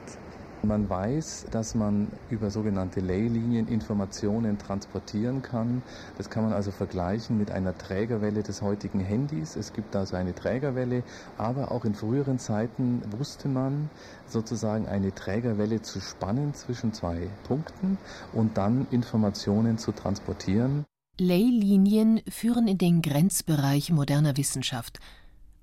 Man 0.64 0.90
weiß, 0.90 1.48
dass 1.52 1.76
man 1.76 2.08
über 2.30 2.50
sogenannte 2.50 3.00
Leylinien 3.00 3.68
Informationen 3.68 4.58
transportieren 4.58 5.42
kann. 5.42 5.84
Das 6.18 6.30
kann 6.30 6.44
man 6.44 6.54
also 6.54 6.72
vergleichen 6.72 7.38
mit 7.38 7.52
einer 7.52 7.78
Trägerwelle 7.78 8.42
des 8.42 8.62
heutigen 8.62 9.00
Handys. 9.00 9.56
Es 9.56 9.74
gibt 9.74 9.96
also 9.96 10.16
eine 10.16 10.34
Trägerwelle, 10.34 11.04
aber 11.38 11.72
auch 11.72 11.86
in 11.86 11.94
früheren 11.94 12.40
Zeiten 12.40 13.02
wusste 13.18 13.48
man 13.48 13.90
sozusagen 14.28 14.88
eine 14.88 15.14
Trägerwelle 15.14 15.82
zu 15.82 16.00
spannen 16.00 16.54
zwischen 16.54 16.94
zwei 16.94 17.30
Punkten 17.48 17.98
und 18.34 18.58
dann 18.58 18.88
Informationen 18.92 19.78
zu 19.78 19.92
transportieren. 19.92 20.86
Leylinien 21.18 22.22
führen 22.28 22.68
in 22.68 22.78
den 22.78 23.02
Grenzbereich 23.02 23.92
moderner 23.92 24.36
Wissenschaft. 24.36 25.00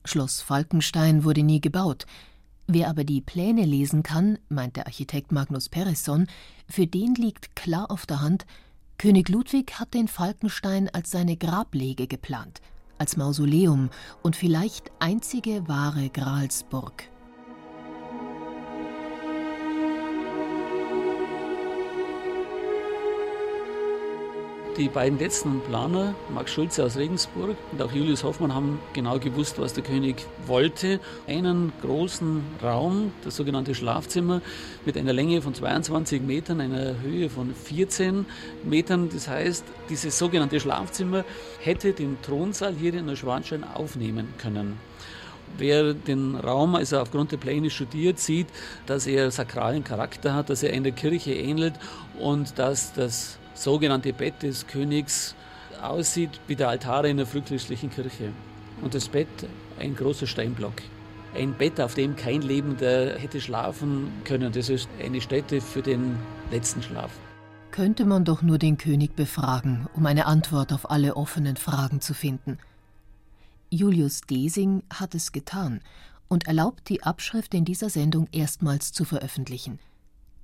Schloss 0.04 0.40
Falkenstein 0.40 1.24
wurde 1.24 1.42
nie 1.42 1.60
gebaut. 1.60 2.06
Wer 2.66 2.88
aber 2.88 3.04
die 3.04 3.20
Pläne 3.20 3.64
lesen 3.64 4.02
kann, 4.02 4.38
meint 4.48 4.76
der 4.76 4.86
Architekt 4.86 5.32
Magnus 5.32 5.68
Peresson, 5.68 6.26
für 6.68 6.86
den 6.86 7.14
liegt 7.14 7.56
klar 7.56 7.90
auf 7.90 8.06
der 8.06 8.20
Hand, 8.20 8.46
König 8.98 9.28
Ludwig 9.28 9.80
hat 9.80 9.94
den 9.94 10.06
Falkenstein 10.06 10.88
als 10.92 11.10
seine 11.10 11.36
Grablege 11.36 12.06
geplant, 12.06 12.60
als 12.98 13.16
Mausoleum 13.16 13.90
und 14.22 14.36
vielleicht 14.36 14.92
einzige 15.00 15.66
wahre 15.66 16.08
Gralsburg. 16.08 17.08
Die 24.78 24.88
beiden 24.88 25.18
letzten 25.18 25.60
Planer, 25.60 26.14
Max 26.32 26.50
Schulze 26.50 26.82
aus 26.82 26.96
Regensburg 26.96 27.58
und 27.72 27.82
auch 27.82 27.92
Julius 27.92 28.24
Hoffmann, 28.24 28.54
haben 28.54 28.80
genau 28.94 29.18
gewusst, 29.18 29.58
was 29.58 29.74
der 29.74 29.84
König 29.84 30.24
wollte. 30.46 30.98
Einen 31.28 31.74
großen 31.82 32.42
Raum, 32.62 33.12
das 33.22 33.36
sogenannte 33.36 33.74
Schlafzimmer, 33.74 34.40
mit 34.86 34.96
einer 34.96 35.12
Länge 35.12 35.42
von 35.42 35.52
22 35.52 36.22
Metern, 36.22 36.62
einer 36.62 37.02
Höhe 37.02 37.28
von 37.28 37.54
14 37.54 38.24
Metern. 38.64 39.10
Das 39.12 39.28
heißt, 39.28 39.62
dieses 39.90 40.18
sogenannte 40.18 40.58
Schlafzimmer 40.58 41.26
hätte 41.60 41.92
den 41.92 42.16
Thronsaal 42.22 42.72
hier 42.74 42.94
in 42.94 43.04
Neuschwanstein 43.04 43.64
aufnehmen 43.64 44.28
können. 44.38 44.78
Wer 45.58 45.92
den 45.92 46.34
Raum 46.34 46.76
also 46.76 46.98
aufgrund 46.98 47.30
der 47.30 47.36
Pläne 47.36 47.68
studiert, 47.68 48.18
sieht, 48.18 48.46
dass 48.86 49.06
er 49.06 49.30
sakralen 49.30 49.84
Charakter 49.84 50.34
hat, 50.34 50.48
dass 50.48 50.62
er 50.62 50.72
einer 50.72 50.92
Kirche 50.92 51.34
ähnelt 51.34 51.74
und 52.18 52.58
dass 52.58 52.94
das 52.94 53.38
sogenannte 53.54 54.12
Bett 54.12 54.42
des 54.42 54.66
Königs 54.66 55.34
aussieht 55.82 56.40
wie 56.46 56.56
der 56.56 56.68
Altar 56.68 57.04
in 57.04 57.16
der 57.16 57.26
frühchristlichen 57.26 57.90
Kirche. 57.90 58.32
Und 58.80 58.94
das 58.94 59.08
Bett 59.08 59.28
ein 59.78 59.94
großer 59.94 60.26
Steinblock. 60.26 60.74
Ein 61.34 61.54
Bett, 61.54 61.80
auf 61.80 61.94
dem 61.94 62.14
kein 62.14 62.42
Lebender 62.42 63.18
hätte 63.18 63.40
schlafen 63.40 64.12
können. 64.24 64.52
Das 64.52 64.68
ist 64.68 64.88
eine 65.00 65.20
Stätte 65.20 65.60
für 65.60 65.82
den 65.82 66.16
letzten 66.50 66.82
Schlaf. 66.82 67.10
Könnte 67.70 68.04
man 68.04 68.24
doch 68.24 68.42
nur 68.42 68.58
den 68.58 68.76
König 68.76 69.16
befragen, 69.16 69.86
um 69.94 70.04
eine 70.04 70.26
Antwort 70.26 70.72
auf 70.74 70.90
alle 70.90 71.16
offenen 71.16 71.56
Fragen 71.56 72.02
zu 72.02 72.12
finden. 72.12 72.58
Julius 73.70 74.20
Desing 74.22 74.82
hat 74.92 75.14
es 75.14 75.32
getan 75.32 75.80
und 76.28 76.46
erlaubt 76.46 76.90
die 76.90 77.02
Abschrift 77.02 77.54
in 77.54 77.64
dieser 77.64 77.88
Sendung 77.88 78.28
erstmals 78.32 78.92
zu 78.92 79.04
veröffentlichen– 79.04 79.78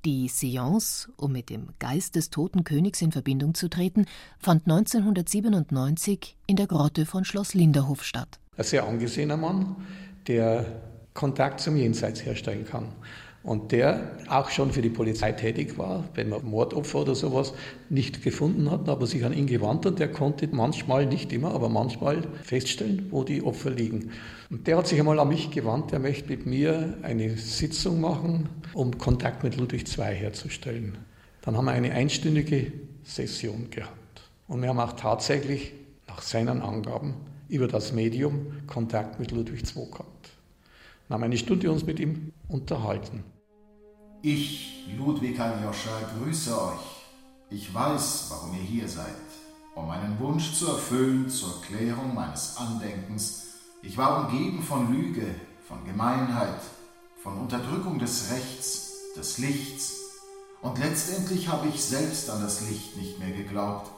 die 0.08 0.28
Seance, 0.28 1.10
um 1.18 1.32
mit 1.32 1.50
dem 1.50 1.68
Geist 1.78 2.16
des 2.16 2.30
toten 2.30 2.64
Königs 2.64 3.02
in 3.02 3.12
Verbindung 3.12 3.52
zu 3.52 3.68
treten, 3.68 4.06
fand 4.38 4.66
1997 4.66 6.34
in 6.46 6.56
der 6.56 6.66
Grotte 6.66 7.04
von 7.04 7.26
Schloss 7.26 7.52
Linderhof 7.52 8.02
statt. 8.02 8.40
Ein 8.56 8.64
sehr 8.64 8.84
angesehener 8.84 9.36
Mann, 9.36 9.76
der 10.26 10.64
Kontakt 11.12 11.60
zum 11.60 11.76
Jenseits 11.76 12.24
herstellen 12.24 12.64
kann 12.64 12.86
und 13.48 13.72
der 13.72 14.10
auch 14.28 14.50
schon 14.50 14.72
für 14.72 14.82
die 14.82 14.90
Polizei 14.90 15.32
tätig 15.32 15.78
war, 15.78 16.04
wenn 16.12 16.28
man 16.28 16.44
Mordopfer 16.44 17.00
oder 17.00 17.14
sowas 17.14 17.54
nicht 17.88 18.22
gefunden 18.22 18.70
hat, 18.70 18.90
aber 18.90 19.06
sich 19.06 19.24
an 19.24 19.32
ihn 19.32 19.46
gewandt 19.46 19.86
hat, 19.86 19.98
der 19.98 20.12
konnte 20.12 20.46
manchmal, 20.52 21.06
nicht 21.06 21.32
immer, 21.32 21.52
aber 21.52 21.70
manchmal 21.70 22.24
feststellen, 22.42 23.06
wo 23.10 23.24
die 23.24 23.42
Opfer 23.42 23.70
liegen. 23.70 24.10
Und 24.50 24.66
der 24.66 24.76
hat 24.76 24.86
sich 24.86 24.98
einmal 24.98 25.18
an 25.18 25.28
mich 25.28 25.50
gewandt, 25.50 25.92
der 25.92 25.98
möchte 25.98 26.28
mit 26.28 26.44
mir 26.44 26.98
eine 27.00 27.38
Sitzung 27.38 28.02
machen, 28.02 28.50
um 28.74 28.98
Kontakt 28.98 29.42
mit 29.42 29.56
Ludwig 29.56 29.86
II 29.96 30.14
herzustellen. 30.14 30.98
Dann 31.40 31.56
haben 31.56 31.64
wir 31.64 31.72
eine 31.72 31.92
einstündige 31.92 32.70
Session 33.02 33.70
gehabt. 33.70 34.30
Und 34.46 34.60
wir 34.60 34.68
haben 34.68 34.78
auch 34.78 34.92
tatsächlich 34.92 35.72
nach 36.06 36.20
seinen 36.20 36.60
Angaben 36.60 37.14
über 37.48 37.66
das 37.66 37.94
Medium 37.94 38.48
Kontakt 38.66 39.18
mit 39.18 39.30
Ludwig 39.30 39.62
II 39.74 39.86
gehabt 39.86 40.18
haben 41.10 41.22
eine 41.22 41.38
Stunde 41.38 41.70
uns 41.70 41.84
mit 41.84 42.00
ihm 42.00 42.32
unterhalten. 42.48 43.24
Ich, 44.22 44.84
Ludwig 44.96 45.38
Aljoscha, 45.38 45.90
grüße 46.18 46.60
euch. 46.60 47.04
Ich 47.50 47.72
weiß, 47.72 48.26
warum 48.30 48.52
ihr 48.54 48.62
hier 48.62 48.88
seid. 48.88 49.14
um 49.76 49.86
meinen 49.86 50.18
Wunsch 50.18 50.54
zu 50.54 50.66
erfüllen 50.66 51.30
zur 51.30 51.62
Klärung 51.62 52.14
meines 52.14 52.56
Andenkens. 52.56 53.44
Ich 53.80 53.96
war 53.96 54.26
umgeben 54.26 54.60
von 54.60 54.92
Lüge, 54.92 55.36
von 55.68 55.84
Gemeinheit, 55.84 56.60
von 57.22 57.38
Unterdrückung 57.38 58.00
des 58.00 58.32
Rechts, 58.32 58.90
des 59.16 59.38
Lichts, 59.38 59.94
und 60.62 60.78
letztendlich 60.80 61.46
habe 61.46 61.68
ich 61.68 61.80
selbst 61.80 62.28
an 62.28 62.42
das 62.42 62.68
Licht 62.68 62.96
nicht 62.96 63.20
mehr 63.20 63.30
geglaubt, 63.30 63.92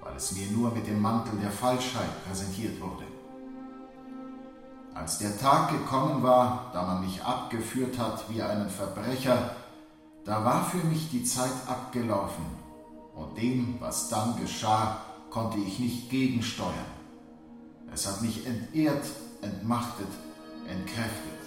weil 0.00 0.14
es 0.14 0.30
mir 0.30 0.46
nur 0.52 0.70
mit 0.70 0.86
dem 0.86 1.02
Mantel 1.02 1.40
der 1.40 1.50
Falschheit 1.50 2.24
präsentiert 2.24 2.80
wurde. 2.80 3.15
Als 4.98 5.18
der 5.18 5.38
Tag 5.38 5.70
gekommen 5.70 6.22
war, 6.22 6.70
da 6.72 6.82
man 6.82 7.02
mich 7.02 7.22
abgeführt 7.22 7.98
hat 7.98 8.24
wie 8.30 8.40
einen 8.40 8.70
Verbrecher, 8.70 9.54
da 10.24 10.42
war 10.42 10.64
für 10.64 10.84
mich 10.86 11.10
die 11.10 11.22
Zeit 11.22 11.52
abgelaufen 11.66 12.46
und 13.14 13.36
dem, 13.36 13.76
was 13.78 14.08
dann 14.08 14.40
geschah, 14.40 15.02
konnte 15.28 15.58
ich 15.58 15.78
nicht 15.78 16.08
gegensteuern. 16.08 16.72
Es 17.92 18.06
hat 18.06 18.22
mich 18.22 18.46
entehrt, 18.46 19.04
entmachtet, 19.42 20.08
entkräftet. 20.66 21.40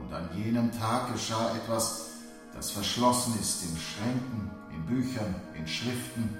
Und 0.00 0.12
an 0.12 0.28
jenem 0.34 0.72
Tag 0.72 1.12
geschah 1.12 1.54
etwas, 1.54 2.06
das 2.54 2.70
verschlossen 2.70 3.38
ist 3.38 3.64
in 3.64 3.76
Schränken, 3.76 4.50
in 4.74 4.86
Büchern, 4.86 5.34
in 5.54 5.68
Schriften 5.68 6.38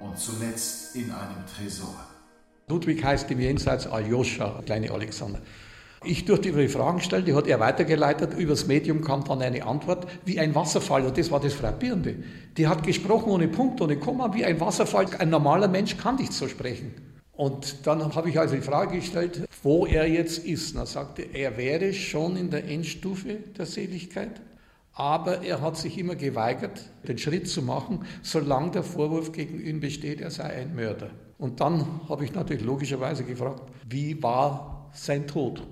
und 0.00 0.18
zuletzt 0.18 0.96
in 0.96 1.12
einem 1.12 1.46
Tresor. 1.56 2.09
Ludwig 2.70 3.04
heißt 3.04 3.30
im 3.32 3.40
Jenseits 3.40 3.86
Aljoscha, 3.86 4.62
kleine 4.64 4.90
Alexander. 4.92 5.40
Ich 6.04 6.24
durfte 6.24 6.48
über 6.48 6.62
die 6.62 6.68
Fragen 6.68 7.00
stellen, 7.00 7.26
die 7.26 7.34
hat 7.34 7.46
er 7.46 7.60
weitergeleitet. 7.60 8.32
Übers 8.38 8.66
Medium 8.66 9.02
kam 9.02 9.22
dann 9.24 9.42
eine 9.42 9.66
Antwort 9.66 10.06
wie 10.24 10.40
ein 10.40 10.54
Wasserfall. 10.54 11.04
Und 11.04 11.18
das 11.18 11.30
war 11.30 11.40
das 11.40 11.52
Frappierende. 11.52 12.14
Die 12.56 12.68
hat 12.68 12.84
gesprochen 12.84 13.30
ohne 13.30 13.48
Punkt, 13.48 13.82
ohne 13.82 13.98
Komma, 13.98 14.32
wie 14.32 14.44
ein 14.44 14.58
Wasserfall. 14.60 15.06
Ein 15.18 15.28
normaler 15.28 15.68
Mensch 15.68 15.98
kann 15.98 16.16
nicht 16.16 16.32
so 16.32 16.48
sprechen. 16.48 16.94
Und 17.32 17.86
dann 17.86 18.14
habe 18.14 18.30
ich 18.30 18.38
also 18.38 18.54
die 18.54 18.62
Frage 18.62 18.96
gestellt, 18.96 19.42
wo 19.62 19.84
er 19.84 20.08
jetzt 20.08 20.38
ist. 20.46 20.74
Und 20.74 20.80
er 20.80 20.86
sagte, 20.86 21.22
er 21.22 21.58
wäre 21.58 21.92
schon 21.92 22.36
in 22.36 22.50
der 22.50 22.64
Endstufe 22.64 23.36
der 23.58 23.66
Seligkeit, 23.66 24.40
aber 24.92 25.42
er 25.42 25.60
hat 25.60 25.76
sich 25.76 25.98
immer 25.98 26.14
geweigert, 26.14 26.80
den 27.06 27.18
Schritt 27.18 27.48
zu 27.48 27.62
machen, 27.62 28.06
solange 28.22 28.70
der 28.70 28.82
Vorwurf 28.84 29.32
gegen 29.32 29.60
ihn 29.60 29.80
besteht, 29.80 30.20
er 30.20 30.30
sei 30.30 30.44
ein 30.44 30.74
Mörder. 30.74 31.10
Und 31.40 31.58
dann 31.58 32.02
habe 32.08 32.24
ich 32.26 32.34
natürlich 32.34 32.62
logischerweise 32.62 33.24
gefragt, 33.24 33.62
wie 33.88 34.22
war 34.22 34.90
sein 34.92 35.26
Tod? 35.26 35.66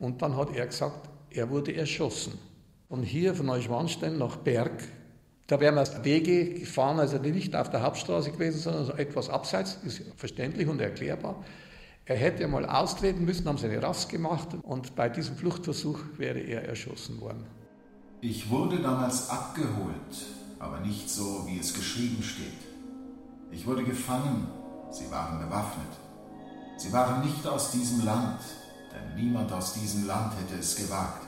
Und 0.00 0.20
dann 0.20 0.36
hat 0.36 0.54
er 0.54 0.66
gesagt, 0.66 1.08
er 1.30 1.48
wurde 1.48 1.76
erschossen. 1.76 2.32
Und 2.88 3.04
hier 3.04 3.32
von 3.32 3.46
Neuschwanstein 3.46 4.18
nach 4.18 4.36
Berg, 4.36 4.82
da 5.46 5.60
wären 5.60 5.76
wir 5.76 6.04
Wege 6.04 6.54
gefahren, 6.54 6.98
also 6.98 7.18
nicht 7.18 7.54
auf 7.54 7.70
der 7.70 7.82
Hauptstraße 7.82 8.32
gewesen, 8.32 8.58
sondern 8.58 8.84
so 8.84 8.92
etwas 8.94 9.30
abseits, 9.30 9.78
ist 9.84 10.02
verständlich 10.16 10.66
und 10.66 10.80
erklärbar. 10.80 11.36
Er 12.04 12.16
hätte 12.16 12.48
mal 12.48 12.66
austreten 12.66 13.24
müssen, 13.24 13.46
haben 13.46 13.58
sie 13.58 13.66
eine 13.66 13.80
Rast 13.80 14.08
gemacht 14.08 14.48
und 14.62 14.96
bei 14.96 15.08
diesem 15.08 15.36
Fluchtversuch 15.36 16.00
wäre 16.18 16.40
er 16.40 16.64
erschossen 16.64 17.20
worden. 17.20 17.46
Ich 18.20 18.50
wurde 18.50 18.80
damals 18.80 19.30
abgeholt, 19.30 20.26
aber 20.58 20.80
nicht 20.80 21.08
so, 21.08 21.46
wie 21.46 21.60
es 21.60 21.72
geschrieben 21.72 22.24
steht. 22.24 22.58
Ich 23.52 23.64
wurde 23.66 23.84
gefangen, 23.84 24.48
sie 24.92 25.10
waren 25.10 25.38
bewaffnet. 25.38 25.92
Sie 26.76 26.92
waren 26.92 27.24
nicht 27.24 27.46
aus 27.46 27.70
diesem 27.70 28.04
Land, 28.04 28.40
denn 28.92 29.14
niemand 29.14 29.52
aus 29.52 29.74
diesem 29.74 30.06
Land 30.06 30.34
hätte 30.38 30.60
es 30.60 30.76
gewagt. 30.76 31.26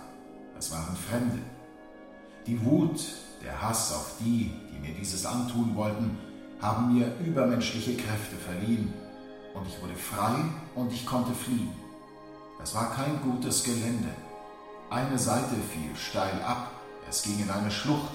Es 0.58 0.70
waren 0.70 0.96
Fremde. 0.96 1.38
Die 2.46 2.62
Wut, 2.64 3.00
der 3.42 3.60
Hass 3.60 3.92
auf 3.92 4.14
die, 4.20 4.52
die 4.70 4.78
mir 4.78 4.94
dieses 4.94 5.24
antun 5.24 5.74
wollten, 5.74 6.18
haben 6.60 6.94
mir 6.94 7.12
übermenschliche 7.24 7.96
Kräfte 7.96 8.36
verliehen, 8.36 8.92
und 9.54 9.66
ich 9.68 9.80
wurde 9.80 9.94
frei 9.94 10.34
und 10.74 10.92
ich 10.92 11.06
konnte 11.06 11.32
fliehen. 11.32 11.72
Es 12.62 12.74
war 12.74 12.92
kein 12.92 13.20
gutes 13.22 13.62
Gelände. 13.62 14.08
Eine 14.90 15.18
Seite 15.18 15.54
fiel 15.72 15.94
steil 15.96 16.42
ab, 16.42 16.70
es 17.08 17.22
ging 17.22 17.38
in 17.38 17.50
eine 17.50 17.70
Schlucht. 17.70 18.12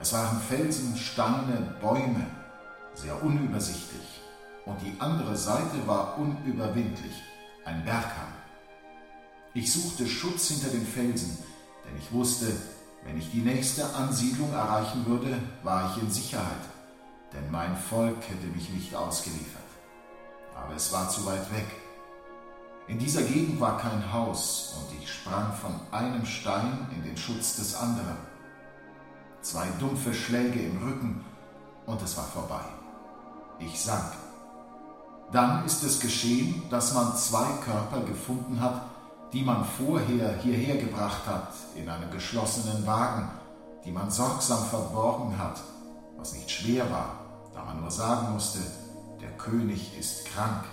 Es 0.00 0.12
waren 0.12 0.40
Felsen, 0.40 0.96
Steine, 0.96 1.76
Bäume, 1.80 2.26
sehr 2.94 3.22
unübersichtlich. 3.22 4.23
Und 4.66 4.80
die 4.80 4.98
andere 4.98 5.36
Seite 5.36 5.86
war 5.86 6.18
unüberwindlich, 6.18 7.22
ein 7.64 7.84
Berghang. 7.84 8.32
Ich 9.52 9.72
suchte 9.72 10.06
Schutz 10.06 10.48
hinter 10.48 10.68
den 10.68 10.86
Felsen, 10.86 11.38
denn 11.84 11.96
ich 11.98 12.12
wusste, 12.12 12.46
wenn 13.04 13.18
ich 13.18 13.30
die 13.30 13.42
nächste 13.42 13.94
Ansiedlung 13.94 14.52
erreichen 14.52 15.04
würde, 15.06 15.38
war 15.62 15.90
ich 15.90 16.02
in 16.02 16.10
Sicherheit, 16.10 16.64
denn 17.32 17.50
mein 17.50 17.76
Volk 17.76 18.16
hätte 18.28 18.46
mich 18.54 18.70
nicht 18.70 18.94
ausgeliefert. 18.94 19.62
Aber 20.56 20.74
es 20.74 20.92
war 20.92 21.08
zu 21.10 21.26
weit 21.26 21.52
weg. 21.52 21.66
In 22.86 22.98
dieser 22.98 23.22
Gegend 23.22 23.60
war 23.60 23.78
kein 23.78 24.12
Haus 24.12 24.74
und 24.78 24.98
ich 24.98 25.10
sprang 25.10 25.52
von 25.52 25.80
einem 25.90 26.24
Stein 26.24 26.86
in 26.94 27.02
den 27.02 27.16
Schutz 27.16 27.56
des 27.56 27.74
anderen. 27.74 28.16
Zwei 29.40 29.66
dumpfe 29.78 30.14
Schläge 30.14 30.60
im 30.60 30.82
Rücken 30.82 31.24
und 31.86 32.00
es 32.02 32.16
war 32.16 32.24
vorbei. 32.24 32.64
Ich 33.58 33.78
sank. 33.80 34.23
Dann 35.34 35.66
ist 35.66 35.82
es 35.82 35.98
geschehen, 35.98 36.62
dass 36.70 36.94
man 36.94 37.16
zwei 37.16 37.44
Körper 37.64 38.06
gefunden 38.06 38.60
hat, 38.60 38.82
die 39.32 39.42
man 39.42 39.64
vorher 39.64 40.38
hierher 40.40 40.76
gebracht 40.76 41.26
hat, 41.26 41.52
in 41.74 41.88
einem 41.88 42.08
geschlossenen 42.12 42.86
Wagen, 42.86 43.28
die 43.84 43.90
man 43.90 44.12
sorgsam 44.12 44.64
verborgen 44.64 45.36
hat, 45.36 45.60
was 46.16 46.34
nicht 46.34 46.48
schwer 46.48 46.88
war, 46.88 47.50
da 47.52 47.64
man 47.64 47.80
nur 47.80 47.90
sagen 47.90 48.32
musste, 48.32 48.60
der 49.20 49.30
König 49.30 49.98
ist 49.98 50.24
krank. 50.26 50.66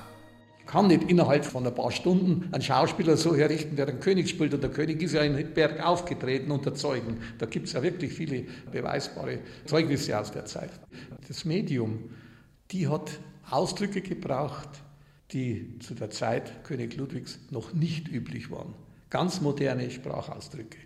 Ich 0.59 0.68
kann 0.68 0.86
nicht 0.86 1.09
innerhalb 1.09 1.43
von 1.43 1.66
ein 1.66 1.74
paar 1.74 1.89
Stunden 1.89 2.47
einen 2.51 2.62
Schauspieler 2.62 3.18
so 3.18 3.36
herrichten, 3.36 3.76
der 3.76 3.88
den 3.88 3.99
König 3.99 4.30
spielt. 4.30 4.53
Und 4.53 4.62
der 4.62 4.70
König 4.70 5.01
ist 5.01 5.14
ja 5.14 5.24
in 5.24 5.53
Berg 5.55 5.84
aufgetreten 5.84 6.51
unter 6.51 6.76
Zeugen. 6.76 7.22
Da 7.39 7.47
gibt 7.47 7.66
es 7.66 7.74
ja 7.74 7.82
wirklich 7.82 8.14
viele 8.14 8.45
beweisbare 8.72 9.39
Zeugnisse 9.66 10.20
aus 10.20 10.32
der 10.32 10.45
Zeit. 10.45 10.70
Das 11.28 11.45
Medium, 11.45 12.12
die 12.70 12.88
hat 12.88 13.09
Ausdrücke 13.52 14.02
gebraucht, 14.02 14.70
die 15.32 15.80
zu 15.80 15.93
der 15.93 16.10
Zeit 16.10 16.64
König 16.64 16.95
Ludwigs 16.97 17.39
noch 17.49 17.74
nicht 17.74 18.08
üblich 18.08 18.52
waren. 18.52 18.74
Ganz 19.10 19.41
moderne 19.41 19.89
Sprachausdrücke. 19.91 20.78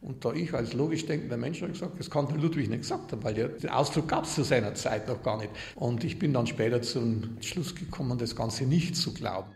Und 0.00 0.24
da 0.24 0.32
ich 0.32 0.54
als 0.54 0.74
logisch 0.74 1.06
denkender 1.06 1.36
Mensch 1.36 1.60
habe 1.60 1.72
gesagt, 1.72 1.98
das 1.98 2.08
kann 2.08 2.28
der 2.28 2.36
Ludwig 2.36 2.68
nicht 2.68 2.82
gesagt 2.82 3.10
haben, 3.10 3.24
weil 3.24 3.34
der, 3.34 3.48
den 3.48 3.70
Ausdruck 3.70 4.08
gab 4.08 4.24
es 4.24 4.34
zu 4.34 4.44
seiner 4.44 4.74
Zeit 4.74 5.08
noch 5.08 5.22
gar 5.22 5.38
nicht. 5.38 5.50
Und 5.74 6.04
ich 6.04 6.18
bin 6.18 6.32
dann 6.32 6.46
später 6.46 6.80
zum 6.82 7.36
Schluss 7.40 7.74
gekommen, 7.74 8.16
das 8.16 8.36
Ganze 8.36 8.64
nicht 8.64 8.96
zu 8.96 9.12
glauben. 9.12 9.50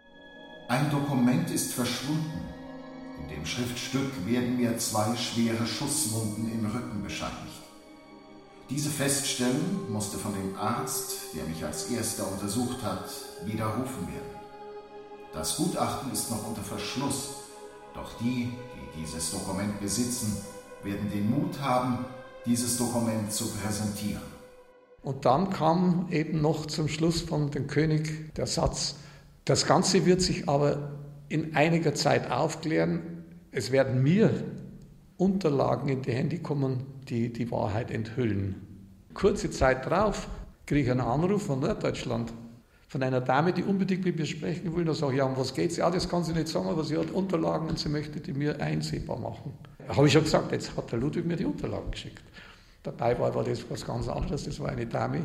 Ein 0.69 0.91
Dokument 0.91 1.51
ist 1.51 1.75
verschwunden. 1.75 2.41
In 3.21 3.29
dem 3.29 3.47
Schriftstück 3.47 4.11
werden 4.27 4.57
mir 4.57 4.77
zwei 4.79 5.15
schwere 5.17 5.65
Schusswunden 5.65 6.51
im 6.53 6.67
Rücken 6.67 7.03
bescheinigt. 7.05 7.52
Diese 8.75 8.89
Feststellung 8.89 9.93
musste 9.93 10.17
von 10.17 10.33
dem 10.33 10.57
Arzt, 10.57 11.35
der 11.37 11.45
mich 11.45 11.63
als 11.63 11.91
erster 11.91 12.27
untersucht 12.27 12.83
hat, 12.83 13.05
widerrufen 13.45 14.09
werden. 14.09 14.41
Das 15.35 15.59
Gutachten 15.59 16.11
ist 16.11 16.31
noch 16.31 16.49
unter 16.49 16.63
Verschluss, 16.63 17.35
doch 17.93 18.17
die, 18.19 18.51
die 18.75 19.01
dieses 19.03 19.31
Dokument 19.31 19.79
besitzen, 19.79 20.39
werden 20.83 21.11
den 21.11 21.29
Mut 21.29 21.61
haben, 21.61 22.07
dieses 22.47 22.79
Dokument 22.79 23.31
zu 23.31 23.45
präsentieren. 23.49 24.23
Und 25.03 25.27
dann 25.27 25.51
kam 25.51 26.07
eben 26.11 26.41
noch 26.41 26.65
zum 26.65 26.89
Schluss 26.89 27.21
von 27.21 27.51
dem 27.51 27.67
König 27.67 28.35
der 28.37 28.47
Satz, 28.47 28.95
das 29.45 29.67
Ganze 29.67 30.07
wird 30.07 30.23
sich 30.23 30.49
aber 30.49 30.93
in 31.29 31.55
einiger 31.55 31.95
Zeit 31.95 32.31
aufklären. 32.31 33.27
Es 33.51 33.71
werden 33.71 34.03
mir 34.03 34.62
Unterlagen 35.23 35.89
in 35.89 36.03
die 36.03 36.13
Hände 36.13 36.41
kommen, 36.41 36.85
die 37.09 37.33
die 37.33 37.49
Wahrheit 37.53 37.93
enthüllen. 37.93 38.57
Kurze 39.15 39.51
Zeit 39.53 39.87
darauf 39.87 40.27
kriege 40.67 40.83
ich 40.83 40.91
einen 40.91 41.01
Anruf 41.01 41.47
von 41.47 41.61
Norddeutschland, 41.61 42.33
von 42.89 43.03
einer 43.05 43.21
Dame, 43.21 43.53
die 43.53 43.63
unbedingt 43.63 44.05
mit 44.05 44.19
mir 44.19 44.27
sprechen 44.27 44.75
will. 44.75 44.85
Da 44.85 44.95
sage 44.95 45.13
ich, 45.13 45.19
ja, 45.19 45.25
um 45.25 45.37
was 45.37 45.55
geht's? 45.55 45.77
Ja, 45.77 45.91
das 45.91 46.09
kann 46.09 46.25
sie 46.25 46.33
nicht 46.33 46.49
sagen, 46.49 46.69
aber 46.69 46.83
sie 46.83 46.99
hat 46.99 47.13
Unterlagen 47.13 47.69
und 47.69 47.79
sie 47.79 47.89
möchte 47.89 48.19
die 48.19 48.33
mir 48.33 48.61
einsehbar 48.61 49.17
machen. 49.19 49.53
Habe 49.89 50.09
ich 50.09 50.13
schon 50.13 50.25
gesagt, 50.25 50.51
jetzt 50.51 50.77
hat 50.77 50.91
der 50.91 50.99
Ludwig 50.99 51.25
mir 51.25 51.37
die 51.37 51.45
Unterlagen 51.45 51.93
geschickt. 51.93 52.23
Dabei 52.83 53.17
war 53.21 53.29
aber 53.29 53.45
das 53.45 53.65
was 53.71 53.87
ganz 53.87 54.09
anderes. 54.09 54.45
Das 54.45 54.59
war 54.59 54.71
eine 54.71 54.87
Dame, 54.87 55.21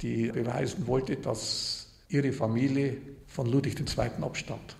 die 0.00 0.32
beweisen 0.32 0.86
wollte, 0.86 1.16
dass 1.16 1.86
ihre 2.08 2.32
Familie 2.32 2.96
von 3.26 3.46
Ludwig 3.46 3.78
II. 3.78 4.22
abstammt. 4.22 4.76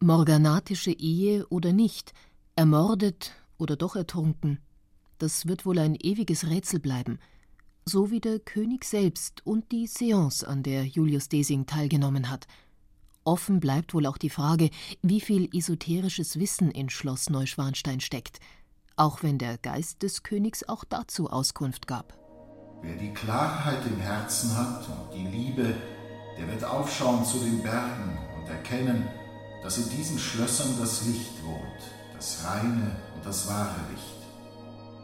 Morganatische 0.00 0.90
Ehe 0.90 1.46
oder 1.48 1.72
nicht, 1.72 2.12
ermordet 2.54 3.32
oder 3.58 3.76
doch 3.76 3.96
ertrunken, 3.96 4.58
das 5.18 5.46
wird 5.46 5.64
wohl 5.64 5.78
ein 5.78 5.94
ewiges 5.94 6.48
Rätsel 6.48 6.80
bleiben– 6.80 7.18
so 7.84 8.10
wie 8.10 8.20
der 8.20 8.38
König 8.38 8.84
selbst 8.84 9.46
und 9.46 9.70
die 9.70 9.86
Seance, 9.86 10.46
an 10.46 10.62
der 10.62 10.84
Julius 10.84 11.28
Desing 11.28 11.66
teilgenommen 11.66 12.30
hat. 12.30 12.46
Offen 13.24 13.60
bleibt 13.60 13.94
wohl 13.94 14.06
auch 14.06 14.18
die 14.18 14.30
Frage, 14.30 14.70
wie 15.02 15.20
viel 15.20 15.48
esoterisches 15.54 16.38
Wissen 16.38 16.70
in 16.70 16.90
Schloss 16.90 17.30
Neuschwanstein 17.30 18.00
steckt, 18.00 18.38
auch 18.96 19.22
wenn 19.22 19.38
der 19.38 19.58
Geist 19.58 20.02
des 20.02 20.22
Königs 20.22 20.66
auch 20.68 20.84
dazu 20.84 21.30
Auskunft 21.30 21.86
gab. 21.86 22.18
Wer 22.82 22.96
die 22.96 23.12
Klarheit 23.14 23.84
im 23.86 23.98
Herzen 23.98 24.54
hat 24.56 24.86
und 24.88 25.14
die 25.14 25.26
Liebe, 25.26 25.74
der 26.38 26.48
wird 26.48 26.64
aufschauen 26.64 27.24
zu 27.24 27.38
den 27.38 27.62
Bergen 27.62 28.18
und 28.36 28.48
erkennen, 28.48 29.08
dass 29.62 29.78
in 29.78 29.88
diesen 29.96 30.18
Schlössern 30.18 30.74
das 30.78 31.06
Licht 31.06 31.42
wohnt, 31.42 31.80
das 32.14 32.44
reine 32.44 32.94
das 33.24 33.48
wahre 33.48 33.80
Licht. 33.90 34.24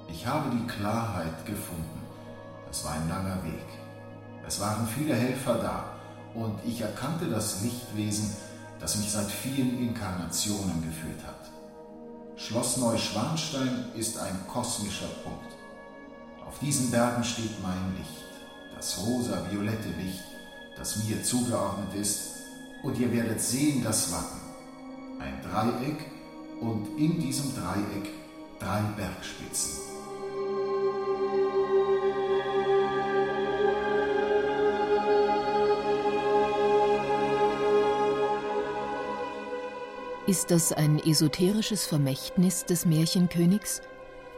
Ich 0.09 0.27
habe 0.27 0.51
die 0.51 0.67
Klarheit 0.67 1.47
gefunden. 1.47 2.01
Es 2.71 2.85
war 2.85 2.93
ein 2.93 3.09
langer 3.09 3.43
Weg. 3.45 3.67
Es 4.47 4.61
waren 4.61 4.87
viele 4.87 5.15
Helfer 5.15 5.55
da 5.55 5.85
und 6.35 6.59
ich 6.65 6.81
erkannte 6.81 7.27
das 7.29 7.63
Lichtwesen, 7.63 8.35
das 8.79 8.97
mich 8.97 9.11
seit 9.11 9.31
vielen 9.31 9.79
Inkarnationen 9.79 10.83
geführt 10.83 11.25
hat. 11.27 11.51
Schloss 12.37 12.77
Neuschwanstein 12.79 13.87
ist 13.95 14.19
ein 14.19 14.47
kosmischer 14.49 15.09
Punkt. 15.25 15.57
Auf 16.47 16.59
diesen 16.59 16.91
Bergen 16.91 17.23
steht 17.23 17.63
mein 17.63 17.95
Licht, 17.97 18.25
das 18.75 18.99
rosa-violette 18.99 19.91
Licht, 20.01 20.25
das 20.77 21.05
mir 21.05 21.23
zugeordnet 21.23 21.95
ist, 21.95 22.21
und 22.83 22.99
ihr 22.99 23.13
werdet 23.13 23.41
sehen 23.41 23.85
das 23.85 24.11
Wappen, 24.11 24.41
ein 25.21 25.41
Dreieck 25.43 26.20
und 26.61 26.87
in 26.99 27.19
diesem 27.19 27.55
Dreieck 27.55 28.11
drei 28.59 28.83
Bergspitzen. 28.97 29.81
Ist 40.27 40.53
das 40.53 40.73
ein 40.73 41.01
esoterisches 41.01 41.87
Vermächtnis 41.87 42.65
des 42.65 42.87
Märchenkönigs? 42.87 43.81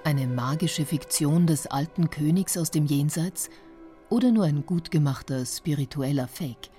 Eine 0.05 0.27
magische 0.27 0.87
Fiktion 0.87 1.47
des 1.47 1.66
alten 1.66 2.09
Königs 2.09 2.57
aus 2.57 2.70
dem 2.70 2.87
Jenseits? 2.87 3.51
Oder 4.09 4.31
nur 4.31 4.45
ein 4.45 4.64
gut 4.64 4.91
gemachter 4.91 5.45
spiritueller 5.45 6.29
Fake? 6.29 6.72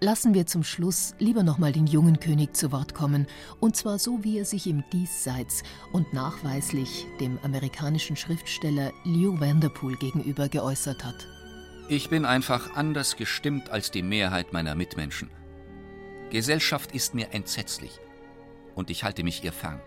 Lassen 0.00 0.32
wir 0.32 0.46
zum 0.46 0.62
Schluss 0.62 1.16
lieber 1.18 1.42
nochmal 1.42 1.72
den 1.72 1.88
jungen 1.88 2.20
König 2.20 2.54
zu 2.54 2.70
Wort 2.70 2.94
kommen, 2.94 3.26
und 3.58 3.74
zwar 3.74 3.98
so, 3.98 4.22
wie 4.22 4.38
er 4.38 4.44
sich 4.44 4.68
im 4.68 4.84
Diesseits 4.92 5.64
und 5.92 6.12
nachweislich 6.12 7.04
dem 7.18 7.36
amerikanischen 7.42 8.14
Schriftsteller 8.14 8.92
Leo 9.04 9.40
Vanderpool 9.40 9.96
gegenüber 9.96 10.48
geäußert 10.48 11.04
hat. 11.04 11.26
Ich 11.88 12.10
bin 12.10 12.24
einfach 12.24 12.76
anders 12.76 13.16
gestimmt 13.16 13.70
als 13.70 13.90
die 13.90 14.04
Mehrheit 14.04 14.52
meiner 14.52 14.76
Mitmenschen. 14.76 15.30
Gesellschaft 16.30 16.92
ist 16.92 17.14
mir 17.14 17.32
entsetzlich 17.32 17.98
und 18.76 18.90
ich 18.90 19.02
halte 19.02 19.24
mich 19.24 19.42
ihr 19.42 19.52
fern. 19.52 19.80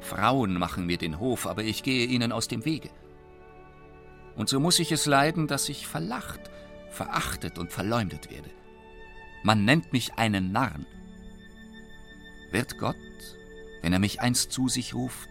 Frauen 0.00 0.52
machen 0.52 0.84
mir 0.84 0.98
den 0.98 1.18
Hof, 1.18 1.46
aber 1.46 1.64
ich 1.64 1.82
gehe 1.82 2.06
ihnen 2.06 2.30
aus 2.30 2.46
dem 2.46 2.66
Wege. 2.66 2.90
Und 4.34 4.50
so 4.50 4.60
muss 4.60 4.78
ich 4.80 4.92
es 4.92 5.06
leiden, 5.06 5.46
dass 5.46 5.70
ich 5.70 5.86
verlacht, 5.86 6.50
verachtet 6.90 7.58
und 7.58 7.72
verleumdet 7.72 8.30
werde. 8.30 8.50
Man 9.46 9.64
nennt 9.64 9.92
mich 9.92 10.14
einen 10.14 10.50
Narren. 10.50 10.86
Wird 12.50 12.78
Gott, 12.78 12.96
wenn 13.80 13.92
er 13.92 14.00
mich 14.00 14.20
einst 14.20 14.50
zu 14.50 14.68
sich 14.68 14.92
ruft, 14.92 15.28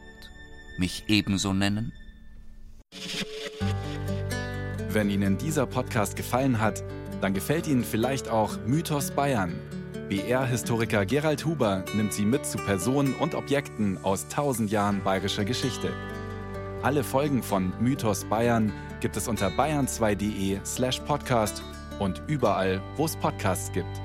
mich 0.78 1.04
ebenso 1.10 1.52
nennen? 1.52 1.92
Wenn 4.88 5.10
Ihnen 5.10 5.38
dieser 5.38 5.66
Podcast 5.66 6.16
gefallen 6.16 6.62
hat, 6.62 6.82
dann 7.20 7.34
gefällt 7.34 7.68
Ihnen 7.68 7.84
vielleicht 7.84 8.30
auch 8.30 8.58
Mythos 8.66 9.12
Bayern. 9.12 9.54
BR-Historiker 10.08 11.06
Gerald 11.06 11.44
Huber 11.46 11.84
nimmt 11.94 12.14
Sie 12.14 12.24
mit 12.24 12.46
zu 12.46 12.58
Personen 12.60 13.16
und 13.16 13.36
Objekten 13.36 14.02
aus 14.02 14.30
tausend 14.30 14.72
Jahren 14.72 15.04
bayerischer 15.04 15.44
Geschichte. 15.44 15.92
Alle 16.84 17.04
Folgen 17.04 17.44
von 17.44 17.74
Mythos 17.82 18.24
Bayern 18.24 18.72
gibt 19.02 19.18
es 19.18 19.28
unter 19.28 19.50
bayern2.de 19.50 20.62
slash 20.64 21.02
podcast 21.02 21.62
und 22.00 22.22
überall, 22.28 22.82
wo 22.96 23.04
es 23.04 23.18
Podcasts 23.18 23.74
gibt. 23.74 24.05